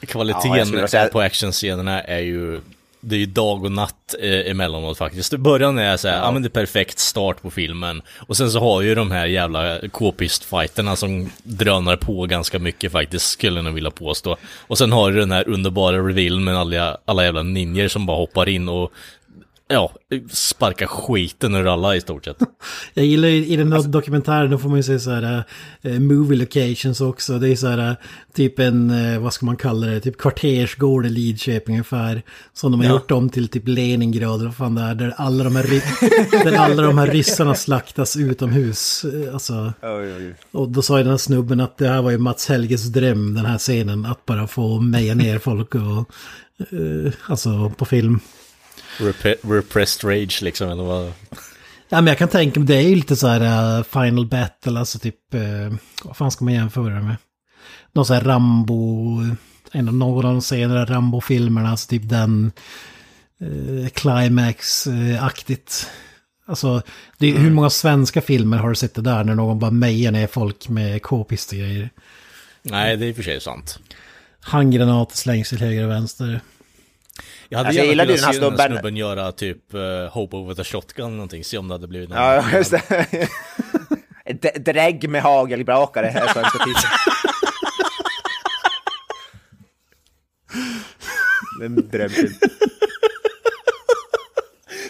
[0.00, 2.60] Ja, Kvaliteten skulle säga- på actionscenerna är ju
[3.00, 5.32] det är ju dag och natt eh, emellanåt faktiskt.
[5.32, 6.30] I början är jag såhär, ja.
[6.30, 8.02] men det är perfekt start på filmen.
[8.18, 13.26] Och sen så har ju de här jävla k-pist-fighterna som drönar på ganska mycket faktiskt,
[13.30, 14.36] skulle jag vilja påstå.
[14.58, 18.16] Och sen har du den här underbara revealen med alla, alla jävla ninjer som bara
[18.16, 18.92] hoppar in och
[19.68, 19.92] Ja,
[20.30, 22.36] sparkar skiten ur alla i stort sett.
[22.94, 25.44] Jag gillar ju i den här dokumentären, då får man ju se så här
[25.82, 27.38] eh, movie locations också.
[27.38, 27.94] Det är så här eh,
[28.34, 32.22] typ en, eh, vad ska man kalla det, typ kvartersgård i Lidköping ungefär.
[32.52, 34.94] Som de har gjort om till typ Leningrad eller vad fan det är.
[34.94, 39.04] Där alla de här, ry- där alla de här ryssarna slaktas utomhus.
[39.32, 42.18] Alltså, Oj, oj, och då sa ju den här snubben att det här var ju
[42.18, 44.06] Mats Helges dröm, den här scenen.
[44.06, 46.10] Att bara få meja ner folk och,
[47.28, 48.20] alltså på film.
[48.98, 51.12] Rep- repressed rage liksom, eller vad?
[51.88, 54.78] Ja, men jag kan tänka mig, det är ju lite så här uh, Final Battle,
[54.78, 57.16] alltså typ, uh, vad fan ska man jämföra det med?
[57.92, 59.20] Någon sån här Rambo,
[59.72, 62.52] en av någon av de senare Rambo-filmerna, alltså typ den
[63.42, 65.86] uh, Climax-aktigt.
[66.48, 66.82] Alltså,
[67.18, 70.12] det är, hur många svenska filmer har du sett det där när någon bara mejar
[70.12, 71.90] ner folk med k-pist och grejer?
[72.62, 73.78] Nej, det är i och för sig sant.
[74.40, 76.40] Handgranater slängs till höger och vänster.
[77.48, 78.32] Jag hade Alltså, jag gärna gillade ju se den här
[78.68, 82.08] snubben- göra typ uh, Hope with a shotgun eller någonting, se om det hade blivit
[82.08, 82.18] någon.
[82.18, 83.28] Ja, just det.
[84.72, 86.92] Drägg med hagelbrakare är svenska titeln.
[91.62, 92.32] En drömfilm.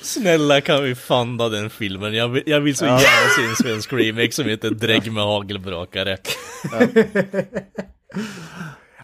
[0.02, 2.14] Snälla kan vi funda den filmen?
[2.14, 2.98] Jag vill, jag vill så gärna
[3.36, 6.16] se en svensk remake som heter Drägg med hagelbrakare.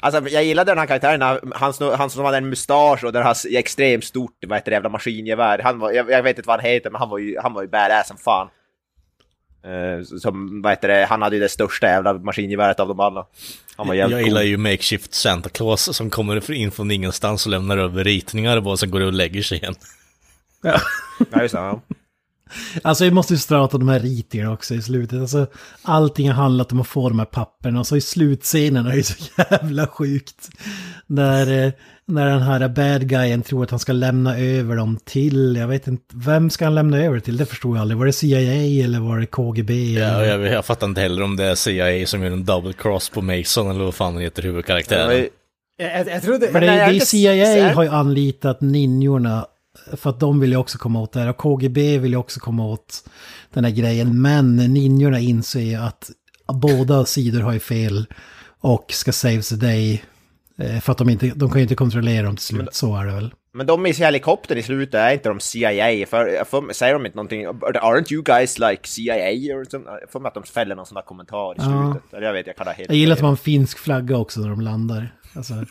[0.02, 1.22] Alltså jag gillade den här karaktären,
[1.54, 4.88] han, han, som hade en mustasch och den har extremt stort, vad heter det, jävla
[4.88, 5.58] maskingevär.
[5.58, 7.62] Han var, jag, jag vet inte vad han heter, men han var ju, han var
[7.62, 8.48] ju badass som fan.
[9.64, 13.26] Eh, som, vad heter det, han hade ju det största jävla maskingeväret av dem alla.
[13.76, 14.48] Han var jävligt Jag gillar cool.
[14.48, 18.76] ju Makeshift Santa Claus som kommer in från ingenstans och lämnar över ritningar och bara
[18.76, 19.74] sen går och lägger sig igen.
[20.62, 20.80] Ja,
[21.42, 21.60] just det.
[21.60, 21.80] Ja.
[22.82, 25.20] Alltså vi måste ju strata de här ritningarna också i slutet.
[25.20, 25.46] Alltså
[25.82, 27.80] allting har handlat om att få de här papperna.
[27.80, 29.14] Och så i slutscenen är det så
[29.50, 30.48] jävla sjukt.
[31.06, 31.72] När, eh,
[32.06, 35.86] när den här bad guyen tror att han ska lämna över dem till, jag vet
[35.86, 37.36] inte, vem ska han lämna över till?
[37.36, 37.98] Det förstod jag aldrig.
[37.98, 39.92] Var det CIA eller var det KGB?
[39.92, 43.08] Ja, jag, jag fattar inte heller om det är CIA som gör en double cross
[43.08, 45.28] på Mason eller vad fan heter Det huvudkaraktären.
[45.76, 46.48] Jag, jag, jag trodde...
[46.48, 49.46] För det, nej, det CIA har ju anlitat ninjorna
[49.96, 51.28] för att de vill ju också komma åt det här.
[51.28, 53.04] Och KGB vill ju också komma åt
[53.54, 54.22] den här grejen.
[54.22, 56.10] Men ninjorna inser ju att
[56.52, 58.06] båda sidor har ju fel
[58.60, 60.02] och ska save the day.
[60.58, 63.04] Eh, För att de, inte, de kan ju inte kontrollera dem till slut, så är
[63.06, 63.34] det väl.
[63.54, 67.16] Men de i helikoptern i slutet är inte de CIA, för, för säger de inte
[67.16, 69.14] någonting, aren't you guys like CIA?
[70.10, 71.92] Får mig att de fäller någon sån där kommentar i Ja.
[71.92, 72.14] slutet.
[72.14, 74.16] Eller jag vet, jag kan ha helt Jag gillar att man har en finsk flagga
[74.16, 75.14] också när de landar.
[75.36, 75.54] Alltså,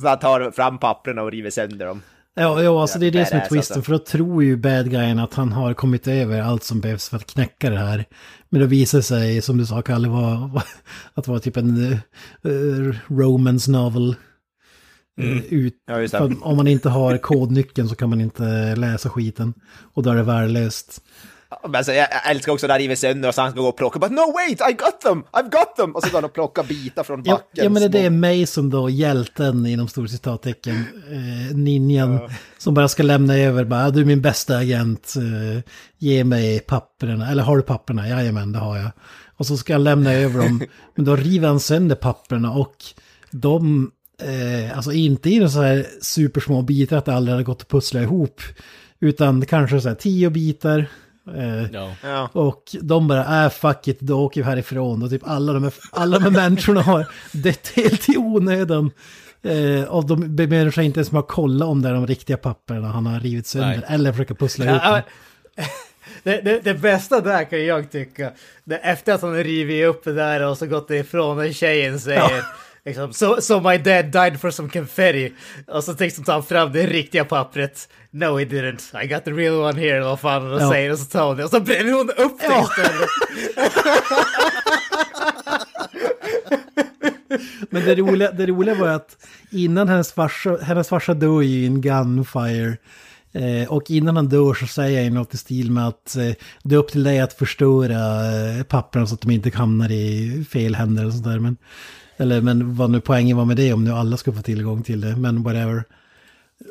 [0.00, 2.02] Så han tar fram papperna och river sönder dem.
[2.34, 3.56] ja, ja, alltså det är det som är twisten.
[3.76, 3.82] alltså.
[3.82, 7.16] För då tror ju bad guyen att han har kommit över allt som behövs för
[7.16, 8.04] att knäcka det här.
[8.48, 10.50] Men då visar det sig, som du sa Kalle, var,
[11.14, 11.98] att det var typ en
[12.46, 14.16] uh, romance novel.
[15.20, 16.36] eh, Ut, Ja, det.
[16.42, 19.54] om man inte har kodnyckeln så kan man inte läsa skiten.
[19.94, 21.02] Och då är det värdelöst.
[21.62, 23.68] Men alltså, jag jag älskar också när han river sönder och så han ska gå
[23.68, 23.98] och plocka.
[23.98, 25.22] But no wait, I got them!
[25.32, 25.94] I've got them!
[25.96, 27.64] Och så går han och plockar bitar från Ja, backen.
[27.64, 30.74] ja men det är små- Mason då, hjälten inom stor citattecken,
[31.10, 32.20] eh, ninjan,
[32.58, 35.62] som bara ska lämna över, bara, du är min bästa agent, eh,
[35.98, 38.08] ge mig papperna, eller har du papperna?
[38.08, 38.90] Jajamän, det har jag.
[39.36, 40.62] Och så ska han lämna över dem,
[40.94, 42.74] men då river han sönder papperna och
[43.30, 43.90] de,
[44.22, 48.02] eh, alltså inte i så här supersmå bitar att det aldrig hade gått att pussla
[48.02, 48.40] ihop,
[49.00, 50.86] utan kanske så här tio bitar.
[51.36, 51.94] Eh, Ja.
[52.02, 52.28] Ja.
[52.32, 55.02] och de bara, äh fuck it, då åker vi härifrån.
[55.02, 58.90] Och typ alla de här, alla de här människorna har dött helt i onödan.
[59.42, 62.36] Eh, och de bemödar sig inte ens med att kolla om det är de riktiga
[62.36, 63.68] papperna han har rivit sönder.
[63.76, 63.84] Nej.
[63.88, 65.02] Eller försöka pussla ihop Ja,
[66.22, 68.30] det, det, det bästa där kan jag tycka,
[68.64, 72.00] det, efter att han har rivit upp det där och så gått ifrån och tjejen
[72.00, 72.44] säger
[72.86, 75.32] liksom, so, so my dad died for some confetti.
[75.66, 77.88] Och så tänkte tar han fram det riktiga pappret.
[78.10, 80.70] No he didn't, I got the real one here, vad fan hon Ja.
[80.70, 80.92] säger.
[80.92, 82.68] Och så tar hon det och så bränner hon upp det Ja.
[82.70, 83.08] istället.
[87.70, 89.16] Men det roliga, det roliga var att
[89.50, 92.76] innan hennes farsa, hennes farsa dör ju i en gunfire.
[93.32, 96.30] Eh, och innan han dör så säger han något i stil med att eh,
[96.62, 98.26] det är upp till dig att förstöra
[98.58, 101.38] eh, papperna så att de inte hamnar i fel händer eller sånt där.
[101.38, 101.56] Men,
[102.16, 105.00] eller men vad nu poängen var med det om nu alla ska få tillgång till
[105.00, 105.84] det, men whatever.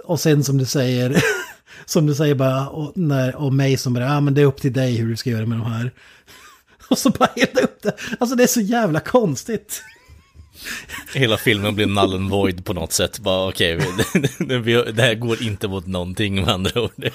[0.03, 1.23] Och sen som du säger,
[1.85, 4.45] som du säger bara, och, när, och mig som bara, ja ah, men det är
[4.45, 5.91] upp till dig hur du ska göra med de här.
[6.89, 7.95] Och så bara helt upp det.
[8.19, 9.83] Alltså det är så jävla konstigt.
[11.13, 13.19] Hela filmen blir null and void på något sätt.
[13.19, 17.09] Bara okej, okay, det här går inte mot någonting med andra ord.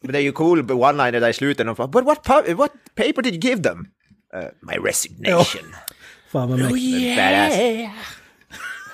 [0.00, 1.68] Men det är ju cool one-liner där i slutet.
[1.68, 3.86] Och bara, But what, pa- what paper did you give them?
[4.36, 5.74] Uh, my resignation.
[6.32, 7.16] Fan vad mäktigt.
[7.16, 7.54] Badass.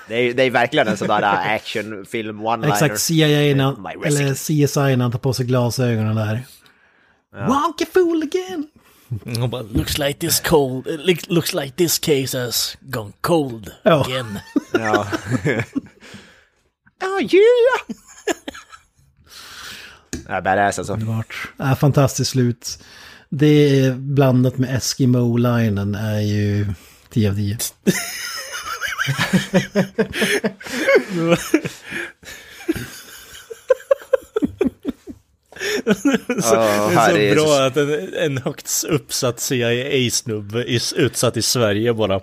[0.07, 2.73] Det är, det är verkligen en sån där actionfilm one-liner.
[2.73, 6.43] Exakt, CIA, My eller CSI han tar på sig glasögonen där.
[7.47, 8.67] Wonky fool again!
[9.39, 14.05] Hon bara, looks like this cold, look- looks like this case has gone cold Ja.
[14.05, 14.39] again.
[14.73, 15.07] Ja.
[17.03, 17.97] oh yeah!
[20.27, 20.95] ja, badass alltså.
[20.95, 21.49] Vart.
[21.59, 22.79] Äh, fantastiskt slut.
[23.29, 26.65] Det är blandat med Eskimo-linen är ju
[27.09, 27.57] 10 av 10.
[36.41, 41.93] Så, Ja, det är så bra att en, en högt uppsatt CIA-snubbe utsatt i Sverige
[41.93, 42.21] bara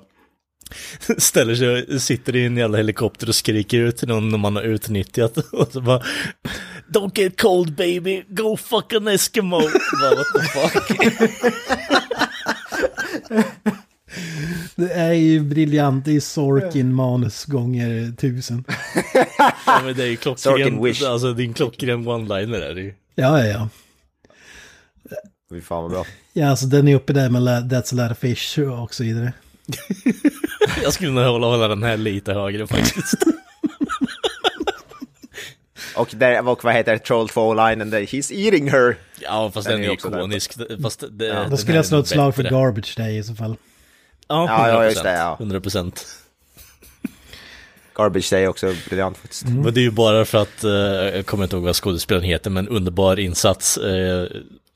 [1.18, 5.36] ställer sig, sitter i en jävla helikopter och skriker ut till någon man har utnyttjat
[5.52, 6.02] och så bara
[6.88, 9.60] Don't get cold baby, go fuck an Eskimo.
[10.00, 11.00] bara, what the fuck?
[14.76, 18.64] Det är ju briljant, det är Sorkin manus gånger tusen.
[19.66, 21.02] ja, men det är ju Sorkin klockren, wish.
[21.02, 22.94] alltså din klockren one-liner är det ju.
[23.14, 23.68] Ja, ja, ja.
[25.50, 26.04] Fy fan vad bra.
[26.32, 29.32] Ja, alltså den är uppe där med That's a lot of fish och så vidare.
[30.82, 33.14] Jag skulle nog hålla, hålla den här lite högre faktiskt.
[35.96, 38.00] Och, där, och vad heter Troll 2-linen där?
[38.00, 38.96] He's eating her.
[39.20, 40.52] Ja, fast Den den, är ikonisk.
[40.82, 41.46] Fast det, Ja.
[41.50, 42.42] Då skulle jag slå ett slag för.
[42.42, 43.56] Garbage Day i så fall.
[44.28, 44.68] Ja, Ja, 100%.
[44.68, 45.36] ja, just det, ja.
[45.40, 46.06] 100 procent.
[47.94, 49.44] Garbage Day också briljant faktiskt.
[49.48, 50.70] Men det är ju bara för att, eh,
[51.16, 53.76] jag kommer inte ihåg vad skådespelaren heter, men underbar insats.
[53.76, 54.26] Eh,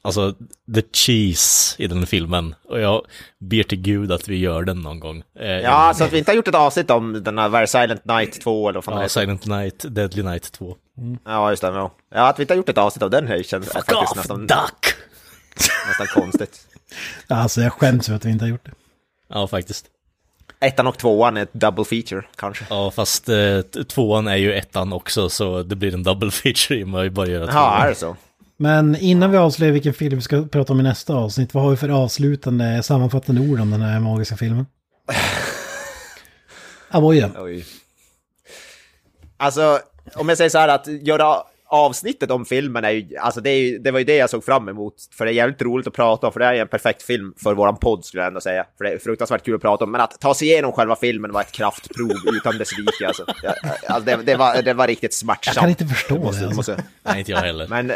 [0.02, 0.34] alltså,
[0.74, 2.54] the cheese i den filmen.
[2.68, 3.02] Och jag
[3.38, 5.22] ber till gud att vi gör den någon gång.
[5.40, 8.04] Eh, Ja, så att vi inte har gjort ett avsnitt om den här Very Silent
[8.04, 9.08] Night 2 eller vad fan ja.
[9.08, 10.76] Silent Night, Deadly Night 2.
[11.24, 11.68] Ja, just det.
[11.68, 11.90] Ja.
[12.14, 14.16] ja, att vi inte har gjort ett avsnitt av den här känns Fuck faktiskt off,
[14.16, 14.94] nästan, duck!
[15.88, 16.60] nästan konstigt.
[17.28, 18.72] Alltså jag skäms för att vi inte har gjort det.
[19.30, 19.86] Ja, faktiskt.
[20.60, 22.64] Ettan och tvåan är ett double feature, kanske.
[22.70, 26.84] Ja, fast eh, tvåan är ju ettan också, så det blir en double feature i
[26.84, 27.82] och med att bara göra tvåan.
[27.82, 28.16] är det så?
[28.56, 31.70] Men innan vi avslöjar vilken film vi ska prata om i nästa avsnitt, vad har
[31.70, 34.66] vi för avslutande, sammanfattande ord om den här magiska filmen?
[36.90, 37.30] Avoya.
[39.36, 39.80] Alltså,
[40.14, 43.60] om jag säger så här att göra avsnittet om filmen är ju, alltså det, är
[43.60, 44.94] ju, det var ju det jag såg fram emot.
[45.18, 47.34] För det är jävligt roligt att prata om, för det är ju en perfekt film
[47.42, 48.66] för våran podd skulle jag ändå säga.
[48.78, 49.90] För det är fruktansvärt kul att prata om.
[49.92, 53.24] Men att ta sig igenom själva filmen var ett kraftprov utan dess like alltså.
[53.86, 55.56] Alltså det, det, var, det var riktigt smärtsamt.
[55.56, 56.56] Jag kan inte förstå det, måste, alltså.
[56.56, 57.66] måste, Nej, inte jag heller.
[57.68, 57.92] Men,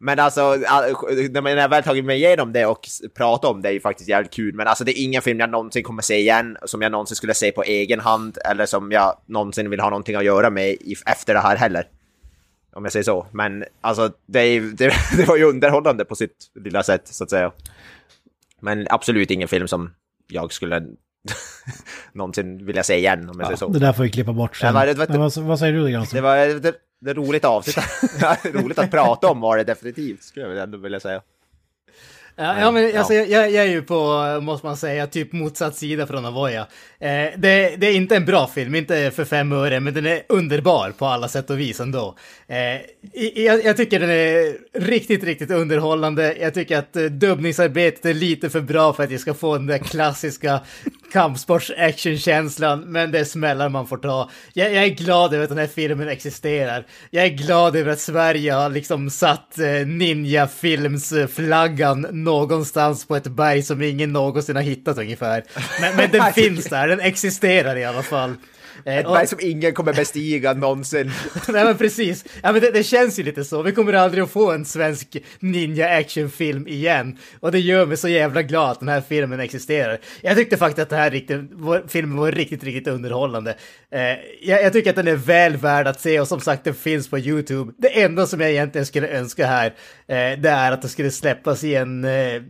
[0.00, 0.94] men alltså, all-
[1.30, 2.80] när jag väl tagit mig igenom det och
[3.16, 4.54] pratat om det är ju faktiskt jävligt kul.
[4.54, 7.34] Men alltså det är ingen film jag någonsin kommer se igen, som jag någonsin skulle
[7.34, 10.76] se på egen hand, eller som jag någonsin vill ha någonting att göra med
[11.06, 11.84] efter det här heller.
[12.78, 13.26] Om jag säger så.
[13.32, 17.52] Men alltså, det, det, det var ju underhållande på sitt lilla sätt, så att säga.
[18.60, 19.94] Men absolut ingen film som
[20.28, 20.82] jag skulle
[22.12, 23.68] någonsin vilja se igen, om jag säger så.
[23.68, 24.74] Det där får vi klippa bort sen.
[24.74, 26.24] Ja, det- det- Men vad, vad säger du Det Granström?
[26.24, 27.76] var det, det roligt avsnitt.
[28.54, 31.20] roligt att prata om var det definitivt, skulle jag ändå vilja säga.
[32.40, 32.98] Ja, ja men Ja.
[32.98, 36.60] alltså, jag, jag är ju på, måste man säga, typ motsatt sida från Avoya.
[37.00, 40.22] Eh, det, det är inte en bra film, inte för fem öre, men den är
[40.28, 42.14] underbar på alla sätt och vis ändå.
[42.48, 42.80] Eh,
[43.42, 46.36] jag, jag tycker den är riktigt, riktigt underhållande.
[46.40, 49.66] Jag tycker att eh, dubbningsarbetet är lite för bra för att jag ska få den
[49.66, 50.60] där klassiska
[51.12, 54.30] kampsports-action-känslan, men det är smällar man får ta.
[54.52, 56.86] Jag, jag är glad över att den här filmen existerar.
[57.10, 63.62] Jag är glad över att Sverige har liksom satt eh, ninja-filmsflaggan någonstans på ett berg
[63.62, 65.44] som ingen någonsin har hittat ungefär.
[65.80, 68.34] Men, men den finns där, den existerar i alla fall.
[68.84, 71.12] Eh, Ett berg som ingen kommer bestiga någonsin.
[71.48, 73.62] Nej men precis, ja, men det, det känns ju lite så.
[73.62, 77.18] Vi kommer aldrig att få en svensk ninja actionfilm igen.
[77.40, 79.98] Och det gör mig så jävla glad att den här filmen existerar.
[80.20, 83.56] Jag tyckte faktiskt att den här riktigt, var, filmen var riktigt, riktigt underhållande.
[83.92, 84.00] Eh,
[84.42, 87.10] jag, jag tycker att den är väl värd att se och som sagt den finns
[87.10, 87.72] på YouTube.
[87.78, 89.66] Det enda som jag egentligen skulle önska här,
[90.08, 92.42] eh, det är att det skulle släppas i en eh,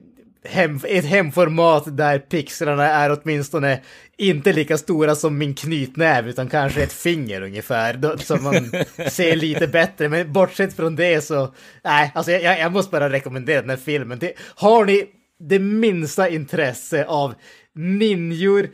[0.49, 3.81] hem, ett hemformat där pixlarna är åtminstone
[4.17, 8.17] inte lika stora som min knytnäv utan kanske ett finger ungefär.
[8.17, 8.71] Så man
[9.11, 10.09] ser lite bättre.
[10.09, 11.55] Men bortsett från det så,
[11.85, 14.19] nej, alltså jag, jag måste bara rekommendera den här filmen.
[14.19, 15.07] Det, har ni
[15.41, 17.35] det minsta intresse av
[17.75, 18.69] ninjor,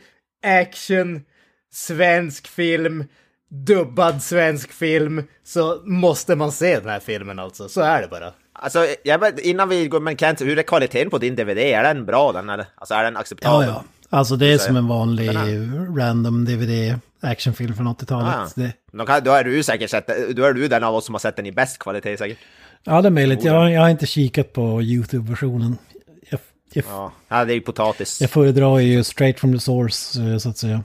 [0.45, 1.21] action,
[1.71, 3.03] svensk film,
[3.49, 7.69] dubbad svensk film så måste man se den här filmen alltså.
[7.69, 8.33] Så är det bara.
[8.59, 11.57] Alltså, jag, innan vi går, men Kent, hur är kvaliteten på din DVD?
[11.57, 12.65] Är den bra den eller?
[12.75, 13.67] Alltså är den Ja, acceptabel?
[13.67, 13.83] ja.
[14.09, 15.29] Alltså det är som en vanlig
[15.97, 18.35] random DVD actionfilm från 80-talet.
[18.35, 18.49] Ah.
[18.55, 21.13] Det, Då, kan, då är du säkert sett, då är du den av oss som
[21.15, 22.37] har sett den i bäst kvalitet säkert.
[22.83, 23.43] ja, det är möjligt.
[23.43, 25.77] Jag, jag har inte kikat på YouTube-versionen.
[26.29, 26.39] Jag,
[26.73, 28.21] jag, Ja, ja det är ju potatis.
[28.21, 30.83] jag föredrar ju straight from the source, eh, så att säga.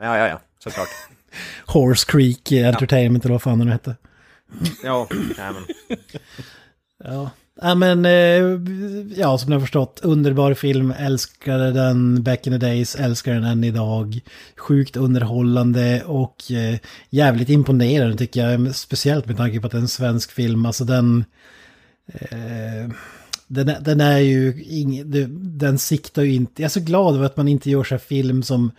[0.00, 0.88] Ja, ja, ja, såklart.
[1.66, 3.96] Horse Creek Entertainment eller vad fan den hette.
[4.82, 5.08] Ja,
[5.38, 5.64] ja men.
[7.06, 7.30] Ja.
[7.62, 8.42] Ja men, eh,
[9.20, 13.44] ja som ni har förstått, underbar film, älskade den back in the days, älskar den
[13.44, 14.20] än idag.
[14.56, 16.78] Sjukt underhållande och eh,
[17.10, 20.84] jävligt imponerande tycker jag, speciellt med tanke på att det är en svensk film, alltså
[20.84, 21.24] den...
[22.06, 22.90] Eh,
[23.48, 25.02] den, är- den är ju, ing,
[25.58, 27.98] den siktar ju inte, jag är så glad över att man inte gör så här
[27.98, 28.70] film som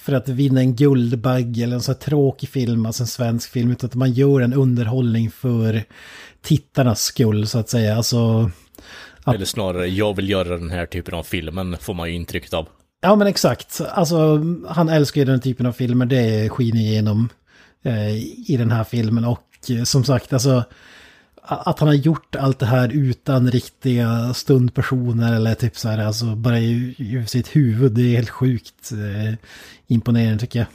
[0.00, 3.70] för att vinna en Guldbagge eller en så här tråkig film, alltså en svensk film,
[3.70, 5.82] utan att man gör en underhållning för
[6.42, 7.96] tittarnas skull så att säga.
[7.96, 8.50] Alltså,
[9.24, 12.54] Att- Eller snarare, jag vill göra den här typen av filmen, får man ju intrycket
[12.54, 12.68] av.
[13.02, 13.80] ja men exakt.
[13.90, 17.28] Alltså, han älskar ju den typen av filmer, det skiner igenom
[17.84, 18.16] eh,
[18.50, 19.24] i den här filmen.
[19.24, 20.64] Och eh, som sagt, alltså
[21.42, 26.24] att han har gjort allt det här utan riktiga stundpersoner eller typ så här, alltså
[26.36, 29.34] bara i, i sitt huvud, det är helt sjukt eh,
[29.86, 30.68] imponerande tycker jag.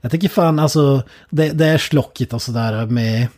[0.00, 3.28] Jag tycker fan alltså, det, det är slockigt och sådär med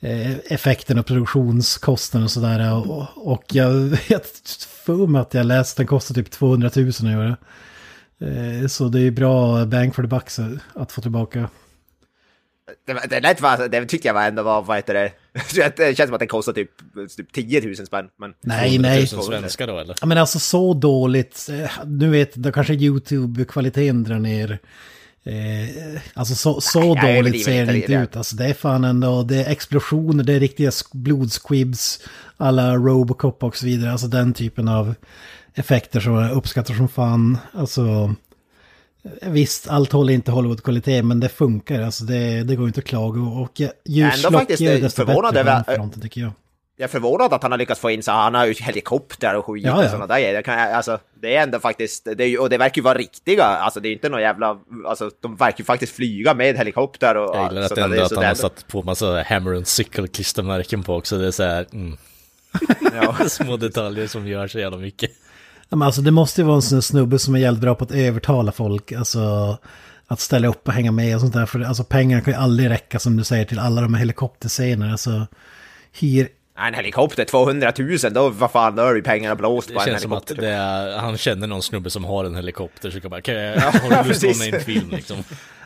[0.00, 2.74] eh, effekten och produktionskostnaden och sådär.
[2.74, 3.70] Och, och jag
[4.08, 7.36] vet för mig att jag läste att den kostar typ 200 000 att göra.
[8.20, 10.40] Eh, så det är bra bang for the bucks
[10.74, 11.48] att få tillbaka.
[12.86, 15.12] Det, det, lät, va- det tyckte jag var ändå var, vad heter det?
[15.76, 16.70] Det känns som att den kostar typ,
[17.16, 18.08] typ 10 000 spänn.
[18.18, 19.08] Men Nej, nej.
[19.12, 19.96] 000 svenska då eller?
[20.00, 21.48] Ja, men alltså så dåligt.
[21.52, 24.58] eh, Nu vet, då kanske YouTube-kvaliteten drar ner.
[25.24, 28.16] Eh, alltså så, så Nej, dåligt ser inte det inte ut.
[28.16, 32.00] Alltså det är fan ändå, det är explosioner, det är riktiga blodsquibs,
[32.36, 33.92] alla Robocop och så vidare.
[33.92, 34.94] Alltså den typen av
[35.54, 37.38] effekter som jag uppskattar som fan.
[37.52, 38.10] Alltså, eh,
[39.22, 41.82] visst, allt håller inte Hollywood-kvalitet, men det funkar.
[41.82, 43.20] Alltså det, det går inte att klaga.
[43.20, 46.32] Och eh, ju Ändå faktiskt, slockigare eh, desto förvånad bättre på över- fronten tycker jag.
[46.76, 49.46] jag är förvånad att han har lyckats få in så han har ju helikopter och
[49.46, 49.88] skit Ja, och ja.
[49.88, 50.34] sådana där grejer.
[50.34, 52.98] Det, kan, alltså, det är ändå faktiskt, det är, ju- och det verkar ju vara
[52.98, 57.16] riktiga, alltså det är inte någon jävla, alltså de verkar ju faktiskt flyga med helikopter
[57.16, 57.36] och...
[57.36, 59.66] Jag gillar att, ändå det är att han har är satt på massa hammer and
[59.66, 61.18] sickle klistermärken på också.
[61.18, 61.96] Det är så här, mm,
[63.02, 63.16] Ja.
[63.28, 65.10] små detaljer som gör så jävla mycket.
[65.70, 67.84] Ja, men alltså det måste ju vara en sån snubbe som är jävligt bra på
[67.84, 68.92] att övertala folk.
[68.92, 69.58] Alltså
[70.06, 71.46] att ställa upp och hänga med och sånt där.
[71.46, 74.92] För alltså pengarna kan ju aldrig räcka som du säger till alla de här helikopterscenerna.
[74.92, 75.26] Alltså
[76.00, 76.28] hyr...
[76.58, 79.80] Nej, En helikopter, 200 000, då vad fan, då är ju pengarna blåst på Det
[79.80, 80.46] en känns som att helikopter.
[80.46, 83.60] det är, han känner någon snubbe som har en helikopter så kan bara, kan jag,
[83.60, 85.16] har du lust att vara med i en film liksom?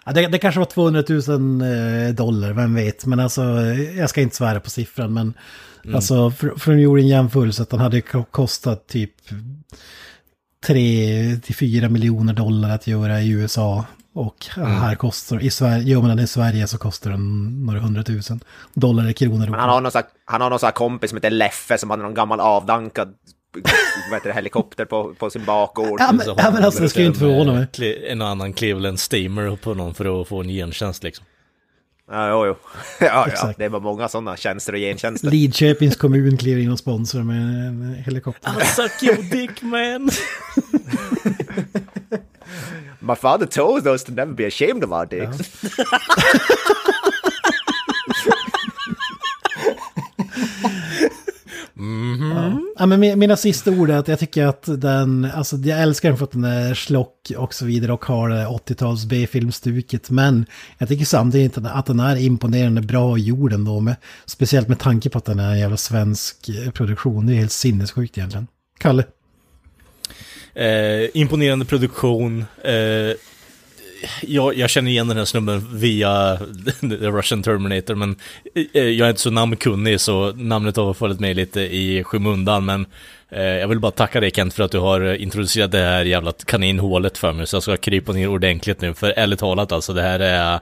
[0.05, 1.18] Ja, det, det kanske var 200 000
[2.09, 3.06] eh, dollar, vem vet.
[3.06, 3.43] Men alltså,
[3.97, 5.14] jag ska inte svära på siffran.
[5.14, 5.35] Men
[5.94, 9.10] alltså, för, för de gjorde en jämförelse att den hade ko- kostat typ
[10.66, 13.84] 3 till 4 miljoner dollar att göra i USA.
[14.14, 18.40] Och här kostar, i Sverige, gör man den i Sverige så kostar den några hundratusen
[18.74, 19.46] dollar eller kronor.
[19.46, 21.78] Men han har någon sån här, han har någon sån här kompis som heter Leffe
[21.78, 23.14] som hade någon gammal avdankad
[24.10, 26.00] vad heter det, helikopter på, på sin bakgård.
[26.00, 28.04] Ja, men, ja, men alltså det ska ju inte förvåna mig.
[28.08, 31.26] En annan Cleveland Steamer på någon för att få en gentjänst liksom.
[32.10, 32.55] Ja, jo, jo.
[33.06, 35.31] Ja, ja, det var många sådana tjänster och gentjänster.
[35.31, 38.51] Lidköpings kommun kliver in och sponsrar med en helikopter.
[38.64, 40.10] Suck your dick man!
[43.01, 45.62] My father told us to never be ashamed of our dicks.
[45.78, 45.85] Ja,
[52.86, 56.24] men mina sista ord är att jag tycker att den, alltså jag älskar den för
[56.24, 60.11] att den är slock och så vidare och har det 80-tals B-filmstuket.
[60.11, 60.47] Men
[60.78, 63.81] jag tycker samtidigt att- den är imponerande bra gjord ändå.
[63.81, 63.97] Med,
[64.27, 67.27] speciellt med tanke på att den är en jävla svensk eh, produktion.
[67.27, 68.47] Det är helt sinnessjukt egentligen.
[68.78, 69.05] Kalle?
[70.55, 72.44] Eh, imponerande produktion.
[72.65, 73.16] Eh,
[74.22, 76.36] jag, jag känner igen den här snubben via
[76.81, 78.16] The Russian Terminator, men
[78.72, 82.64] eh, jag är inte så namnkunnig så namnet har fallit mig lite i skymundan.
[82.64, 82.86] Men
[83.28, 86.05] eh, jag vill bara tacka dig Kent för att du har eh, introducerat det här
[86.05, 87.47] jävla kaninhålet för mig.
[87.47, 90.60] Så jag ska krypa ner ordentligt nu, för ärligt talat alltså, det här är...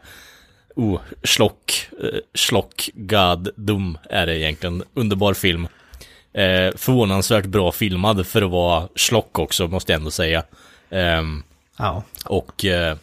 [0.77, 4.83] Oh, schlock, eh, schlock, god, dum är det egentligen.
[4.95, 5.69] Underbar film.
[6.35, 10.43] Eh, förvånansvärt bra filmad för att vara schlock också, måste jag ändå säga.
[10.91, 11.43] Ehm,
[11.77, 12.03] Ja.
[12.25, 12.97] och eh,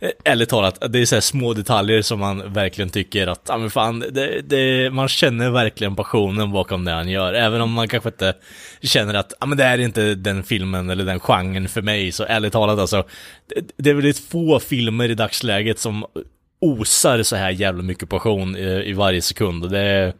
[0.00, 3.58] Eh, ärligt talat, det är så här små detaljer som man verkligen tycker att, ja
[3.58, 7.32] men fan, det, det, man känner verkligen passionen bakom det han gör.
[7.32, 8.34] Även om man kanske inte
[8.82, 12.12] känner att, ja men det är inte den filmen eller den genren för mig.
[12.12, 13.04] Så ärligt talat alltså,
[13.46, 16.06] det, det är väldigt få filmer i dagsläget som
[16.60, 19.64] osar så här jävla mycket passion i, i varje sekund.
[19.64, 20.12] Och det, är-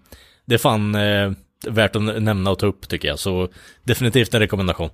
[0.46, 1.32] det är fan eh,
[1.66, 3.18] värt att nämna och ta upp tycker jag.
[3.18, 3.48] Så
[3.84, 4.90] definitivt en rekommendation.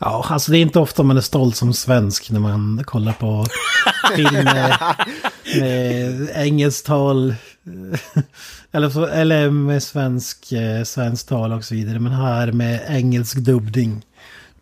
[0.00, 3.46] Ja, alltså det är inte ofta man är stolt som svensk när man kollar på
[4.16, 4.76] film med,
[5.60, 7.34] med engelskt tal.
[8.72, 11.98] Eller, så, eller med svensk, eh, svensk tal och så vidare.
[11.98, 14.02] Men här med engelsk dubbning.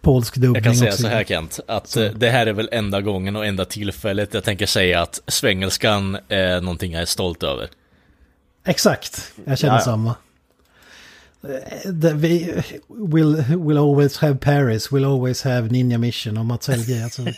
[0.00, 3.00] Polsk dubbning Jag kan säga så här Kent, att eh, det här är väl enda
[3.00, 7.68] gången och enda tillfället jag tänker säga att svengelskan är någonting jag är stolt över.
[8.66, 9.84] Exakt, jag känner Ja, ja.
[9.84, 10.14] samma.
[11.48, 16.68] Eh, det- Vi will, will always have Paris, will always have Ninja Mission och Mats
[16.68, 17.04] Helge.
[17.04, 17.22] Alltså.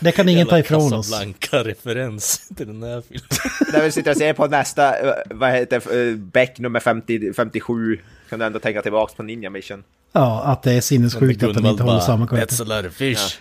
[0.00, 1.10] Det kan ingen ta ifrån oss.
[1.10, 3.26] Casablanca-referens till den här filmen.
[3.72, 7.98] När vi sitter och ser på nästa, eh, vad heter uh, Beck nummer 50, 57,
[8.30, 9.84] kan du ändå tänka tillbaks på Ninja Mission.
[10.12, 12.54] Ja, att det är sinnessjukt att de inte håller samma kvalitet.
[12.54, 13.38] That's a lot of fish.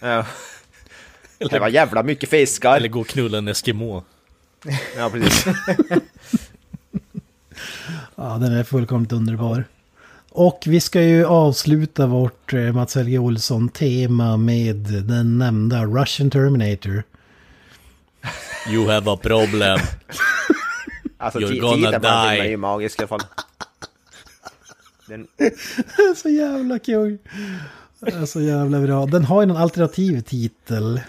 [0.00, 0.26] Ja.
[1.50, 2.76] Det var jävla mycket fiskar.
[2.76, 4.04] Eller gå och knulla en Eskimo.
[4.96, 5.44] Ja, precis.
[8.22, 9.64] Ja, den är fullkomligt underbar.
[10.30, 17.02] Och vi ska ju avsluta vårt eh, Mats Helge Olsson-tema med den nämnda Russian Terminator.
[18.68, 19.78] You have a problem.
[21.18, 22.40] Alltså You're gonna på den die.
[22.40, 23.22] är ju magisk i alla fall.
[25.06, 25.26] Den,
[26.16, 27.18] så jävla kul.
[28.26, 29.06] Så jävla bra.
[29.06, 31.00] Den har ju en alternativ titel.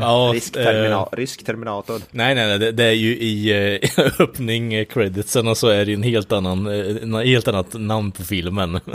[0.00, 2.00] Ja, rysk, eh, termina- rysk Terminator.
[2.10, 3.50] Nej, nej, nej, det, det är ju i
[3.96, 7.74] eh, öppning eh, creditsen och så är det en helt annan, eh, en helt annat
[7.74, 8.80] namn på filmen.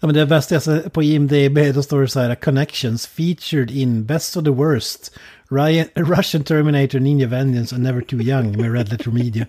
[0.00, 3.70] Ja, men det bästa jag ser på IMDB, då står det så här, Connections featured
[3.70, 5.12] in Best of the Worst,
[5.50, 9.46] Ryan, Russian Terminator, Ninja Vengeance and Never Too Young med Red Letter Media.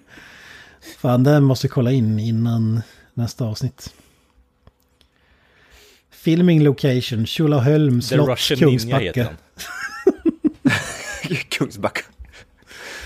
[1.01, 2.81] Fan, den måste jag kolla in innan
[3.13, 3.93] nästa avsnitt.
[6.11, 9.35] Filming location, Tjolaholm slott, Russian Ninja heter Kungsbacka.
[11.49, 12.01] Kungsbacka.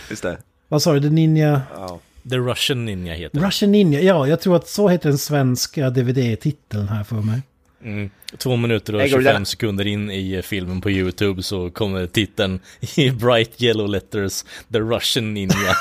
[0.09, 0.37] Just det.
[0.67, 1.61] Vad sa du, The Ninja?
[1.75, 1.99] Ja.
[2.29, 3.47] The Russian Ninja heter den.
[3.47, 7.41] Russian Ninja, ja, jag tror att så heter den svenska DVD-titeln här för mig.
[7.83, 8.09] Mm.
[8.37, 9.45] Två minuter och Jag går 25 där.
[9.45, 12.59] sekunder in i filmen på YouTube så kommer titeln
[12.95, 15.55] i bright yellow letters The Russian Ninja.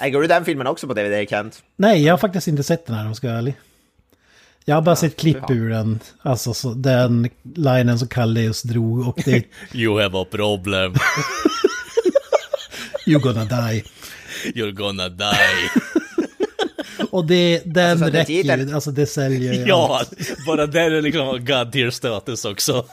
[0.00, 1.62] Äger du den filmen också på DVD, Kent?
[1.76, 3.54] Nej, jag har faktiskt inte sett den här om jag ska vara ärlig.
[4.64, 6.00] Jag har bara sett klipp ur den.
[6.22, 10.94] Alltså så, den linen som Kalle just drog och det You have a problem.
[13.06, 13.84] You gonna die.
[14.54, 15.70] You're gonna die.
[17.10, 20.02] Och det, den Alltså, räcker ju, alltså det säljer ju ja,
[20.46, 22.86] bara där är liksom God tier status också.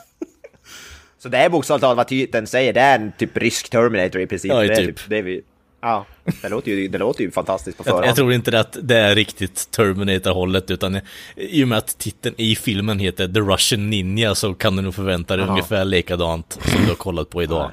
[1.20, 4.28] Så det är bokstavligt talat vad titeln säger, det är en typ rysk Terminator i
[4.28, 4.52] princip.
[4.52, 5.00] Ja, det är typ.
[5.10, 5.42] det vi...
[5.82, 6.06] Ja,
[6.42, 8.06] det låter ju, det låter ju fantastiskt på Jag, förhand.
[8.08, 11.00] jag tror inte att det är riktigt Terminator-hållet utan
[11.36, 14.96] i och med att titeln i filmen heter The Russian Ninja så kan du nog
[14.96, 15.52] förvänta dig Jaha.
[15.54, 17.72] ungefär likadant som du har kollat på idag.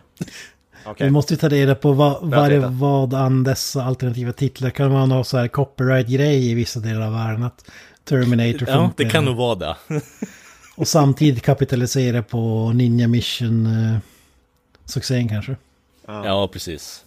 [0.87, 1.07] Okej.
[1.07, 4.93] Vi måste ju ta reda på vad, jag vad, vad an dessa alternativa titlar kan
[4.93, 7.43] man ha så här copyright-grej i vissa delar av världen.
[7.43, 7.65] Att
[8.05, 9.77] Terminator Ja, det kan nog vara det.
[10.77, 15.57] Och samtidigt kapitalisera på Ninja Mission-succén kanske.
[16.07, 17.05] Ja, precis.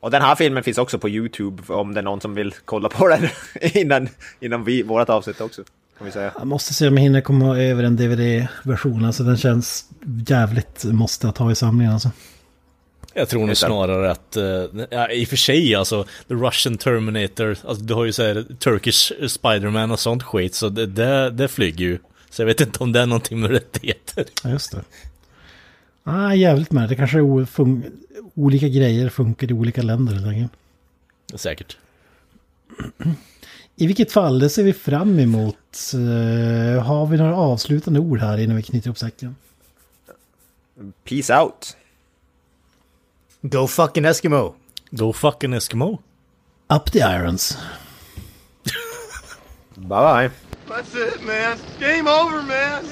[0.00, 2.88] Och den här filmen finns också på YouTube om det är någon som vill kolla
[2.88, 3.28] på den
[3.74, 4.08] innan,
[4.40, 5.62] innan vi, vårat avsnitt också.
[5.98, 6.32] Kan vi säga.
[6.38, 9.04] Jag måste se om jag hinner komma över en DVD-version.
[9.04, 9.84] Alltså den känns
[10.28, 12.10] jävligt måste att ha i samlingen alltså.
[13.14, 14.44] Jag tror nog snarare att, eh,
[14.90, 19.12] ja, i och för sig alltså, The Russian Terminator, alltså du har ju såhär Turkish
[19.28, 21.98] Spiderman och sånt skit, så det, det, det flyger ju.
[22.30, 24.24] Så jag vet inte om det är någonting med rättigheter.
[24.44, 24.84] Ja, just det.
[26.10, 26.88] Ah, jävligt med.
[26.88, 27.46] Det kanske är
[28.34, 30.52] olika grejer funkar i olika länder helt enkelt.
[31.34, 31.76] Säkert.
[33.76, 35.56] I vilket fall, det ser vi fram emot.
[35.94, 39.36] Eh, har vi några avslutande ord här innan vi knyter upp säcken?
[41.04, 41.76] Peace out!
[43.40, 44.54] Go fucking Eskimo!
[44.90, 45.98] Go fucking Eskimo.
[46.68, 47.58] Up the irons.
[49.74, 50.30] Bye bye!
[50.68, 51.58] That's it, man.
[51.80, 52.84] Game over, man.